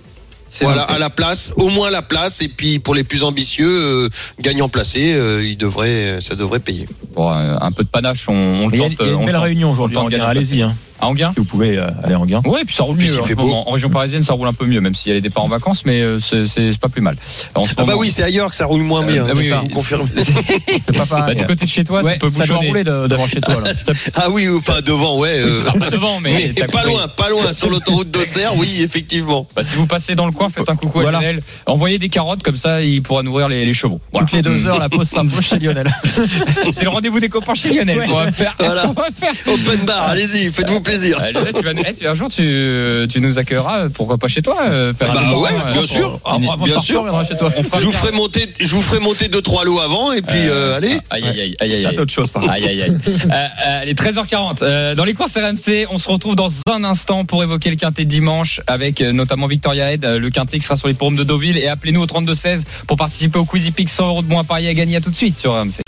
Voilà, 0.61 0.83
à 0.83 0.97
la 0.97 1.09
place, 1.09 1.51
au 1.55 1.69
moins 1.69 1.89
la 1.89 2.01
place, 2.01 2.41
et 2.41 2.47
puis 2.47 2.79
pour 2.79 2.95
les 2.95 3.03
plus 3.03 3.23
ambitieux, 3.23 3.67
euh, 3.69 4.09
gagnant 4.39 4.69
placé, 4.69 5.13
euh, 5.13 5.43
il 5.43 5.57
devrait, 5.57 6.19
ça 6.21 6.35
devrait 6.35 6.59
payer. 6.59 6.87
Bon, 7.13 7.31
euh, 7.31 7.57
un 7.59 7.71
peu 7.71 7.83
de 7.83 7.89
panache, 7.89 8.29
on, 8.29 8.33
on 8.33 8.67
le 8.67 8.77
tente. 8.77 8.91
il 8.99 9.05
y 9.05 9.09
a 9.09 9.11
euh, 9.11 9.13
une 9.13 9.19
le 9.19 9.25
belle 9.25 9.35
tente. 9.35 9.43
réunion 9.43 9.71
aujourd'hui. 9.71 9.97
Allez-y, 10.19 10.61
hein, 10.61 10.75
À 10.99 11.07
Anguin 11.07 11.31
si 11.33 11.39
vous 11.41 11.45
pouvez 11.45 11.77
euh, 11.77 11.87
aller 12.03 12.15
en 12.15 12.25
Guin. 12.25 12.41
Ouais, 12.45 12.63
puis 12.65 12.75
ça 12.75 12.83
roule 12.83 12.97
Puis 12.97 13.07
mieux 13.07 13.13
il 13.29 13.33
en 13.39 13.43
moment. 13.43 13.63
Région 13.71 13.89
parisienne, 13.89 14.21
ça 14.23 14.33
roule 14.33 14.47
un 14.47 14.53
peu 14.53 14.65
mieux, 14.65 14.81
même 14.81 14.95
s'il 14.95 15.09
y 15.09 15.11
a 15.11 15.15
les 15.15 15.21
départs 15.21 15.43
en 15.45 15.47
vacances, 15.47 15.85
mais 15.85 16.01
euh, 16.01 16.19
c'est 16.19 16.79
pas 16.79 16.89
plus 16.89 17.01
mal. 17.01 17.15
En 17.55 17.63
Ah 17.63 17.67
bah 17.77 17.85
moment- 17.85 17.99
oui, 17.99 18.11
c'est 18.11 18.23
ailleurs 18.23 18.49
que 18.49 18.55
ça 18.55 18.65
roule 18.65 18.81
moins 18.81 19.03
bien. 19.03 19.25
Euh, 19.27 19.33
oui, 19.35 19.51
oui. 19.61 19.69
confirme. 19.69 20.07
C'est 20.17 20.85
pas 20.95 20.99
Bah, 20.99 21.05
pareil. 21.09 21.35
du 21.37 21.45
côté 21.45 21.65
de 21.65 21.69
chez 21.69 21.83
toi, 21.83 22.01
Ouais, 22.03 22.13
ça 22.13 22.19
peut 22.19 22.29
bouchonner. 22.29 22.67
rouler 22.67 22.83
de- 22.83 23.07
devant 23.07 23.27
chez 23.27 23.41
toi. 23.41 23.61
Là. 23.63 23.71
Ah 24.15 24.29
oui, 24.31 24.47
enfin 24.57 24.81
devant, 24.83 25.17
ouais. 25.19 25.39
euh, 25.39 25.63
pas 25.79 25.89
devant, 25.89 26.19
mais, 26.19 26.53
pas 26.71 26.83
loin, 26.83 27.07
pas 27.07 27.29
loin, 27.29 27.53
sur 27.53 27.69
l'autoroute 27.69 28.09
d'Auxerre, 28.11 28.55
oui, 28.57 28.81
effectivement. 28.81 29.47
Bah, 29.55 29.63
si 29.63 29.75
vous 29.75 29.85
passez 29.87 30.15
dans 30.15 30.25
le 30.25 30.31
coin, 30.31 30.49
faites 30.49 30.69
un 30.69 30.75
coucou 30.75 30.99
Voilà. 31.01 31.19
à 31.19 31.21
Lionel. 31.21 31.39
Envoyez 31.65 31.99
des 31.99 32.09
carottes, 32.09 32.41
comme 32.43 32.57
ça, 32.57 32.81
il 32.81 33.01
pourra 33.03 33.23
nourrir 33.23 33.47
les, 33.49 33.65
les 33.65 33.73
chevaux. 33.73 33.99
Voilà. 34.11 34.25
Toutes 34.27 34.35
les 34.37 34.41
deux 34.41 34.65
heures, 34.65 34.79
la 34.79 34.89
pause 34.89 35.07
s'impose 35.07 35.41
chez 35.41 35.59
Lionel. 35.59 35.87
C'est 36.71 36.83
le 36.83 36.89
rendez-vous 36.89 37.19
des 37.19 37.29
copains 37.29 37.53
chez 37.55 37.73
Lionel. 37.73 37.97
Ouais. 37.99 38.05
On 38.09 38.15
va 38.15 38.31
faire. 38.31 38.55
Voilà. 38.59 38.85
On 38.89 38.93
va 38.93 39.07
faire. 39.15 39.33
Open 39.47 39.85
bar, 39.85 40.09
allez-y, 40.09 40.51
faites-vous 40.51 40.81
plaisir. 40.87 41.17
Euh, 41.21 41.31
Lionel, 41.31 41.53
tu 41.53 41.63
vas, 41.63 41.71
eh, 41.87 41.93
tu- 41.93 42.07
un 42.07 42.13
jour, 42.13 42.29
tu, 42.29 43.07
tu 43.09 43.21
nous 43.21 43.37
accueilleras, 43.39 43.83
euh, 43.85 43.89
pourquoi 43.93 44.17
pas 44.17 44.27
chez 44.27 44.41
toi 44.41 44.57
euh, 44.63 44.93
faire 44.93 45.13
Bah 45.13 45.21
ouais, 45.37 45.49
euh, 45.67 45.71
bien 45.73 45.85
sûr. 45.85 46.19
Bien 46.63 46.79
sûr. 46.79 47.05
chez 47.27 47.35
toi. 47.37 47.51
Je 47.79 47.85
vous 47.85 47.91
ferai 47.91 48.11
monter, 48.11 48.47
je 48.59 48.67
vous 48.67 48.81
ferai 48.81 48.99
monter 48.99 49.27
deux 49.27 49.41
trois 49.41 49.65
lots 49.65 49.79
avant, 49.79 50.11
et 50.13 50.21
puis 50.21 50.37
euh, 50.47 50.77
allez. 50.77 50.97
Aïe, 51.09 51.23
aïe, 51.25 51.41
aïe, 51.41 51.55
aïe, 51.59 51.73
aïe. 51.75 51.83
Ça, 51.83 51.91
c'est 51.91 51.99
autre 51.99 52.11
chose, 52.13 52.29
par 52.29 52.41
contre. 52.43 52.53
Aïe, 52.53 52.65
aïe, 52.67 52.81
aïe. 52.83 52.91
Euh, 52.91 53.47
euh, 53.67 53.83
les 53.85 53.93
13h40. 53.93 54.57
Euh, 54.61 54.95
dans 54.95 55.03
les 55.05 55.13
courses 55.13 55.35
RMC, 55.37 55.87
on 55.89 55.97
se 55.97 56.09
retrouve 56.09 56.35
dans 56.35 56.49
un 56.71 56.83
instant 56.83 57.25
pour 57.25 57.43
évoquer 57.43 57.69
le 57.69 57.75
quintet 57.75 58.05
dimanche 58.05 58.61
avec 58.67 59.01
euh, 59.01 59.11
notamment 59.11 59.47
Victoria 59.47 59.91
Head, 59.93 60.05
euh, 60.05 60.19
le 60.19 60.29
quintet 60.29 60.57
qui 60.59 60.63
sera 60.65 60.75
sur 60.75 60.87
les 60.87 60.93
forums 60.93 61.15
de 61.15 61.23
Deauville. 61.23 61.57
Et 61.57 61.67
appelez-nous 61.67 62.01
au 62.01 62.05
32-16 62.07 62.63
pour 62.87 62.97
participer 62.97 63.39
au 63.39 63.45
Quizy 63.45 63.71
Pick 63.71 63.89
100 63.89 64.07
euros 64.07 64.21
de 64.21 64.27
bons 64.27 64.39
à 64.39 64.43
parier 64.43 64.69
à 64.69 64.73
gagner 64.73 64.95
à 64.97 65.01
tout 65.01 65.09
de 65.09 65.15
suite 65.15 65.37
sur 65.37 65.53
RMC. 65.53 65.81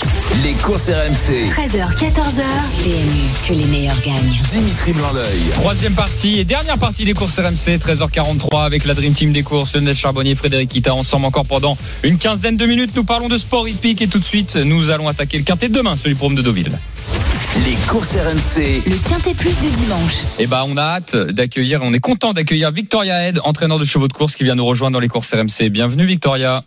Les 0.44 0.54
courses 0.54 0.90
RMC. 0.90 1.50
13h, 1.50 1.96
14h. 1.96 2.44
PMU, 2.84 3.48
que 3.48 3.54
les 3.54 3.66
meilleurs 3.66 4.00
gagnent. 4.02 4.40
Dimitri 4.52 4.94
Blanc-L'œil. 4.94 5.40
Troisième 5.56 5.94
partie 5.94 6.40
et 6.40 6.46
dernière 6.46 6.78
partie 6.78 7.04
des 7.04 7.14
courses 7.14 7.40
RMC, 7.40 7.78
13h43 7.78 8.64
avec 8.64 8.86
la 8.86 8.94
Dream 8.94 9.14
Team 9.14 9.32
des 9.34 9.44
courses, 9.44 9.74
Lionel 9.74 9.96
Charbonnier, 9.96 10.36
Frédéric 10.36 10.70
Kita, 10.70 10.94
ensemble 10.94 11.26
encore 11.26 11.46
pendant 11.46 11.78
une 12.04 12.18
quinzaine 12.18 12.58
de 12.58 12.66
minutes. 12.66 12.92
Nous 12.96 13.04
parlons 13.04 13.28
de 13.28 13.38
sport 13.38 13.68
hippique 13.68 14.02
et 14.02 14.08
tout 14.08 14.20
de 14.20 14.24
suite, 14.24 14.56
nous 14.56 14.92
allons 14.92 15.08
attaquer 15.08 15.40
le 15.40 15.44
quintet 15.44 15.68
de 15.68 15.74
demain 15.74 15.98
sur 15.98 16.08
les 16.08 16.16
forums 16.16 16.36
de 16.36 16.42
Deauville. 16.42 16.78
Les 17.66 17.76
courses 17.88 18.16
RMC. 18.16 18.84
Le 18.86 19.10
quintet 19.10 19.34
plus 19.34 19.60
du 19.60 19.70
dimanche. 19.72 20.24
Et 20.38 20.48
bah, 20.48 20.64
on 20.68 20.78
a 20.78 20.84
hâte 20.84 21.16
d'accueillir, 21.16 21.82
on 21.84 21.94
est 21.94 22.00
content 22.00 22.34
d'accueillir 22.34 22.72
Victoria 22.72 23.28
Head, 23.28 23.42
entraîneur 23.44 23.80
de 23.80 23.86
chevaux 23.86 24.08
de 24.08 24.14
course 24.14 24.36
qui 24.36 24.44
vient 24.44 24.56
nous 24.56 24.66
rejoindre 24.66 24.94
dans 24.94 25.02
les 25.02 25.10
courses 25.10 25.34
RMC. 25.34 25.70
Bienvenue 25.70 26.06
Victoria. 26.06 26.64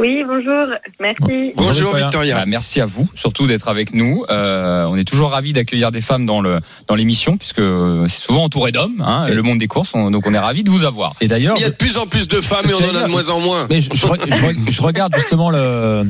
Oui, 0.00 0.24
bonjour, 0.26 0.66
merci. 0.98 1.52
Bonjour 1.54 1.90
Victoria. 1.94 2.04
Victoria. 2.04 2.34
Bah, 2.34 2.44
merci 2.48 2.80
à 2.80 2.86
vous, 2.86 3.08
surtout 3.14 3.46
d'être 3.46 3.68
avec 3.68 3.94
nous. 3.94 4.24
Euh, 4.28 4.86
on 4.86 4.96
est 4.96 5.04
toujours 5.04 5.30
ravis 5.30 5.52
d'accueillir 5.52 5.92
des 5.92 6.00
femmes 6.00 6.26
dans 6.26 6.40
le 6.40 6.58
dans 6.88 6.96
l'émission 6.96 7.36
puisque 7.36 7.60
euh, 7.60 8.04
c'est 8.08 8.20
souvent 8.20 8.42
entouré 8.42 8.72
d'hommes, 8.72 9.00
hein, 9.06 9.28
le 9.28 9.40
monde 9.42 9.58
des 9.58 9.68
courses. 9.68 9.92
on- 9.94 10.10
donc 10.10 10.26
on 10.26 10.34
est 10.34 10.38
ravis 10.38 10.64
de 10.64 10.70
vous 10.70 10.84
avoir. 10.84 11.12
Et 11.20 11.28
d'ailleurs, 11.28 11.54
Il 11.58 11.62
y 11.62 11.64
a 11.64 11.70
de 11.70 11.76
plus 11.76 11.96
en 11.96 12.08
plus 12.08 12.26
de 12.26 12.40
femmes 12.40 12.64
et 12.68 12.74
on 12.74 12.78
en 12.78 12.94
a 12.96 13.04
de 13.04 13.08
moins 13.08 13.28
en 13.28 13.38
moins. 13.38 13.66
mais 13.70 13.80
je, 13.82 13.90
je 13.94 14.04
re- 14.06 14.18
je 14.26 14.42
re- 14.42 14.70
je 14.72 14.82
regarde 14.82 15.14
justement 15.14 15.50
le, 15.50 16.04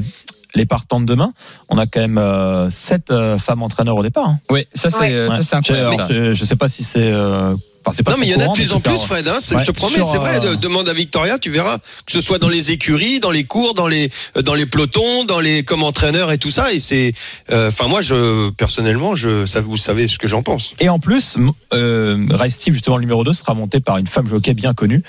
les 0.54 0.64
partants 0.64 1.00
de 1.00 1.04
demain. 1.04 1.34
On 1.68 1.76
a 1.76 1.86
quand 1.86 2.00
même 2.00 2.16
euh, 2.16 2.70
sept 2.70 3.10
euh, 3.10 3.36
femmes 3.36 3.62
entraîneurs 3.62 3.96
au 3.98 4.02
départ. 4.02 4.26
hein. 4.28 4.38
Oui, 4.48 4.66
ça 4.72 4.88
c'est 4.88 4.98
Ouais. 5.00 5.28
ça 5.28 5.36
Ouais. 5.36 5.42
c'est 5.42 5.56
incroyable. 5.56 6.04
Je, 6.08 6.32
je 6.32 6.44
sais 6.46 6.56
pas 6.56 6.68
si 6.68 6.84
c'est. 6.84 7.10
euh, 7.12 7.54
enfin, 7.84 7.94
c'est 7.96 8.02
pas 8.02 8.12
Non, 8.12 8.16
mais 8.18 8.26
il 8.26 8.32
y 8.32 8.34
en 8.34 8.40
a 8.40 8.48
de 8.48 8.52
plus 8.52 8.72
en 8.72 8.80
plus, 8.80 8.96
ça, 8.96 9.06
Fred. 9.06 9.28
Hein, 9.28 9.38
Ouais, 9.52 9.58
je 9.64 9.64
te 9.70 9.76
promets, 9.76 9.96
sur, 9.96 10.06
c'est 10.06 10.18
vrai. 10.18 10.40
de- 10.40 10.54
demande 10.54 10.88
à 10.88 10.92
Victoria, 10.92 11.38
tu 11.38 11.50
verras 11.50 11.78
que 11.78 12.12
ce 12.12 12.20
soit 12.20 12.38
dans 12.38 12.48
les 12.48 12.70
écuries, 12.72 13.20
dans 13.20 13.30
les 13.30 13.44
cours, 13.44 13.74
dans 13.74 13.86
les 13.88 14.10
dans 14.42 14.54
les 14.54 14.66
pelotons, 14.66 15.24
dans 15.24 15.40
les 15.40 15.62
comme 15.64 15.82
entraîneur 15.82 16.32
et 16.32 16.38
tout 16.38 16.50
ça. 16.50 16.72
Et 16.72 16.80
c'est, 16.80 17.12
euh, 17.52 17.68
enfin 17.68 17.88
moi, 17.88 18.00
je 18.00 18.50
personnellement, 18.50 19.14
je, 19.14 19.46
ça 19.46 19.60
vous 19.60 19.76
savez 19.76 20.08
ce 20.08 20.18
que 20.18 20.26
j'en 20.28 20.42
pense. 20.42 20.74
Et 20.80 20.88
en 20.88 20.98
plus, 20.98 21.36
euh, 21.72 22.26
Race 22.30 22.54
Steve, 22.54 22.74
justement, 22.74 22.96
le 22.96 23.02
numéro 23.02 23.24
2 23.24 23.32
sera 23.32 23.54
monté 23.54 23.80
par 23.80 23.98
une 23.98 24.06
femme 24.06 24.28
jockey 24.28 24.54
bien 24.54 24.74
connue, 24.74 25.02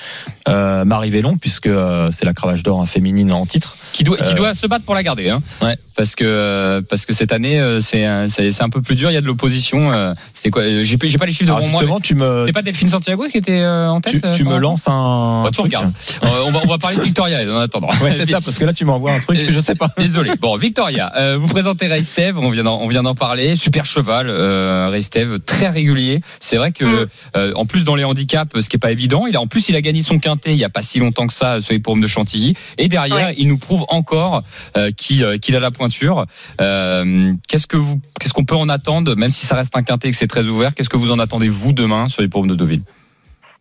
euh, 0.48 0.86
Marie 0.86 1.10
Vélon, 1.10 1.38
puisque 1.38 1.68
euh, 1.68 2.10
c'est 2.12 2.26
la 2.26 2.34
cravache 2.34 2.64
d'or 2.64 2.82
hein, 2.82 2.86
féminine 2.86 3.32
en 3.34 3.46
titre. 3.46 3.78
Qui 3.94 4.04
doit 4.04 4.18
qui 4.18 4.34
doit 4.34 4.54
se 4.54 4.68
battre 4.68 4.84
pour 4.86 4.96
la 4.96 5.04
garder. 5.04 5.30
Hein. 5.30 5.42
Ouais. 5.62 5.78
Parce 5.96 6.16
que 6.16 6.84
parce 6.90 7.06
que 7.06 7.14
cette 7.14 7.32
année 7.32 7.78
c'est 7.80 8.04
un- 8.04 8.28
c'est 8.28 8.62
un 8.62 8.70
peu 8.70 8.82
plus 8.82 8.96
dur. 8.96 9.10
Il 9.10 9.14
y 9.14 9.18
a 9.18 9.22
de 9.22 9.26
l'opposition. 9.28 10.16
C'était 10.34 10.50
quoi 10.50 10.64
J'ai 10.84 10.98
pas- 10.98 11.26
les 11.26 11.32
chiffres 11.32 11.46
devant 11.46 11.60
moi. 11.68 11.80
justement, 11.80 12.00
tu 12.02 12.16
me, 12.16 12.46
Delphine 12.66 12.90
Santiago 12.90 13.28
qui 13.32 13.38
était 13.38 13.62
euh, 13.62 13.90
en 13.90 14.02
tête 14.02 14.20
tu, 14.20 14.26
euh, 14.26 14.34
tu 14.34 14.44
me 14.44 14.58
lances 14.58 14.88
un. 14.88 15.44
Bah, 15.46 15.52
tu 15.54 15.62
regardes. 15.62 15.94
Euh, 16.24 16.28
on 16.46 16.52
va 16.52 16.60
on 16.66 16.68
va 16.68 16.78
parler 16.78 16.98
de 16.98 17.02
Victoria 17.04 17.40
en 17.50 17.60
attendant. 17.60 17.88
Ouais, 18.02 18.14
c'est 18.14 18.26
ça, 18.26 18.42
parce 18.42 18.58
que 18.58 18.66
là, 18.66 18.74
tu 18.74 18.84
m'envoies 18.86 19.14
un 19.14 19.20
truc 19.20 19.46
que 19.46 19.54
je 19.54 19.60
sais 19.60 19.76
pas. 19.76 19.90
Désolé. 19.98 20.32
Bon, 20.40 20.58
Victoria, 20.58 21.14
euh, 21.16 21.38
vous 21.40 21.48
présentez 21.48 21.88
Ray 21.88 22.04
Steve, 22.04 22.38
on 22.38 22.50
vient 22.50 22.64
d'en, 22.64 22.80
on 22.82 22.88
vient 22.88 23.04
d'en 23.04 23.16
parler. 23.16 23.56
Super 23.56 23.86
cheval, 23.86 24.28
euh, 24.30 24.90
Ray 24.90 25.04
Steve, 25.04 25.40
très 25.40 25.70
régulier. 25.70 26.22
C'est 26.40 26.58
vrai 26.58 26.72
que, 26.72 27.08
euh, 27.38 27.54
en 27.56 27.66
plus 27.66 27.84
dans 27.86 27.96
les 27.96 28.04
handicaps, 28.04 28.60
ce 28.60 28.70
qui 28.70 28.76
est 28.76 28.80
pas 28.80 28.92
évident, 28.92 29.28
il 29.28 29.36
a 29.38 29.42
en 29.42 29.48
plus 29.48 29.70
il 29.70 29.76
a 29.76 29.82
gagné 29.82 30.02
son 30.02 30.20
quintet 30.20 30.52
il 30.54 30.58
y 30.58 30.64
a 30.64 30.70
pas 30.70 30.82
si 30.82 31.00
longtemps 31.00 31.28
que 31.28 31.34
ça 31.34 31.62
sur 31.62 31.74
les 31.74 31.80
paumes 31.80 32.02
de 32.02 32.08
Chantilly. 32.08 32.56
Et 32.78 32.88
derrière, 32.88 33.16
Ouais. 33.28 33.36
il 33.38 33.48
nous 33.48 33.58
prouve 33.58 33.86
encore 33.90 34.44
euh, 34.76 34.92
qu'il, 34.92 35.24
euh, 35.24 35.38
a 35.38 35.60
la 35.60 35.72
pointure. 35.72 36.26
Euh, 36.60 37.34
qu'est-ce 37.48 37.68
que 37.68 37.78
vous, 37.78 38.02
qu'est-ce 38.20 38.34
qu'on 38.34 38.44
peut 38.46 38.56
en 38.56 38.68
attendre, 38.70 39.16
même 39.16 39.32
si 39.32 39.46
ça 39.46 39.56
reste 39.56 39.76
un 39.78 39.84
quintet 39.84 40.10
et 40.10 40.12
que 40.12 40.18
c'est 40.18 40.28
très 40.28 40.46
ouvert. 40.46 40.74
Qu'est-ce 40.76 40.90
que 40.90 40.98
vous 40.98 41.12
en 41.12 41.20
attendez 41.20 41.48
vous 41.50 41.72
demain 41.72 42.10
sur 42.10 42.22
les 42.22 42.28
paumes 42.28 42.48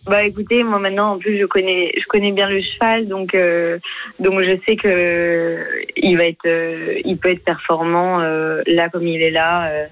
Bah 0.07 0.23
écoutez, 0.25 0.63
moi 0.63 0.79
maintenant 0.79 1.13
en 1.13 1.19
plus 1.19 1.39
je 1.39 1.47
connais 1.47 1.93
je 1.99 2.05
connais 2.07 2.33
bien 2.33 2.49
le 2.49 2.61
cheval 2.61 3.09
donc 3.09 3.35
euh, 3.35 3.79
donc 4.19 4.43
je 4.43 4.59
sais 4.67 4.77
que 4.77 5.65
il 5.97 6.19
va 6.19 6.27
être 6.27 6.47
euh, 6.47 7.01
il 7.07 7.17
peut 7.17 7.31
être 7.31 7.45
performant 7.45 8.21
euh, 8.21 8.61
là 8.67 8.91
comme 8.91 9.07
il 9.07 9.23
est 9.23 9.31
là. 9.31 9.71
euh, 9.71 9.87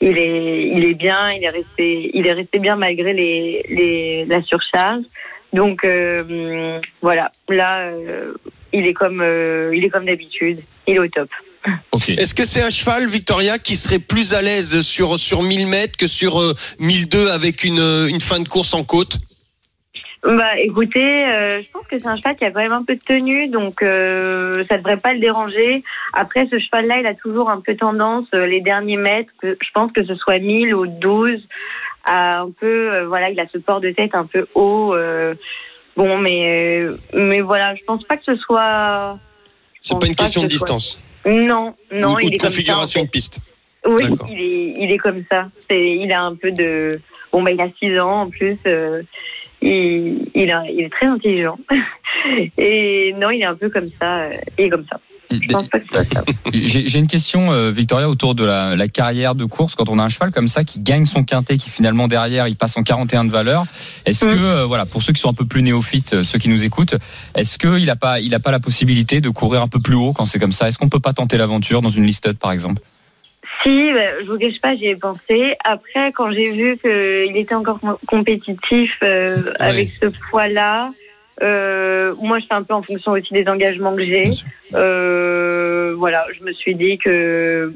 il 0.00 0.18
est 0.18 0.68
il 0.68 0.84
est 0.84 0.94
bien, 0.94 1.32
il 1.32 1.44
est 1.44 1.50
resté 1.50 2.10
il 2.14 2.26
est 2.26 2.32
resté 2.32 2.58
bien 2.58 2.76
malgré 2.76 3.12
les 3.12 3.64
les 3.68 4.24
la 4.26 4.42
surcharge. 4.42 5.04
Donc 5.52 5.84
euh, 5.84 6.80
voilà, 7.00 7.30
là 7.48 7.88
euh, 7.88 8.34
il 8.72 8.86
est 8.86 8.92
comme 8.92 9.20
euh, 9.22 9.72
il 9.74 9.84
est 9.84 9.90
comme 9.90 10.06
d'habitude, 10.06 10.60
il 10.86 10.96
est 10.96 10.98
au 10.98 11.08
top. 11.08 11.28
Est-ce 12.08 12.34
que 12.34 12.44
c'est 12.44 12.62
un 12.62 12.70
cheval, 12.70 13.06
Victoria, 13.06 13.58
qui 13.58 13.76
serait 13.76 13.98
plus 13.98 14.34
à 14.34 14.42
l'aise 14.42 14.80
sur 14.82 15.18
sur 15.18 15.42
1000 15.42 15.66
mètres 15.66 15.96
que 15.96 16.06
sur 16.06 16.40
euh, 16.40 16.54
1002 16.78 17.30
avec 17.30 17.64
une 17.64 17.78
euh, 17.80 18.06
une 18.06 18.20
fin 18.20 18.40
de 18.40 18.48
course 18.48 18.74
en 18.74 18.84
côte? 18.84 19.16
Bah 20.22 20.58
écoutez, 20.58 21.00
euh, 21.26 21.60
je 21.62 21.66
pense 21.70 21.86
que 21.86 21.98
c'est 21.98 22.06
un 22.06 22.16
cheval 22.16 22.36
qui 22.36 22.44
a 22.46 22.50
quand 22.50 22.60
même 22.60 22.72
un 22.72 22.82
peu 22.82 22.94
de 22.94 23.00
tenue, 23.04 23.48
donc 23.48 23.82
euh, 23.82 24.64
ça 24.70 24.78
devrait 24.78 24.96
pas 24.96 25.12
le 25.12 25.20
déranger. 25.20 25.82
Après, 26.14 26.48
ce 26.50 26.58
cheval-là, 26.58 27.00
il 27.00 27.06
a 27.06 27.14
toujours 27.14 27.50
un 27.50 27.60
peu 27.60 27.76
tendance, 27.76 28.26
euh, 28.34 28.46
les 28.46 28.62
derniers 28.62 28.96
mètres, 28.96 29.30
que, 29.42 29.56
je 29.62 29.68
pense 29.74 29.92
que 29.92 30.02
ce 30.04 30.14
soit 30.14 30.38
1000 30.38 30.74
ou 30.74 30.86
12, 30.86 31.40
à 32.06 32.40
un 32.40 32.50
peu, 32.50 32.92
euh, 32.94 33.06
voilà, 33.06 33.28
il 33.30 33.38
a 33.38 33.44
ce 33.52 33.58
port 33.58 33.80
de 33.82 33.90
tête 33.90 34.14
un 34.14 34.24
peu 34.24 34.46
haut. 34.54 34.94
euh, 34.94 35.34
bon, 35.94 36.16
mais 36.16 36.80
euh, 36.86 36.96
mais 37.12 37.40
voilà, 37.42 37.74
je 37.74 37.82
pense 37.86 38.02
pas 38.04 38.16
que 38.16 38.24
ce 38.24 38.36
soit. 38.36 39.18
C'est 39.82 39.98
pas 39.98 40.06
une 40.06 40.14
pas 40.14 40.24
question 40.24 40.42
de 40.42 40.48
soit- 40.48 40.56
distance 40.66 41.00
Non, 41.26 41.74
non, 41.92 42.12
ou, 42.12 42.16
ou 42.16 42.20
il 42.20 42.30
de 42.30 42.34
est 42.34 42.38
comme 42.38 42.40
ça. 42.40 42.46
en 42.46 42.50
configuration 42.50 43.00
fait. 43.00 43.06
de 43.06 43.10
piste. 43.10 43.38
Oui, 43.86 44.04
il 44.30 44.40
est, 44.40 44.74
il 44.84 44.92
est 44.92 44.98
comme 44.98 45.24
ça. 45.30 45.48
C'est, 45.68 45.92
il 45.96 46.10
a 46.12 46.22
un 46.22 46.34
peu 46.36 46.50
de. 46.50 47.00
Bon, 47.32 47.42
bah, 47.42 47.50
il 47.50 47.60
a 47.60 47.68
6 47.78 47.98
ans 47.98 48.22
en 48.22 48.30
plus. 48.30 48.56
euh, 48.66 49.02
il, 49.60 50.28
il, 50.34 50.50
a, 50.50 50.64
il 50.70 50.82
est 50.84 50.90
très 50.92 51.06
intelligent. 51.06 51.58
Et 52.58 53.14
non, 53.18 53.30
il 53.30 53.42
est 53.42 53.46
un 53.46 53.54
peu 53.56 53.68
comme 53.70 53.90
ça. 54.00 54.22
euh, 54.24 54.36
il 54.58 54.66
est 54.66 54.70
comme 54.70 54.86
ça. 54.90 55.00
Je 55.42 55.52
pense 55.52 55.68
pas 55.68 55.78
que 55.80 55.86
ce 55.86 55.94
soit 55.94 56.14
ça. 56.14 56.24
J'ai 56.52 56.98
une 56.98 57.06
question, 57.06 57.52
euh, 57.52 57.70
Victoria, 57.70 58.08
autour 58.08 58.34
de 58.34 58.44
la, 58.44 58.76
la 58.76 58.88
carrière 58.88 59.34
de 59.34 59.44
course. 59.44 59.74
Quand 59.74 59.88
on 59.88 59.98
a 59.98 60.02
un 60.02 60.08
cheval 60.08 60.30
comme 60.32 60.48
ça 60.48 60.64
qui 60.64 60.80
gagne 60.80 61.04
son 61.06 61.24
quintet, 61.24 61.56
qui 61.56 61.70
finalement 61.70 62.08
derrière 62.08 62.46
il 62.48 62.56
passe 62.56 62.76
en 62.76 62.82
41 62.82 63.24
de 63.24 63.30
valeur, 63.30 63.64
est-ce 64.06 64.24
Mm. 64.26 64.28
que, 64.28 64.34
euh, 64.36 64.64
voilà, 64.64 64.86
pour 64.86 65.02
ceux 65.02 65.12
qui 65.12 65.20
sont 65.20 65.30
un 65.30 65.34
peu 65.34 65.44
plus 65.46 65.62
néophytes, 65.62 66.14
euh, 66.14 66.22
ceux 66.24 66.38
qui 66.38 66.48
nous 66.48 66.64
écoutent, 66.64 66.94
est-ce 67.34 67.58
qu'il 67.58 67.84
n'a 67.86 67.96
pas, 67.96 68.20
il 68.20 68.34
a 68.34 68.40
pas 68.40 68.50
la 68.50 68.60
possibilité 68.60 69.20
de 69.20 69.28
courir 69.30 69.62
un 69.62 69.68
peu 69.68 69.80
plus 69.80 69.94
haut 69.94 70.12
quand 70.12 70.26
c'est 70.26 70.38
comme 70.38 70.52
ça? 70.52 70.68
Est-ce 70.68 70.78
qu'on 70.78 70.88
peut 70.88 71.00
pas 71.00 71.12
tenter 71.12 71.36
l'aventure 71.36 71.80
dans 71.82 71.90
une 71.90 72.04
listed 72.04 72.38
par 72.38 72.52
exemple? 72.52 72.80
Si, 73.62 73.70
bah, 73.94 74.20
je 74.22 74.26
vous 74.30 74.36
cache 74.38 74.60
pas, 74.60 74.74
j'y 74.76 74.86
ai 74.86 74.96
pensé. 74.96 75.54
Après, 75.64 76.12
quand 76.12 76.30
j'ai 76.32 76.50
vu 76.52 76.76
qu'il 76.76 77.36
était 77.36 77.54
encore 77.54 77.80
com- 77.80 77.96
compétitif 78.06 78.90
euh, 79.02 79.42
avec 79.58 79.92
ce 80.02 80.06
poids-là, 80.30 80.90
euh, 81.42 82.14
moi, 82.20 82.38
je 82.38 82.46
fais 82.46 82.54
un 82.54 82.62
peu 82.62 82.74
en 82.74 82.82
fonction 82.82 83.12
aussi 83.12 83.32
des 83.32 83.48
engagements 83.48 83.94
que 83.94 84.04
j'ai. 84.04 84.30
Euh, 84.74 85.94
voilà, 85.96 86.24
je 86.38 86.44
me 86.44 86.52
suis 86.52 86.74
dit 86.74 86.98
que 86.98 87.72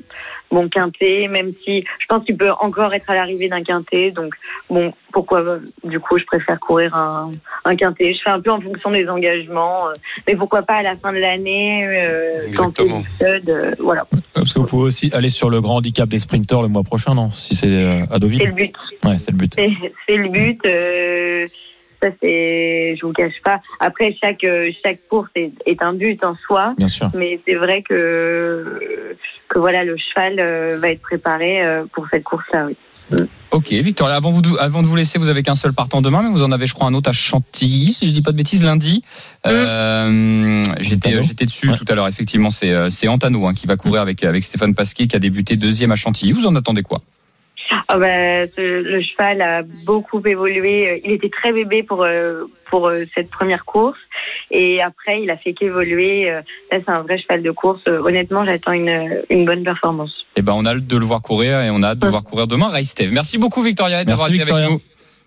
bon 0.51 0.69
quintet, 0.69 1.29
même 1.29 1.53
si 1.53 1.85
je 1.99 2.07
pense 2.09 2.25
qu'il 2.25 2.37
peut 2.37 2.51
encore 2.61 2.95
être 2.95 3.11
à 3.11 3.15
l'arrivée 3.15 3.49
d'un 3.49 3.63
quintet, 3.63 4.11
donc 4.13 4.35
bon, 4.71 4.93
pourquoi 5.13 5.59
Du 5.85 6.01
coup, 6.01 6.19
je 6.19 6.25
préfère 6.25 6.59
courir 6.61 6.95
un, 6.95 7.33
un 7.65 7.77
quintet. 7.77 8.15
Je 8.15 8.21
fais 8.23 8.31
un 8.31 8.41
peu 8.41 8.51
en 8.51 8.61
fonction 8.61 8.91
des 8.91 9.09
engagements, 9.09 9.89
euh, 9.89 9.93
mais 10.27 10.37
pourquoi 10.37 10.63
pas 10.63 10.77
à 10.77 10.83
la 10.83 10.97
fin 10.97 11.13
de 11.13 11.19
l'année 11.19 11.87
euh, 11.87 12.41
c'est 12.43 12.47
Exactement. 12.49 13.03
stud, 13.17 13.51
euh, 13.51 13.75
voilà, 13.79 14.07
Parce 14.35 14.53
que 14.53 14.61
vous 14.61 14.67
pouvez 14.67 14.85
aussi 14.85 15.11
aller 15.13 15.31
sur 15.31 15.51
le 15.51 15.61
grand 15.61 15.77
handicap 15.77 16.09
des 16.09 16.19
sprinters 16.19 16.63
le 16.63 16.69
mois 16.69 16.83
prochain, 16.85 17.15
non? 17.15 17.31
Si 17.31 17.55
c'est 17.57 17.87
à 17.87 18.07
c'est 18.13 18.19
Deauville. 18.21 18.47
le 18.47 18.53
but. 18.53 18.75
Ouais, 19.05 19.19
c'est 19.19 19.33
le 19.33 19.37
but. 19.37 19.53
C'est 19.55 19.71
c'est 20.07 20.17
le 20.17 20.29
but. 20.29 20.61
Ça 22.01 22.09
c'est, 22.21 22.95
je 22.97 23.05
vous 23.07 23.13
cache 23.13 23.41
pas. 23.45 23.61
Après 23.81 24.15
chaque 24.21 24.45
euh, 24.45 24.71
chaque 24.85 25.01
course 25.09 25.31
est, 25.35 25.51
est 25.67 25.83
un 25.83 25.95
but 25.95 26.23
en 26.25 26.37
soi, 26.47 26.75
Bien 26.79 26.87
sûr. 26.89 27.11
mais 27.15 27.41
c'est 27.45 27.57
vrai 27.57 27.83
que 27.83 29.17
que 29.49 29.59
voilà 29.59 29.83
le 29.85 29.97
cheval 29.97 30.37
euh, 30.39 30.79
va 30.81 30.91
être 30.91 31.03
préparé 31.03 31.65
euh, 31.65 31.85
pour 31.93 32.07
cette 32.11 32.23
course-là. 32.25 32.69
Oui. 33.11 33.19
Ok, 33.53 33.71
Victoria, 33.73 34.17
avant, 34.17 34.31
vous, 34.31 34.43
avant 34.61 34.83
de 34.83 34.87
vous 34.87 34.95
laisser, 34.95 35.19
vous 35.19 35.31
avez 35.31 35.43
qu'un 35.43 35.55
seul 35.55 35.73
partant 35.73 36.03
demain, 36.03 36.23
mais 36.23 36.29
vous 36.29 36.43
en 36.43 36.53
avez, 36.53 36.67
je 36.67 36.75
crois, 36.75 36.87
un 36.89 36.93
autre 36.93 37.09
à 37.09 37.15
Chantilly, 37.15 37.95
si 37.95 38.07
je 38.07 38.13
dis 38.13 38.21
pas 38.21 38.33
de 38.33 38.37
bêtises, 38.37 38.63
lundi. 38.63 39.03
Euh, 39.47 40.63
J'étais 40.81 41.47
dessus 41.47 41.71
Ouais. 41.71 41.77
tout 41.77 41.87
à 41.89 41.95
l'heure, 41.95 42.07
effectivement, 42.07 42.51
c'est 42.51 42.91
c'est 42.91 43.09
Antano 43.09 43.47
hein, 43.47 43.55
qui 43.55 43.67
va 43.67 43.77
courir 43.77 44.03
avec, 44.03 44.23
avec 44.25 44.45
Stéphane 44.45 44.75
Pasquier, 44.75 45.07
qui 45.07 45.17
a 45.17 45.19
débuté 45.19 45.57
deuxième 45.57 45.91
à 45.91 45.97
Chantilly. 45.97 46.33
Vous 46.33 46.47
en 46.47 46.55
attendez 46.55 46.83
quoi? 46.83 47.01
Ah 47.89 47.97
bah, 47.99 48.47
ce- 48.57 48.83
le 48.83 49.03
cheval 49.03 49.43
a 49.43 49.63
beaucoup 49.85 50.21
évolué. 50.25 51.01
Il 51.05 51.13
était 51.13 51.29
très 51.29 51.53
bébé 51.53 51.83
pour 51.83 52.03
euh, 52.05 52.45
pour 52.71 52.89
euh, 52.89 53.05
cette 53.15 53.31
première 53.31 53.65
course 53.65 53.99
et 54.51 54.81
après 54.83 55.23
il 55.23 55.31
a 55.31 55.37
fait 55.37 55.53
qu'évoluer. 55.53 56.31
Euh, 56.31 56.41
Là 56.73 56.79
c'est 56.85 56.91
un 56.91 57.03
vrai 57.03 57.19
cheval 57.19 57.43
de 57.43 57.51
course. 57.51 57.83
Honnêtement 57.87 58.45
j'attends 58.45 58.73
une 58.73 59.23
une 59.31 59.45
bonne 59.45 59.65
performance. 59.65 60.13
Eh 60.37 60.43
ben, 60.43 60.53
on 60.57 60.65
a 60.67 60.71
hâte 60.75 60.87
de 60.87 60.97
le 60.97 61.05
voir 61.05 61.21
courir 61.23 61.61
et 61.61 61.71
on 61.71 61.83
a 61.83 61.89
hâte 61.89 61.99
de 61.99 62.07
le 62.07 62.11
voir 62.11 62.25
courir 62.25 62.47
demain. 62.47 62.69
Ray 62.69 62.85
Steve. 62.85 63.13
Merci 63.13 63.39
beaucoup, 63.39 63.63
Victoria, 63.63 64.05
d'avoir 64.05 64.29
Merci, 64.31 64.43
été 64.43 64.53
avec 64.53 64.65
Victoria. 64.67 64.81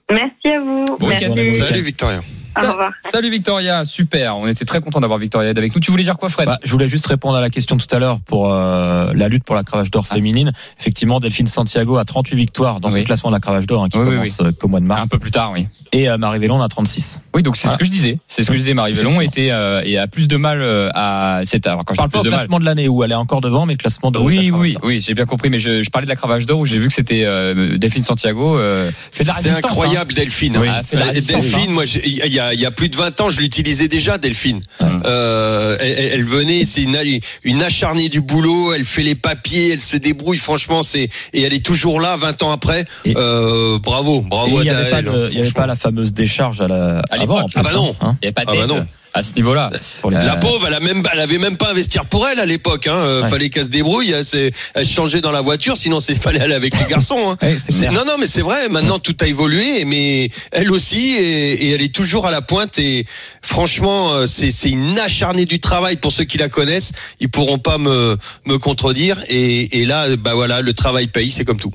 nous. 0.09 0.15
Merci 0.15 0.47
à 0.47 0.59
vous. 0.59 0.85
Bon. 0.97 1.07
Merci. 1.07 1.55
Salut 1.55 1.81
Victoria. 1.81 2.19
Au 2.57 2.69
revoir. 2.69 2.91
Salut 3.09 3.29
Victoria, 3.29 3.85
super. 3.85 4.35
On 4.37 4.47
était 4.47 4.65
très 4.65 4.81
content 4.81 4.99
d'avoir 4.99 5.19
Victoria 5.19 5.49
avec 5.49 5.73
nous. 5.73 5.79
Tu 5.81 5.91
voulais 5.91 6.03
dire 6.03 6.17
quoi, 6.17 6.29
Fred? 6.29 6.45
Bah, 6.47 6.59
je 6.63 6.71
voulais 6.71 6.87
juste 6.89 7.07
répondre 7.07 7.37
à 7.37 7.41
la 7.41 7.49
question 7.49 7.77
tout 7.77 7.87
à 7.95 7.99
l'heure 7.99 8.19
pour 8.19 8.51
euh, 8.51 9.11
la 9.15 9.27
lutte 9.29 9.43
pour 9.43 9.55
la 9.55 9.63
cravache 9.63 9.89
d'or 9.91 10.05
Ah. 10.09 10.15
féminine. 10.15 10.51
Effectivement, 10.79 11.19
Delphine 11.19 11.47
Santiago 11.47 11.97
a 11.97 12.05
38 12.05 12.35
victoires 12.35 12.79
dans 12.79 12.89
Oui. 12.91 12.99
ce 13.01 13.05
classement 13.05 13.29
de 13.29 13.35
la 13.35 13.39
cravache 13.39 13.65
d'or 13.67 13.83
hein, 13.83 13.89
qui 13.89 13.97
Oui, 13.97 14.05
oui, 14.07 14.11
commence 14.15 14.37
euh, 14.41 14.51
qu'au 14.51 14.67
mois 14.67 14.79
de 14.81 14.85
mars. 14.85 15.01
Un 15.03 15.07
peu 15.07 15.19
plus 15.19 15.31
tard, 15.31 15.51
oui. 15.53 15.67
Et 15.93 16.09
euh, 16.09 16.17
Marie 16.17 16.39
Vélon 16.39 16.61
a 16.61 16.67
36. 16.69 17.21
Oui, 17.33 17.43
donc 17.43 17.57
c'est 17.57 17.67
ce 17.67 17.77
que 17.77 17.83
je 17.83 17.91
disais. 17.91 18.17
C'est 18.27 18.43
ce 18.43 18.47
que 18.47 18.53
je 18.53 18.59
disais. 18.59 18.73
Marie 18.73 18.93
Vélon 18.93 19.19
était 19.19 19.49
euh, 19.51 19.81
et 19.83 19.97
a 19.97 20.07
plus 20.07 20.27
de 20.29 20.37
mal 20.37 20.61
à. 20.95 21.41
C'est 21.45 21.67
alors 21.67 21.83
quand 21.83 21.93
Je 21.93 21.97
parle 21.97 22.09
pas 22.09 22.19
au 22.19 22.23
classement 22.23 22.59
de 22.59 22.65
l'année 22.65 22.87
où 22.87 23.03
elle 23.03 23.11
est 23.11 23.15
encore 23.15 23.41
devant, 23.41 23.65
mais 23.65 23.73
le 23.73 23.77
classement 23.77 24.09
de 24.11 24.17
Oui, 24.19 24.51
oui, 24.53 24.77
oui, 24.83 25.01
j'ai 25.01 25.13
bien 25.13 25.25
compris, 25.25 25.49
mais 25.49 25.59
je, 25.59 25.83
je 25.83 25.89
parlais 25.89 26.05
de 26.05 26.09
la 26.09 26.15
cravache 26.15 26.45
d'or 26.45 26.59
où 26.59 26.65
j'ai 26.65 26.79
vu 26.79 26.87
que 26.87 26.93
c'était 26.93 27.23
euh, 27.25 27.77
Delphine 27.77 28.03
Santiago. 28.03 28.57
Euh, 28.57 28.89
C'est 29.11 29.29
résistance, 29.29 29.57
incroyable 29.57 30.13
Delphine. 30.13 30.57
Oui. 30.57 30.67
hein. 30.69 30.75
Ah, 30.77 30.83
fait 30.83 30.95
de 30.95 31.01
la 31.01 31.07
résistance, 31.07 31.43
Delphine, 31.45 31.71
moi 31.71 31.83
j'ai- 31.85 32.07
il 32.07 32.33
y 32.33 32.39
a, 32.41 32.53
il 32.53 32.59
y 32.59 32.65
a 32.65 32.71
plus 32.71 32.89
de 32.89 32.95
20 32.97 33.21
ans, 33.21 33.29
je 33.29 33.39
l'utilisais 33.39 33.87
déjà 33.87 34.17
Delphine. 34.17 34.59
Hum. 34.81 35.01
Euh, 35.05 35.77
elle, 35.79 35.91
elle- 35.91 36.11
elle 36.13 36.23
venait, 36.25 36.65
c'est 36.65 36.81
une, 36.83 36.99
une 37.43 37.61
acharnée 37.63 38.09
du 38.09 38.19
boulot, 38.21 38.73
elle 38.73 38.83
fait 38.85 39.03
les 39.03 39.15
papiers, 39.15 39.71
elle 39.71 39.81
se 39.81 39.95
débrouille 39.97 40.37
franchement, 40.37 40.83
c'est 40.83 41.09
et 41.33 41.41
elle 41.43 41.53
est 41.53 41.65
toujours 41.65 42.01
là 42.01 42.17
20 42.17 42.43
ans 42.43 42.51
après. 42.51 42.85
Et- 43.05 43.13
Euh, 43.15 43.77
bravo, 43.79 44.21
Et 44.25 44.29
bravo 44.29 44.59
il 44.59 44.63
n'y 44.63 44.69
à 44.69 44.77
avait, 44.77 44.89
pas, 44.89 44.99
elle, 44.99 45.05
de- 45.05 45.29
il 45.31 45.37
y 45.37 45.41
avait 45.41 45.51
pas 45.51 45.67
la 45.67 45.75
fameuse 45.75 46.11
décharge 46.13 46.59
à 46.61 46.67
la, 46.67 46.99
À 46.99 47.03
avant. 47.11 47.19
l'époque. 47.21 47.37
en 47.39 47.45
plus, 47.45 47.53
Ah 47.55 47.63
bah 47.63 47.71
non. 47.73 47.95
hein, 48.01 48.17
Il 48.21 48.25
n'y 48.25 48.27
avait 48.27 48.33
pas 48.33 48.43
Ah 48.47 48.53
bah 48.55 48.67
non. 48.67 48.87
À 49.13 49.23
ce 49.23 49.33
niveau-là. 49.33 49.69
La 50.09 50.33
Euh, 50.33 50.35
pauvre, 50.37 50.67
elle 50.67 50.73
a 50.73 50.79
même, 50.79 51.03
elle 51.11 51.19
avait 51.19 51.37
même 51.37 51.57
pas 51.57 51.69
investir 51.69 52.05
pour 52.05 52.27
elle 52.27 52.39
à 52.39 52.45
l'époque. 52.45 52.87
Hein. 52.87 52.93
Euh, 52.95 53.21
Ouais. 53.23 53.29
Fallait 53.29 53.49
qu'elle 53.49 53.65
se 53.65 53.69
débrouille. 53.69 54.11
Elle, 54.11 54.51
elle 54.73 54.85
se 54.85 54.93
changeait 54.93 55.21
dans 55.21 55.31
la 55.31 55.41
voiture, 55.41 55.75
sinon 55.77 55.99
c'est 55.99 56.15
fallait 56.21 56.39
aller 56.41 56.53
avec 56.55 56.77
les 56.79 56.85
garçons. 56.85 57.31
Hein. 57.31 57.37
ouais. 57.41 57.89
Non, 57.91 58.05
non, 58.05 58.15
mais 58.19 58.25
c'est 58.27 58.41
vrai. 58.41 58.69
Maintenant, 58.69 58.99
tout 58.99 59.15
a 59.21 59.27
évolué, 59.27 59.85
mais 59.85 60.29
elle 60.51 60.71
aussi, 60.71 61.09
et, 61.11 61.65
et 61.65 61.69
elle 61.71 61.81
est 61.81 61.93
toujours 61.93 62.25
à 62.25 62.31
la 62.31 62.41
pointe. 62.41 62.79
Et 62.79 63.05
franchement, 63.41 64.13
euh, 64.13 64.25
c'est 64.27 64.51
c'est 64.51 64.69
une 64.69 64.97
acharnée 64.99 65.45
du 65.45 65.59
travail 65.59 65.97
pour 65.97 66.11
ceux 66.11 66.23
qui 66.23 66.37
la 66.37 66.49
connaissent. 66.49 66.91
Ils 67.19 67.29
pourront 67.29 67.59
pas 67.59 67.77
me 67.77 68.17
me 68.45 68.57
contredire. 68.57 69.17
Et, 69.27 69.81
et 69.81 69.85
là, 69.85 70.15
bah 70.15 70.33
voilà, 70.35 70.61
le 70.61 70.73
travail 70.73 71.07
paye, 71.07 71.31
c'est 71.31 71.45
comme 71.45 71.59
tout. 71.59 71.71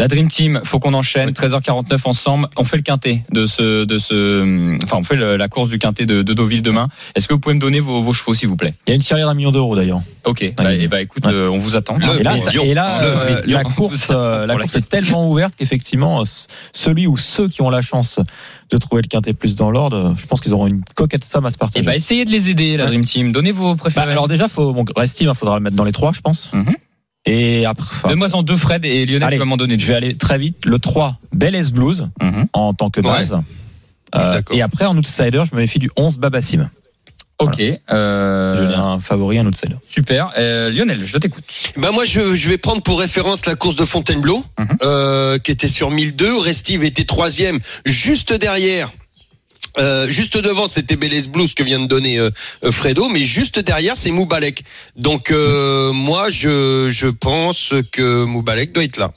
La 0.00 0.08
Dream 0.08 0.28
Team, 0.28 0.60
faut 0.64 0.78
qu'on 0.80 0.94
enchaîne. 0.94 1.30
13h49 1.30 2.00
ensemble. 2.04 2.48
On 2.56 2.64
fait 2.64 2.76
le 2.78 2.82
quintet 2.82 3.22
de 3.32 3.46
ce, 3.46 3.84
de 3.84 3.98
ce, 3.98 4.78
enfin, 4.82 4.96
on 4.98 5.04
fait 5.04 5.16
le- 5.16 5.36
la 5.36 5.48
course 5.48 5.68
du 5.68 5.78
quintet 5.78 6.06
de, 6.06 6.22
de 6.22 6.32
Deauville 6.32 6.62
demain. 6.62 6.88
Est-ce 7.14 7.28
que 7.28 7.34
vous 7.34 7.40
pouvez 7.40 7.54
me 7.54 7.60
donner 7.60 7.80
vos, 7.80 8.00
vos 8.02 8.12
chevaux, 8.12 8.34
s'il 8.34 8.48
vous 8.48 8.56
plaît? 8.56 8.74
Il 8.86 8.90
y 8.90 8.92
a 8.92 8.94
une 8.96 9.00
tirée 9.02 9.20
d'un 9.20 9.34
million 9.34 9.52
d'euros 9.52 9.76
d'ailleurs. 9.76 10.00
Ok. 10.24 10.54
Bah, 10.56 10.72
et 10.74 10.88
bah, 10.88 11.00
écoute, 11.02 11.26
Ouais. 11.26 11.32
euh, 11.32 11.50
on 11.50 11.58
vous 11.58 11.76
attend. 11.76 11.98
Le 11.98 12.20
Et 12.20 12.22
là, 12.22 12.32
million. 12.34 12.44
ça- 12.50 12.64
et 12.64 12.74
là, 12.74 13.02
euh, 13.02 13.42
la 13.46 13.62
course, 13.64 14.08
euh, 14.10 14.46
la 14.46 14.56
course 14.56 14.74
est 14.76 14.88
tellement 14.88 15.30
ouverte 15.30 15.54
qu'effectivement, 15.56 16.22
celui 16.72 17.06
ou 17.06 17.16
ceux 17.16 17.48
qui 17.48 17.62
ont 17.62 17.70
la 17.70 17.82
chance 17.82 18.18
de 18.70 18.76
trouver 18.78 19.02
le 19.02 19.08
quintet 19.08 19.32
plus 19.34 19.56
dans 19.56 19.70
l'ordre, 19.70 20.14
je 20.16 20.26
pense 20.26 20.40
qu'ils 20.40 20.54
auront 20.54 20.66
une 20.66 20.82
coquette 20.94 21.24
somme 21.24 21.44
à 21.46 21.50
se 21.50 21.56
Et 21.56 21.58
partager. 21.58 21.84
bah, 21.84 21.94
essayez 21.96 22.24
de 22.24 22.30
les 22.30 22.48
aider, 22.50 22.76
la. 22.76 22.86
Dream 22.86 23.04
Team. 23.04 23.32
Donnez 23.32 23.52
vos 23.52 23.74
Bah, 23.74 23.80
préférés. 23.80 24.12
alors 24.12 24.28
déjà, 24.28 24.48
faut, 24.48 24.72
bon, 24.72 24.84
Restive, 24.96 25.28
il 25.32 25.36
faudra 25.36 25.56
le 25.56 25.60
mettre 25.62 25.76
dans 25.76 25.84
les 25.84 25.92
trois, 25.92 26.12
je 26.12 26.20
pense. 26.20 26.50
Mhm. 26.52 26.74
Et 27.26 27.66
après, 27.66 27.84
enfin, 27.96 28.08
Donne-moi 28.08 28.34
en 28.34 28.42
deux, 28.42 28.56
Fred 28.56 28.84
et 28.84 29.04
Lionel, 29.06 29.24
Allez, 29.24 29.36
tu 29.36 29.40
vas 29.40 29.44
m'en 29.44 29.56
donner 29.56 29.76
deux. 29.76 29.82
je 29.82 29.88
vais 29.88 29.94
aller 29.94 30.14
très 30.16 30.38
vite. 30.38 30.64
Le 30.64 30.78
3, 30.78 31.18
Belles 31.32 31.70
Blues, 31.70 32.08
Mhm. 32.20 32.46
en 32.52 32.72
tant 32.74 32.90
que 32.90 33.00
Ouais. 33.00 33.06
base. 33.06 33.36
Je 34.14 34.18
suis 34.20 34.28
Euh, 34.28 34.32
d'accord. 34.32 34.56
et 34.56 34.62
après, 34.62 34.86
en 34.86 34.96
outsider, 34.96 35.42
je 35.50 35.54
me 35.54 35.60
méfie 35.60 35.78
du 35.78 35.90
11 35.96 36.18
Babassim. 36.18 36.68
Ok. 37.38 37.56
Je 37.58 37.74
Euh, 37.90 38.68
l'ai 38.68 38.74
un 38.74 38.98
favori, 39.00 39.38
un 39.38 39.46
outsider. 39.46 39.76
super. 39.88 40.30
Euh, 40.36 40.70
Lionel, 40.70 41.02
je 41.04 41.16
t'écoute. 41.16 41.42
Bah 41.78 41.90
moi 41.90 42.04
je, 42.04 42.34
je 42.34 42.48
vais 42.50 42.58
prendre 42.58 42.82
pour 42.82 43.00
référence 43.00 43.46
la 43.46 43.54
course 43.54 43.76
de 43.76 43.86
Fontainebleau 43.86 44.44
Mhm. 44.58 44.68
euh, 44.82 45.38
qui 45.38 45.50
était 45.50 45.68
sur 45.68 45.90
1002. 45.90 46.36
Restive 46.38 46.84
était 46.84 47.04
troisième, 47.04 47.58
juste 47.86 48.34
derrière. 48.34 48.90
Euh, 49.78 50.08
juste 50.08 50.36
devant, 50.36 50.66
c'était 50.66 50.96
Bélez 50.96 51.22
Blues 51.28 51.54
que 51.54 51.62
vient 51.62 51.78
de 51.80 51.86
donner 51.86 52.18
euh, 52.18 52.30
euh, 52.64 52.72
Fredo, 52.72 53.08
mais 53.08 53.22
juste 53.22 53.58
derrière, 53.58 53.96
c'est 53.96 54.10
Moubalek. 54.10 54.64
Donc 54.96 55.30
euh, 55.30 55.92
moi, 55.92 56.28
je, 56.30 56.88
je 56.90 57.06
pense 57.06 57.72
que 57.92 58.24
Moubalek 58.24 58.72
doit 58.72 58.84
être 58.84 58.96
là, 58.96 59.12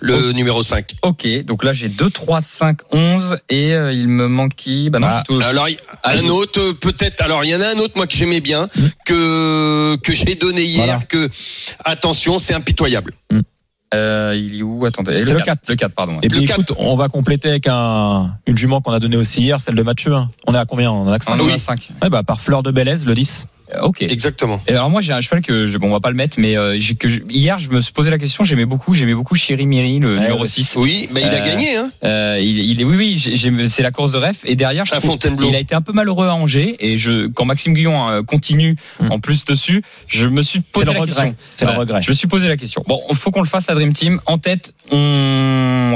le 0.00 0.32
numéro 0.32 0.62
5. 0.62 0.92
Ok. 1.02 1.44
Donc 1.44 1.62
là, 1.62 1.72
j'ai 1.72 1.88
2, 1.88 2.10
3, 2.10 2.40
5, 2.40 2.78
11 2.90 3.38
et 3.48 3.70
il 3.70 4.08
me 4.08 4.26
manque 4.28 4.54
qui? 4.56 4.90
Bah 4.90 4.98
non, 4.98 5.06
Ah, 5.08 5.22
tout. 5.26 5.40
Alors 5.40 5.68
un 6.04 6.28
autre 6.28 6.72
peut-être. 6.72 7.20
Alors 7.22 7.44
il 7.44 7.50
y 7.50 7.54
en 7.54 7.60
a 7.60 7.68
un 7.68 7.78
autre 7.78 7.94
moi 7.96 8.06
que 8.06 8.14
j'aimais 8.16 8.40
bien, 8.40 8.68
que 9.04 9.96
que 10.02 10.12
j'ai 10.12 10.34
donné 10.34 10.62
hier. 10.62 10.84
Voilà. 10.84 11.00
Que 11.08 11.30
attention, 11.84 12.38
c'est 12.38 12.54
impitoyable. 12.54 13.14
Euh, 13.94 14.34
il 14.36 14.58
est 14.58 14.62
où 14.62 14.84
Attendez. 14.84 15.24
C'est 15.24 15.32
le 15.34 15.40
4. 15.40 15.68
Le 15.68 15.74
4, 15.76 15.92
pardon. 15.94 16.18
Et 16.22 16.28
Le 16.28 16.36
puis, 16.38 16.44
quatre. 16.46 16.60
écoute, 16.60 16.76
on 16.78 16.96
va 16.96 17.08
compléter 17.08 17.48
avec 17.50 17.66
un, 17.68 18.34
une 18.46 18.56
jument 18.56 18.80
qu'on 18.80 18.92
a 18.92 18.98
donnée 19.00 19.16
aussi 19.16 19.42
hier, 19.42 19.60
celle 19.60 19.74
de 19.74 19.82
Mathieu. 19.82 20.14
hein. 20.14 20.28
On 20.46 20.54
est 20.54 20.58
à 20.58 20.64
combien? 20.64 20.90
On 20.90 21.10
a 21.10 21.18
que 21.18 21.24
Un, 21.24 21.32
cinq 21.32 21.36
deux, 21.38 21.44
oui. 21.44 21.52
un, 21.54 21.58
cinq. 21.58 21.90
Ouais, 22.02 22.08
bah, 22.10 22.22
par 22.22 22.40
Fleur 22.40 22.62
de 22.62 22.70
Bélez, 22.70 22.96
le 23.06 23.14
10. 23.14 23.46
Euh, 23.74 23.82
Ok. 23.82 24.02
Exactement. 24.02 24.60
Et 24.66 24.72
alors 24.72 24.90
moi 24.90 25.00
j'ai 25.00 25.12
un 25.12 25.20
cheval 25.20 25.42
que 25.42 25.66
je, 25.66 25.78
bon 25.78 25.88
on 25.88 25.92
va 25.92 26.00
pas 26.00 26.10
le 26.10 26.16
mettre 26.16 26.38
mais 26.38 26.56
euh, 26.56 26.76
j'ai- 26.78 26.94
que 26.94 27.08
je- 27.08 27.20
hier 27.28 27.58
je 27.58 27.68
me 27.70 27.80
suis 27.80 27.92
posé 27.92 28.10
la 28.10 28.18
question 28.18 28.44
j'aimais 28.44 28.64
beaucoup 28.66 28.94
j'aimais 28.94 29.14
beaucoup 29.14 29.34
Chiri 29.34 29.66
Miri 29.66 29.98
le 29.98 30.14
Ouais, 30.14 30.20
numéro 30.20 30.42
ouais. 30.42 30.48
6 30.48 30.74
Oui, 30.76 31.08
mais 31.12 31.22
il 31.22 31.28
a 31.28 31.40
Euh, 31.42 31.44
gagné 31.44 31.76
hein. 31.76 31.90
euh, 32.04 32.38
il, 32.40 32.58
il 32.58 32.80
est 32.80 32.84
oui 32.84 32.96
oui 32.96 33.68
c'est 33.68 33.82
la 33.82 33.90
course 33.90 34.12
de 34.12 34.18
ref 34.18 34.38
et 34.44 34.56
derrière 34.56 34.84
je 34.84 34.92
trouve- 34.92 35.18
il 35.48 35.54
a 35.54 35.58
été 35.58 35.74
un 35.74 35.80
peu 35.82 35.92
malheureux 35.92 36.26
à 36.28 36.34
Angers 36.34 36.76
et 36.80 36.96
je 36.96 37.26
quand 37.28 37.44
Maxime 37.44 37.74
Guillon 37.74 38.08
euh, 38.08 38.22
continue 38.22 38.76
Mm. 39.00 39.10
en 39.12 39.18
plus 39.18 39.44
dessus 39.44 39.82
je 40.06 40.26
me 40.26 40.42
suis 40.42 40.60
posé 40.60 40.86
la 40.86 40.92
regret. 40.92 41.06
question 41.06 41.34
C'est 41.50 41.64
le 41.64 41.72
regret. 41.72 42.02
je 42.02 42.10
me 42.10 42.14
suis 42.14 42.28
posé 42.28 42.48
la 42.48 42.56
question 42.56 42.84
bon 42.86 43.00
il 43.10 43.16
faut 43.16 43.30
qu'on 43.30 43.42
le 43.42 43.48
fasse 43.48 43.68
à 43.70 43.74
Dream 43.74 43.92
Team 43.92 44.20
en 44.26 44.38
tête 44.38 44.72
on 44.90 45.94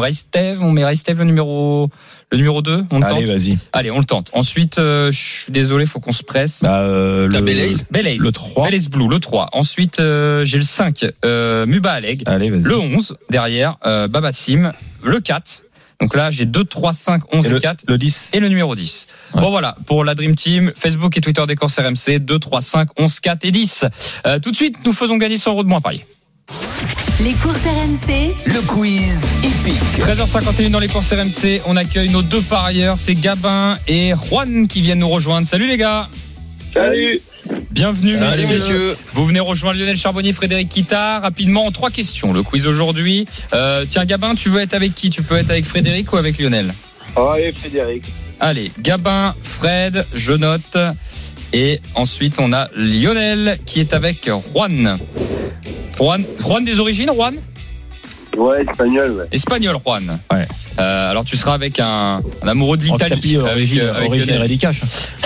on 0.61 0.73
met 0.73 0.85
Reistev 0.85 1.19
le 1.19 1.25
numéro 1.25 1.91
le 2.33 2.39
numéro 2.39 2.61
2 2.61 2.85
on 2.91 2.99
le 2.99 3.05
Allez, 3.05 3.25
tente 3.27 3.35
vas-y. 3.37 3.59
allez 3.73 3.91
on 3.91 3.99
le 4.01 4.05
tente 4.05 4.31
ensuite 4.33 4.79
euh, 4.79 5.11
je 5.13 5.17
suis 5.19 5.53
désolé 5.53 5.87
faut 5.87 6.01
qu'on 6.01 6.13
se 6.13 6.25
presse 6.25 6.63
Bah, 6.63 6.81
euh, 6.83 7.29
T'as 7.31 7.41
le, 7.41 8.17
le 8.19 8.33
3. 8.33 8.67
Belaze 8.69 8.89
Blue, 8.89 9.09
le 9.09 9.19
3. 9.21 9.51
Ensuite, 9.53 10.01
euh, 10.01 10.45
j'ai 10.45 10.59
le 10.59 10.65
5, 10.65 11.07
euh, 11.25 11.67
Muba 11.67 11.93
Aleg. 11.93 12.23
Allez, 12.27 12.51
vas-y. 12.51 12.63
Le 12.63 12.77
11, 12.79 13.17
derrière, 13.31 13.77
euh, 13.87 14.09
Babassim. 14.09 14.73
Le 15.05 15.21
4. 15.21 15.63
Donc 16.01 16.15
là, 16.15 16.31
j'ai 16.31 16.45
2, 16.47 16.65
3, 16.65 16.93
5, 16.93 17.23
11 17.33 17.47
et 17.47 17.49
et, 17.49 17.53
le, 17.53 17.59
4. 17.61 17.85
le 17.89 17.97
10. 17.97 18.31
Et 18.35 18.41
le 18.41 18.49
numéro 18.49 18.75
10. 18.75 19.07
Ouais. 19.35 19.41
Bon 19.41 19.51
voilà, 19.51 19.77
pour 19.87 20.05
la 20.05 20.15
Dream 20.15 20.35
Team, 20.35 20.73
Facebook 20.77 21.17
et 21.17 21.21
Twitter 21.21 21.45
des 21.47 21.55
courses 21.55 21.79
RMC, 21.79 22.19
2, 22.21 22.39
3, 22.39 22.61
5, 22.61 22.89
11, 22.99 23.21
4 23.21 23.45
et 23.45 23.51
10. 23.53 23.85
Euh, 24.27 24.39
tout 24.41 24.51
de 24.51 24.57
suite, 24.57 24.77
nous 24.85 24.93
faisons 24.93 25.17
gagner 25.17 25.39
100 25.39 25.53
euros 25.53 25.63
de 25.63 25.69
moins 25.69 25.79
à 25.79 25.83
Paris. 25.83 26.03
Les 27.19 27.33
courses 27.33 27.63
RMC, 27.65 28.35
Le 28.47 28.67
quiz 28.67 29.25
épique. 29.43 29.81
13h51 30.01 30.71
dans 30.71 30.79
les 30.79 30.87
courses 30.87 31.15
RMC, 31.15 31.63
on 31.65 31.75
accueille 31.75 32.11
nos 32.11 32.21
deux 32.21 32.43
parieurs, 32.43 32.99
c'est 32.99 33.15
Gabin 33.15 33.75
et 33.89 34.13
Juan 34.15 34.69
qui 34.69 34.83
viennent 34.83 34.99
nous 34.99 35.09
rejoindre. 35.09 35.47
Salut 35.47 35.67
les 35.67 35.79
gars 35.79 36.11
Salut 36.75 37.23
Bienvenue 37.71 38.11
Salut 38.11 38.47
messieurs. 38.47 38.95
Vous 39.15 39.25
venez 39.25 39.41
rejoindre 39.41 39.79
Lionel 39.79 39.97
Charbonnier, 39.97 40.35
Frédéric 40.35 40.69
Kita. 40.69 41.21
Rapidement, 41.21 41.65
en 41.65 41.73
trois 41.73 41.91
questions. 41.91 42.35
Le 42.35 42.43
quiz 42.43 42.67
aujourd'hui. 42.67 43.25
Euh, 43.55 43.87
tiens, 43.89 44.05
Gabin, 44.05 44.35
tu 44.35 44.51
veux 44.51 44.61
être 44.61 44.75
avec 44.75 44.95
qui? 44.95 45.09
Tu 45.09 45.23
peux 45.23 45.39
être 45.39 45.51
avec 45.51 45.65
Frédéric 45.65 46.13
ou 46.13 46.17
avec 46.19 46.39
Lionel? 46.39 46.75
Allez, 47.17 47.53
Frédéric. 47.53 48.05
Allez, 48.41 48.73
Gabin, 48.79 49.35
Fred, 49.43 50.05
je 50.13 50.35
note. 50.35 50.77
Et 51.55 51.81
ensuite, 51.95 52.35
on 52.41 52.53
a 52.53 52.69
Lionel 52.77 53.59
qui 53.65 53.81
est 53.81 53.95
avec 53.95 54.29
Juan. 54.53 54.99
Juan, 55.99 56.25
Juan 56.41 56.65
des 56.65 56.79
origines, 56.81 57.11
Juan? 57.15 57.37
Ouais, 58.37 58.63
espagnol, 58.69 59.13
ouais. 59.13 59.25
Espagnol, 59.33 59.77
Juan. 59.83 60.19
Ouais. 60.31 60.47
Euh, 60.79 61.11
alors 61.11 61.25
tu 61.25 61.39
seras 61.39 61.55
avec 61.55 61.81
un, 61.81 62.21
un 62.43 62.49
amoureux 62.49 62.77
de 62.77 62.83
l'Italie. 62.85 63.37
avec, 63.39 63.51
origine, 63.53 63.81
euh, 63.81 63.95
avec. 63.95 64.65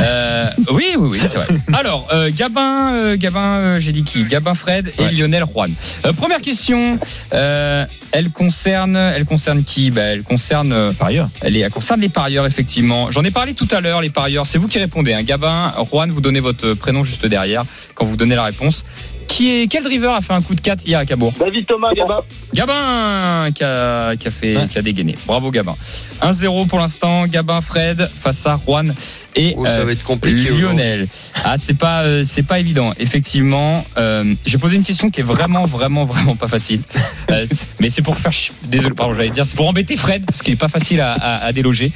Euh, 0.01 0.47
oui, 0.71 0.85
oui, 0.97 1.09
oui, 1.13 1.19
c'est 1.21 1.35
vrai. 1.37 1.47
Alors, 1.73 2.07
euh, 2.13 2.31
Gabin, 2.33 2.93
euh, 2.95 3.17
Gabin, 3.17 3.41
euh, 3.57 3.79
j'ai 3.81 3.91
dit 3.91 4.05
qui? 4.05 4.23
Gabin 4.27 4.55
Fred 4.55 4.93
et 4.97 5.03
Ouais. 5.03 5.13
Lionel 5.13 5.43
Juan. 5.45 5.73
Euh, 6.07 6.13
première 6.13 6.41
question, 6.41 7.01
euh, 7.33 7.85
elle 8.13 8.31
concerne, 8.31 8.95
elle 8.97 9.25
concerne 9.25 9.65
qui? 9.65 9.91
Bah, 9.91 10.03
Elle 10.03 10.23
concerne, 10.23 10.95
Par 10.95 11.09
ailleurs. 11.09 11.31
elle, 11.41 11.57
est- 11.57 11.61
elle 11.61 11.71
concerne 11.73 12.01
les 12.01 12.09
parieurs 12.11 12.47
effectivement. 12.47 13.11
J'en 13.11 13.23
ai 13.25 13.33
parlé 13.33 13.55
tout 13.55 13.69
à 13.73 13.81
l'heure, 13.81 14.01
les 14.03 14.11
parieurs. 14.11 14.47
C'est 14.47 14.59
vous 14.59 14.69
qui 14.69 14.79
répondez. 14.79 15.15
Hein. 15.15 15.25
Gabin, 15.25 15.73
Juan, 15.91 16.11
vous 16.11 16.21
donnez 16.21 16.41
votre 16.41 16.75
prénom 16.75 17.03
juste 17.03 17.27
derrière 17.27 17.65
quand 17.97 18.05
vous 18.05 18.17
donnez 18.17 18.37
la 18.37 18.45
réponse. 18.45 18.85
Qui 19.31 19.49
est 19.63 19.69
quel 19.69 19.85
driver 19.85 20.13
a 20.13 20.21
fait 20.21 20.33
un 20.33 20.43
coup 20.43 20.57
de 20.57 20.61
4 20.61 20.85
hier 20.87 20.99
à 20.99 21.07
Cabourg 21.07 21.33
David 21.39 21.65
Thomas, 21.65 21.95
Gabin. 21.95 22.21
Gabin 22.53 23.51
qui 23.55 23.63
a, 23.63 24.17
qui 24.17 24.27
a 24.27 24.31
fait 24.33 24.57
Ouais. 24.57 24.67
qui 24.67 24.77
a 24.79 24.83
dégainé. 24.83 25.15
Bravo 25.27 25.51
Gabin. 25.53 25.77
1-0 26.21 26.67
pour 26.67 26.81
l'instant. 26.81 27.27
Gabin 27.29 27.61
Fred 27.61 28.11
face 28.13 28.45
à 28.47 28.59
Juan 28.67 28.93
et 29.37 29.55
Oh, 29.57 29.65
ça 29.65 29.79
euh, 29.79 29.85
va 29.85 29.93
être 29.93 30.03
compliqué 30.03 30.51
aujourd'hui. 30.51 30.63
Lionel. 30.79 31.09
Ah 31.45 31.55
c'est 31.59 31.75
pas 31.79 32.03
euh, 32.03 32.25
c'est 32.25 32.43
pas 32.43 32.59
évident. 32.59 32.93
Effectivement, 32.99 33.87
euh, 33.99 34.35
j'ai 34.45 34.59
posé 34.59 34.75
une 34.77 34.83
question 34.83 35.11
qui 35.11 35.21
est 35.21 35.25
vraiment 35.25 35.65
vraiment 35.65 36.05
vraiment 36.05 36.35
pas 36.37 36.49
facile. 36.49 36.83
Euh, 37.31 37.47
mais 37.79 37.91
c'est 37.91 38.03
pour 38.03 38.17
faire 38.19 38.33
désolé 38.65 38.93
pardon 38.93 39.15
j'allais 39.15 39.31
dire 39.31 39.47
c'est 39.47 39.55
pour 39.55 39.69
embêter 39.69 39.97
Fred 39.97 40.27
parce 40.27 40.43
qu'il 40.43 40.53
est 40.53 40.57
pas 40.57 40.67
facile 40.67 41.01
à, 41.01 41.13
à- 41.13 41.45
à 41.45 41.53
déloger. 41.53 41.93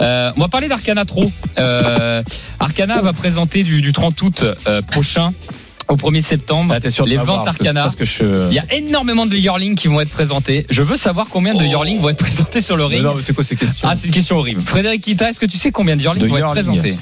Euh, 0.00 0.32
on 0.36 0.40
va 0.40 0.48
parler 0.48 0.66
d'Arcana 0.66 1.04
Trop. 1.04 1.30
Euh, 1.56 2.20
Arcana 2.58 3.00
va 3.00 3.12
présenter 3.12 3.62
du, 3.62 3.80
du 3.80 3.92
30 3.92 4.20
août 4.22 4.44
euh, 4.66 4.82
prochain 4.82 5.34
au 5.92 5.96
1er 5.96 6.20
septembre 6.22 6.72
Là, 6.72 6.80
t'es 6.80 6.90
sûr 6.90 7.04
de 7.04 7.10
les 7.10 7.16
m'avoir, 7.16 7.36
ventes 7.38 7.44
parce 7.46 7.58
que- 7.58 7.62
Arcana. 7.64 7.82
Parce 7.82 7.96
que 7.96 8.04
je. 8.04 8.48
il 8.48 8.54
y 8.54 8.58
a 8.58 8.64
énormément 8.74 9.26
de 9.26 9.36
yearlings 9.36 9.74
qui 9.74 9.88
vont 9.88 10.00
être 10.00 10.10
présentés. 10.10 10.66
Je 10.70 10.82
veux 10.82 10.96
savoir 10.96 11.26
combien 11.30 11.54
de 11.54 11.60
Oh. 11.62 11.66
yearlings 11.66 12.00
vont 12.00 12.08
être 12.08 12.18
présentés 12.18 12.60
sur 12.60 12.76
le 12.76 12.84
ring. 12.84 13.02
non, 13.02 13.14
mais 13.14 13.22
c'est 13.22 13.32
quoi 13.34 13.44
ces 13.44 13.56
questions 13.56 13.86
Ah, 13.90 13.94
c'est 13.94 14.06
une 14.08 14.12
question 14.12 14.36
horrible. 14.38 14.62
Frédéric 14.64 15.02
Kita, 15.02 15.28
est-ce 15.28 15.38
que 15.40 15.46
tu 15.46 15.58
sais 15.58 15.70
combien 15.70 15.96
de 15.96 16.02
yearlings 16.02 16.26
vont 16.28 16.36
être 16.36 16.50
présentés 16.50 16.96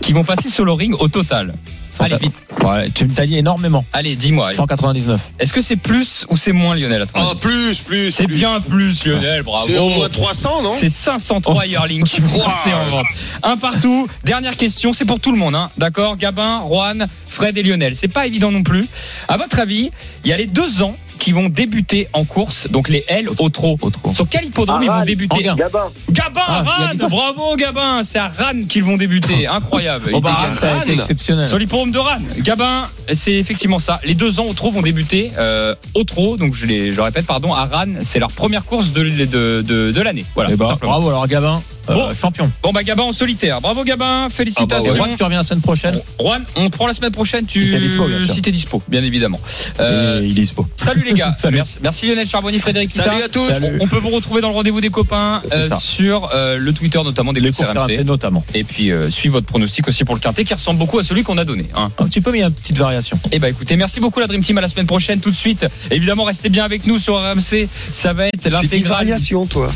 Qui 0.00 0.12
vont 0.12 0.24
passer 0.24 0.48
sur 0.48 0.64
le 0.64 0.72
ring 0.72 0.94
au 0.98 1.08
total 1.08 1.54
Allez, 2.00 2.16
vite. 2.16 2.34
Ouais, 2.62 2.90
tu 2.90 3.04
me 3.06 3.26
dit 3.26 3.36
énormément. 3.36 3.84
Allez, 3.92 4.16
dis-moi. 4.16 4.48
allez. 4.48 4.56
199. 4.56 5.20
Est-ce 5.38 5.52
que 5.52 5.60
c'est 5.60 5.76
plus 5.76 6.24
ou 6.28 6.36
c'est 6.36 6.52
moins, 6.52 6.74
Lionel 6.76 7.06
Ah, 7.14 7.32
plus, 7.40 7.80
plus. 7.80 8.10
C'est 8.10 8.26
bien 8.26 8.60
plus, 8.60 9.04
Lionel, 9.04 9.42
bravo. 9.42 9.66
C'est 9.66 9.78
au 9.78 9.88
moins 9.88 10.08
300, 10.08 10.62
non 10.62 10.70
C'est 10.70 10.88
503 10.88 11.66
yearlings 11.66 12.04
qui 12.04 12.20
vont 12.20 12.38
passer 12.38 12.72
en 12.74 12.86
vente. 12.90 13.06
Un 13.42 13.56
partout. 13.56 14.06
Dernière 14.24 14.56
question, 14.56 14.92
c'est 14.92 15.04
pour 15.04 15.20
tout 15.20 15.32
le 15.32 15.38
monde, 15.38 15.54
hein. 15.54 15.70
D'accord? 15.78 16.16
Gabin, 16.16 16.62
Juan, 16.66 17.08
Fred 17.28 17.56
et 17.56 17.62
Lionel. 17.62 17.94
C'est 17.96 18.08
pas 18.08 18.26
évident 18.26 18.50
non 18.50 18.62
plus. 18.62 18.88
À 19.28 19.36
votre 19.36 19.58
avis, 19.60 19.90
il 20.24 20.30
y 20.30 20.32
a 20.32 20.36
les 20.36 20.46
deux 20.46 20.82
ans 20.82 20.96
qui 21.18 21.32
vont 21.32 21.48
débuter 21.48 22.08
en 22.12 22.24
course, 22.24 22.68
donc 22.70 22.88
les 22.88 23.04
L 23.08 23.28
au 23.38 23.48
trot. 23.48 23.78
Sur 24.14 24.28
quel 24.28 24.46
hippodrome 24.46 24.82
ils 24.82 24.88
vont 24.88 25.04
débuter. 25.04 25.42
Gabin. 25.42 25.90
Gabin, 26.10 26.40
Ah, 26.46 26.62
Rennes, 26.88 26.98
bravo 27.10 27.56
Gabin, 27.56 28.02
c'est 28.04 28.18
à 28.18 28.28
Rennes 28.28 28.66
qu'ils 28.66 28.84
vont 28.84 28.96
débuter, 28.96 29.46
incroyable. 29.58 30.10
Oh 30.12 30.20
bah, 30.20 30.48
Rennes. 30.60 30.90
exceptionnel. 30.90 31.46
Sur 31.46 31.58
l'hippodrome 31.58 31.90
de 31.90 31.98
Rennes, 31.98 32.26
Gabin, 32.38 32.88
c'est 33.12 33.34
effectivement 33.34 33.78
ça. 33.78 34.00
Les 34.04 34.14
deux 34.14 34.40
ans 34.40 34.46
au 34.46 34.54
trot 34.54 34.70
vont 34.70 34.82
débuter 34.82 35.30
euh, 35.38 35.74
au 35.94 36.04
trot, 36.04 36.36
donc 36.36 36.54
je, 36.54 36.66
les, 36.66 36.92
je 36.92 37.00
répète, 37.00 37.26
pardon, 37.26 37.52
à 37.52 37.64
Rennes, 37.64 37.98
c'est 38.02 38.18
leur 38.18 38.30
première 38.32 38.64
course 38.64 38.92
de, 38.92 39.02
de, 39.02 39.62
de, 39.62 39.92
de 39.92 40.00
l'année. 40.00 40.24
Voilà, 40.34 40.50
Eh 40.52 40.56
ben, 40.56 40.72
bravo 40.80 41.08
alors 41.08 41.26
Gabin, 41.26 41.62
Bon. 41.88 42.08
champion. 42.14 42.50
Bon 42.62 42.72
bah 42.72 42.82
Gabin 42.82 43.04
en 43.04 43.12
solitaire, 43.12 43.60
bravo 43.60 43.84
Gabin, 43.84 44.28
félicitations. 44.30 44.94
Juan, 44.94 45.10
tu 45.16 45.22
reviens 45.24 45.38
la 45.38 45.44
semaine 45.44 45.60
prochaine. 45.62 46.00
Juan, 46.20 46.44
on 46.56 46.68
te 46.68 46.76
prend 46.76 46.86
la 46.86 46.92
semaine 46.94 47.12
prochaine, 47.12 47.46
tu 47.46 47.64
Si 47.66 47.70
t'es 47.70 47.78
dispo, 47.80 48.06
bien 48.08 48.20
sûr. 48.24 48.34
si 48.34 48.42
t'es 48.42 48.50
dispo, 48.52 48.82
bien 48.88 49.02
évidemment. 49.02 49.40
Euh, 49.80 50.20
il 50.24 50.30
est 50.38 50.42
dispo. 50.42 50.66
Salut 50.76 51.04
les 51.04 51.14
gars, 51.14 51.34
Salut. 51.38 51.56
Merci, 51.56 51.78
merci 51.82 52.06
Lionel 52.06 52.28
Charbonnier, 52.28 52.58
Frédéric 52.58 52.90
Salut 52.90 53.10
Kita. 53.10 53.24
à 53.24 53.28
tous. 53.28 53.52
Salut. 53.52 53.78
On 53.80 53.86
peut 53.88 53.98
vous 53.98 54.10
retrouver 54.10 54.40
dans 54.40 54.48
le 54.48 54.54
rendez-vous 54.54 54.80
des 54.80 54.90
copains 54.90 55.42
euh, 55.52 55.68
sur 55.80 56.30
euh, 56.34 56.56
le 56.58 56.72
Twitter 56.72 57.00
notamment 57.02 57.32
des 57.32 57.40
Les 57.40 57.52
courses 57.52 57.68
RMC. 57.70 58.04
Notamment. 58.04 58.44
Et 58.54 58.64
puis 58.64 58.90
euh, 58.90 59.10
suivez 59.10 59.32
votre 59.32 59.46
pronostic 59.46 59.86
aussi 59.88 60.04
pour 60.04 60.14
le 60.14 60.20
quintet 60.20 60.44
qui 60.44 60.54
ressemble 60.54 60.78
beaucoup 60.78 60.98
à 60.98 61.04
celui 61.04 61.22
qu'on 61.22 61.38
a 61.38 61.44
donné. 61.44 61.66
Hein. 61.74 61.88
Un 61.98 62.06
petit 62.06 62.20
peu, 62.20 62.30
mais 62.32 62.38
il 62.38 62.40
y 62.40 62.44
a 62.44 62.48
une 62.48 62.52
petite 62.54 62.76
variation. 62.78 63.18
Et 63.32 63.38
bah 63.38 63.48
écoutez, 63.48 63.76
merci 63.76 64.00
beaucoup 64.00 64.20
la 64.20 64.26
Dream 64.26 64.42
Team 64.42 64.58
à 64.58 64.60
la 64.60 64.68
semaine 64.68 64.86
prochaine 64.86 65.20
tout 65.20 65.30
de 65.30 65.36
suite. 65.36 65.66
Évidemment, 65.90 66.24
restez 66.24 66.48
bien 66.48 66.64
avec 66.64 66.86
nous 66.86 66.98
sur 66.98 67.16
RMC. 67.16 67.68
Ça 67.92 68.12
va 68.12 68.26
être 68.26 68.32
Petite 68.36 68.52
l'intégrale. 68.52 68.92
variation, 69.06 69.46
toi. 69.46 69.70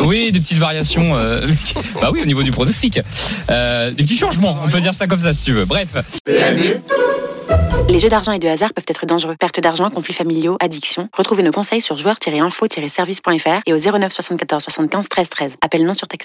Oui, 0.00 0.32
des 0.32 0.40
petites 0.40 0.58
variations. 0.58 1.16
euh, 1.16 1.46
bah 2.00 2.10
oui, 2.12 2.20
au 2.22 2.26
niveau 2.26 2.42
du 2.42 2.52
pronostic. 2.52 3.00
Euh, 3.50 3.90
des 3.90 4.04
petits 4.04 4.16
changements, 4.16 4.56
on 4.64 4.68
peut 4.68 4.80
dire 4.80 4.94
ça 4.94 5.06
comme 5.06 5.20
ça 5.20 5.32
si 5.32 5.44
tu 5.44 5.52
veux. 5.52 5.64
Bref. 5.64 5.88
Les 7.88 8.00
jeux 8.00 8.08
d'argent 8.08 8.32
et 8.32 8.38
de 8.38 8.48
hasard 8.48 8.72
peuvent 8.74 8.84
être 8.88 9.06
dangereux. 9.06 9.36
Perte 9.38 9.60
d'argent, 9.60 9.88
conflits 9.90 10.14
familiaux, 10.14 10.56
addiction. 10.60 11.08
Retrouvez 11.16 11.42
nos 11.42 11.52
conseils 11.52 11.80
sur 11.80 11.96
joueurs-info-service.fr 11.96 13.60
et 13.66 13.72
au 13.72 13.78
09 13.78 14.12
74 14.12 14.62
75 14.64 15.08
13 15.08 15.28
13. 15.28 15.56
Appel 15.62 15.84
non 15.84 15.94
surtaxé. 15.94 16.24